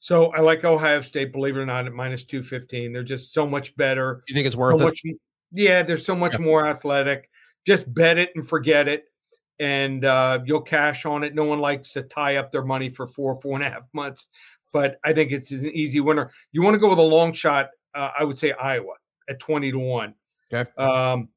So 0.00 0.32
I 0.32 0.40
like 0.40 0.64
Ohio 0.64 1.00
State, 1.00 1.32
believe 1.32 1.56
it 1.56 1.60
or 1.60 1.66
not, 1.66 1.86
at 1.86 1.92
minus 1.92 2.24
215. 2.24 2.92
They're 2.92 3.02
just 3.02 3.32
so 3.32 3.46
much 3.46 3.76
better. 3.76 4.22
You 4.28 4.34
think 4.34 4.46
it's 4.46 4.56
worth 4.56 4.76
so 4.78 4.82
it? 4.82 4.84
much, 4.86 5.02
yeah, 5.52 5.82
they're 5.82 5.96
so 5.96 6.14
much 6.14 6.34
Yeah. 6.34 6.38
more 6.44 6.66
athletic. 6.66 7.28
Just 7.66 7.92
bet 7.92 8.16
it 8.18 8.30
and 8.34 8.46
forget 8.46 8.86
it. 8.88 9.04
And 9.58 10.04
uh, 10.04 10.38
you'll 10.44 10.62
cash 10.62 11.04
on 11.04 11.24
it. 11.24 11.34
No 11.34 11.44
one 11.44 11.58
likes 11.58 11.92
to 11.94 12.02
tie 12.02 12.36
up 12.36 12.52
their 12.52 12.64
money 12.64 12.88
for 12.90 13.06
four, 13.08 13.40
four 13.40 13.56
and 13.56 13.64
a 13.64 13.70
half 13.70 13.88
months. 13.92 14.28
But 14.72 14.98
I 15.02 15.12
think 15.12 15.32
it's 15.32 15.50
an 15.50 15.66
easy 15.66 15.98
winner. 15.98 16.30
You 16.52 16.62
want 16.62 16.74
to 16.74 16.78
go 16.80 16.90
with 16.90 16.98
a 16.98 17.02
long 17.02 17.32
shot, 17.32 17.70
uh, 17.94 18.10
I 18.16 18.22
would 18.22 18.38
say 18.38 18.52
Iowa 18.52 18.92
at 19.28 19.40
20 19.40 19.72
to 19.72 19.78
1. 19.78 20.14
Okay. 20.52 20.70
Um, 20.78 21.28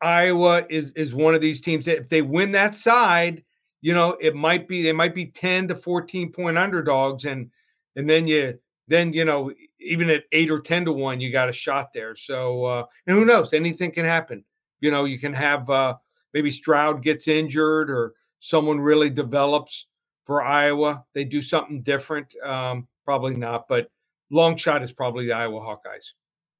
Iowa 0.00 0.66
is 0.70 0.90
is 0.92 1.14
one 1.14 1.34
of 1.34 1.40
these 1.40 1.60
teams 1.60 1.86
that 1.86 1.96
if 1.96 2.08
they 2.10 2.22
win 2.22 2.52
that 2.52 2.74
side, 2.74 3.42
you 3.80 3.94
know, 3.94 4.16
it 4.20 4.34
might 4.34 4.68
be 4.68 4.82
they 4.82 4.92
might 4.92 5.14
be 5.14 5.26
10 5.26 5.68
to 5.68 5.74
14 5.74 6.30
point 6.30 6.58
underdogs 6.58 7.24
and 7.24 7.50
and 7.96 8.08
then 8.08 8.26
you 8.26 8.58
then 8.88 9.12
you 9.12 9.24
know 9.24 9.52
even 9.80 10.10
at 10.10 10.24
8 10.32 10.50
or 10.50 10.60
10 10.60 10.86
to 10.86 10.92
1 10.92 11.20
you 11.20 11.30
got 11.32 11.48
a 11.48 11.52
shot 11.52 11.92
there. 11.92 12.14
So 12.14 12.64
uh 12.64 12.84
and 13.06 13.16
who 13.16 13.24
knows, 13.24 13.52
anything 13.52 13.90
can 13.90 14.04
happen. 14.04 14.44
You 14.80 14.90
know, 14.90 15.04
you 15.04 15.18
can 15.18 15.34
have 15.34 15.68
uh 15.70 15.96
maybe 16.32 16.50
Stroud 16.50 17.02
gets 17.02 17.28
injured 17.28 17.90
or 17.90 18.14
someone 18.38 18.80
really 18.80 19.10
develops 19.10 19.86
for 20.24 20.42
Iowa. 20.42 21.04
They 21.14 21.24
do 21.24 21.42
something 21.42 21.82
different. 21.82 22.34
Um 22.44 22.88
probably 23.04 23.34
not, 23.34 23.68
but 23.68 23.88
long 24.30 24.56
shot 24.56 24.82
is 24.82 24.92
probably 24.92 25.26
the 25.26 25.32
Iowa 25.32 25.60
Hawkeyes. 25.60 26.12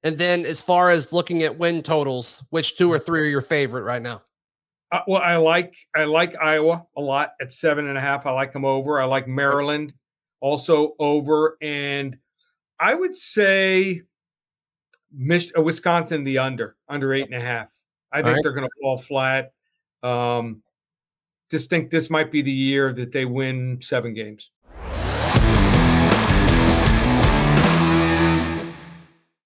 And 0.03 0.19
then 0.19 0.45
as 0.45 0.61
far 0.61 0.91
as 0.91 1.11
looking 1.11 1.41
at 1.41 1.57
win 1.57 1.81
totals, 1.81 2.43
which 2.51 2.77
two 2.77 2.91
or 2.91 2.99
three 2.99 3.21
are 3.21 3.29
your 3.29 3.41
favorite 3.41 3.81
right 3.81 4.01
now? 4.01 4.21
Uh, 4.91 5.01
well, 5.07 5.21
I 5.21 5.35
like 5.37 5.75
I 5.95 6.03
like 6.03 6.39
Iowa 6.39 6.85
a 6.95 7.01
lot 7.01 7.33
at 7.41 7.51
seven 7.51 7.87
and 7.87 7.97
a 7.97 8.01
half. 8.01 8.25
I 8.25 8.31
like 8.31 8.53
them 8.53 8.65
over. 8.65 9.01
I 9.01 9.05
like 9.05 9.27
Maryland 9.27 9.93
also 10.45 10.93
over, 10.99 11.57
and 11.59 12.19
I 12.79 12.93
would 12.93 13.15
say 13.15 14.03
Mich- 15.11 15.51
uh, 15.57 15.63
Wisconsin 15.63 16.23
the 16.23 16.37
under 16.37 16.75
under 16.87 17.15
eight 17.15 17.25
and 17.25 17.33
a 17.33 17.39
half. 17.39 17.69
I 18.11 18.17
think 18.17 18.27
Alright. 18.27 18.43
they're 18.43 18.51
going 18.51 18.67
to 18.67 18.75
fall 18.79 18.99
flat. 18.99 19.53
Um, 20.03 20.61
just 21.49 21.67
think 21.71 21.89
this 21.89 22.11
might 22.11 22.31
be 22.31 22.43
the 22.43 22.51
year 22.51 22.93
that 22.93 23.11
they 23.11 23.25
win 23.25 23.81
seven 23.81 24.13
games. 24.13 24.51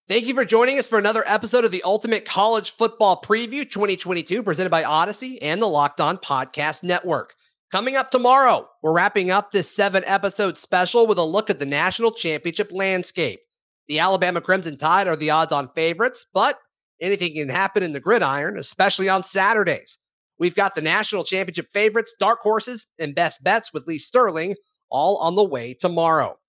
Thank 0.10 0.26
you 0.26 0.34
for 0.34 0.44
joining 0.44 0.80
us 0.80 0.90
for 0.90 1.00
another 1.00 1.24
episode 1.26 1.64
of 1.64 1.72
the 1.72 1.84
Ultimate 1.86 2.26
College 2.26 2.72
Football 2.72 3.22
Preview 3.22 3.70
2022, 3.70 4.44
presented 4.44 4.70
by 4.70 4.84
Audacy 4.84 5.38
and 5.42 5.62
the 5.62 5.68
Locked 5.68 6.02
On 6.02 6.18
Podcast 6.18 6.84
Network. 6.84 7.36
Coming 7.72 7.96
up 7.96 8.10
tomorrow, 8.10 8.68
we're 8.82 8.96
wrapping 8.96 9.30
up 9.30 9.52
this 9.52 9.70
seven 9.70 10.04
episode 10.08 10.58
special 10.58 11.06
with 11.06 11.20
a 11.20 11.24
look 11.24 11.52
at 11.52 11.60
the 11.60 11.68
national 11.68 12.12
championship 12.12 12.72
landscape. 12.72 13.42
The 13.88 14.00
Alabama 14.00 14.42
Crimson 14.42 14.76
Tide 14.76 15.08
are 15.08 15.16
the 15.16 15.30
odds 15.30 15.52
on 15.52 15.70
favorites, 15.76 16.26
but 16.34 16.58
anything 17.00 17.36
can 17.36 17.50
happen 17.50 17.84
in 17.84 17.94
the 17.94 18.00
gridiron, 18.00 18.58
especially 18.58 19.08
on 19.08 19.22
Saturdays. 19.22 20.00
We've 20.40 20.56
got 20.56 20.74
the 20.74 20.82
national 20.82 21.26
championship 21.26 21.68
favorites, 21.72 22.16
dark 22.20 22.40
horses, 22.42 22.88
and 22.98 23.14
best 23.14 23.44
bets 23.44 23.72
with 23.72 23.86
Lee 23.86 24.00
Sterling 24.00 24.56
all 24.90 25.18
on 25.18 25.36
the 25.36 25.44
way 25.44 25.76
tomorrow. 25.80 26.40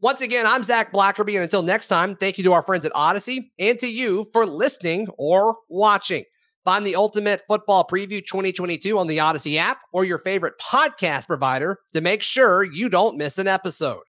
Once 0.00 0.22
again, 0.22 0.46
I'm 0.46 0.64
Zach 0.64 0.90
Blackerby, 0.90 1.34
and 1.34 1.42
until 1.42 1.62
next 1.64 1.88
time, 1.88 2.16
thank 2.16 2.38
you 2.38 2.44
to 2.44 2.54
our 2.54 2.62
friends 2.62 2.86
at 2.86 2.92
Audacy 2.92 3.50
and 3.58 3.78
to 3.78 3.92
you 3.92 4.24
for 4.32 4.46
listening 4.46 5.08
or 5.18 5.56
watching. 5.68 6.24
Find 6.66 6.84
the 6.84 6.96
Ultimate 6.96 7.42
Football 7.46 7.86
Preview 7.86 8.26
2022 8.26 8.98
on 8.98 9.06
the 9.06 9.18
Audacy 9.18 9.56
app 9.56 9.82
or 9.92 10.04
your 10.04 10.18
favorite 10.18 10.54
podcast 10.58 11.28
provider 11.28 11.78
to 11.92 12.00
make 12.00 12.22
sure 12.22 12.64
you 12.64 12.88
don't 12.88 13.16
miss 13.16 13.38
an 13.38 13.46
episode. 13.46 14.02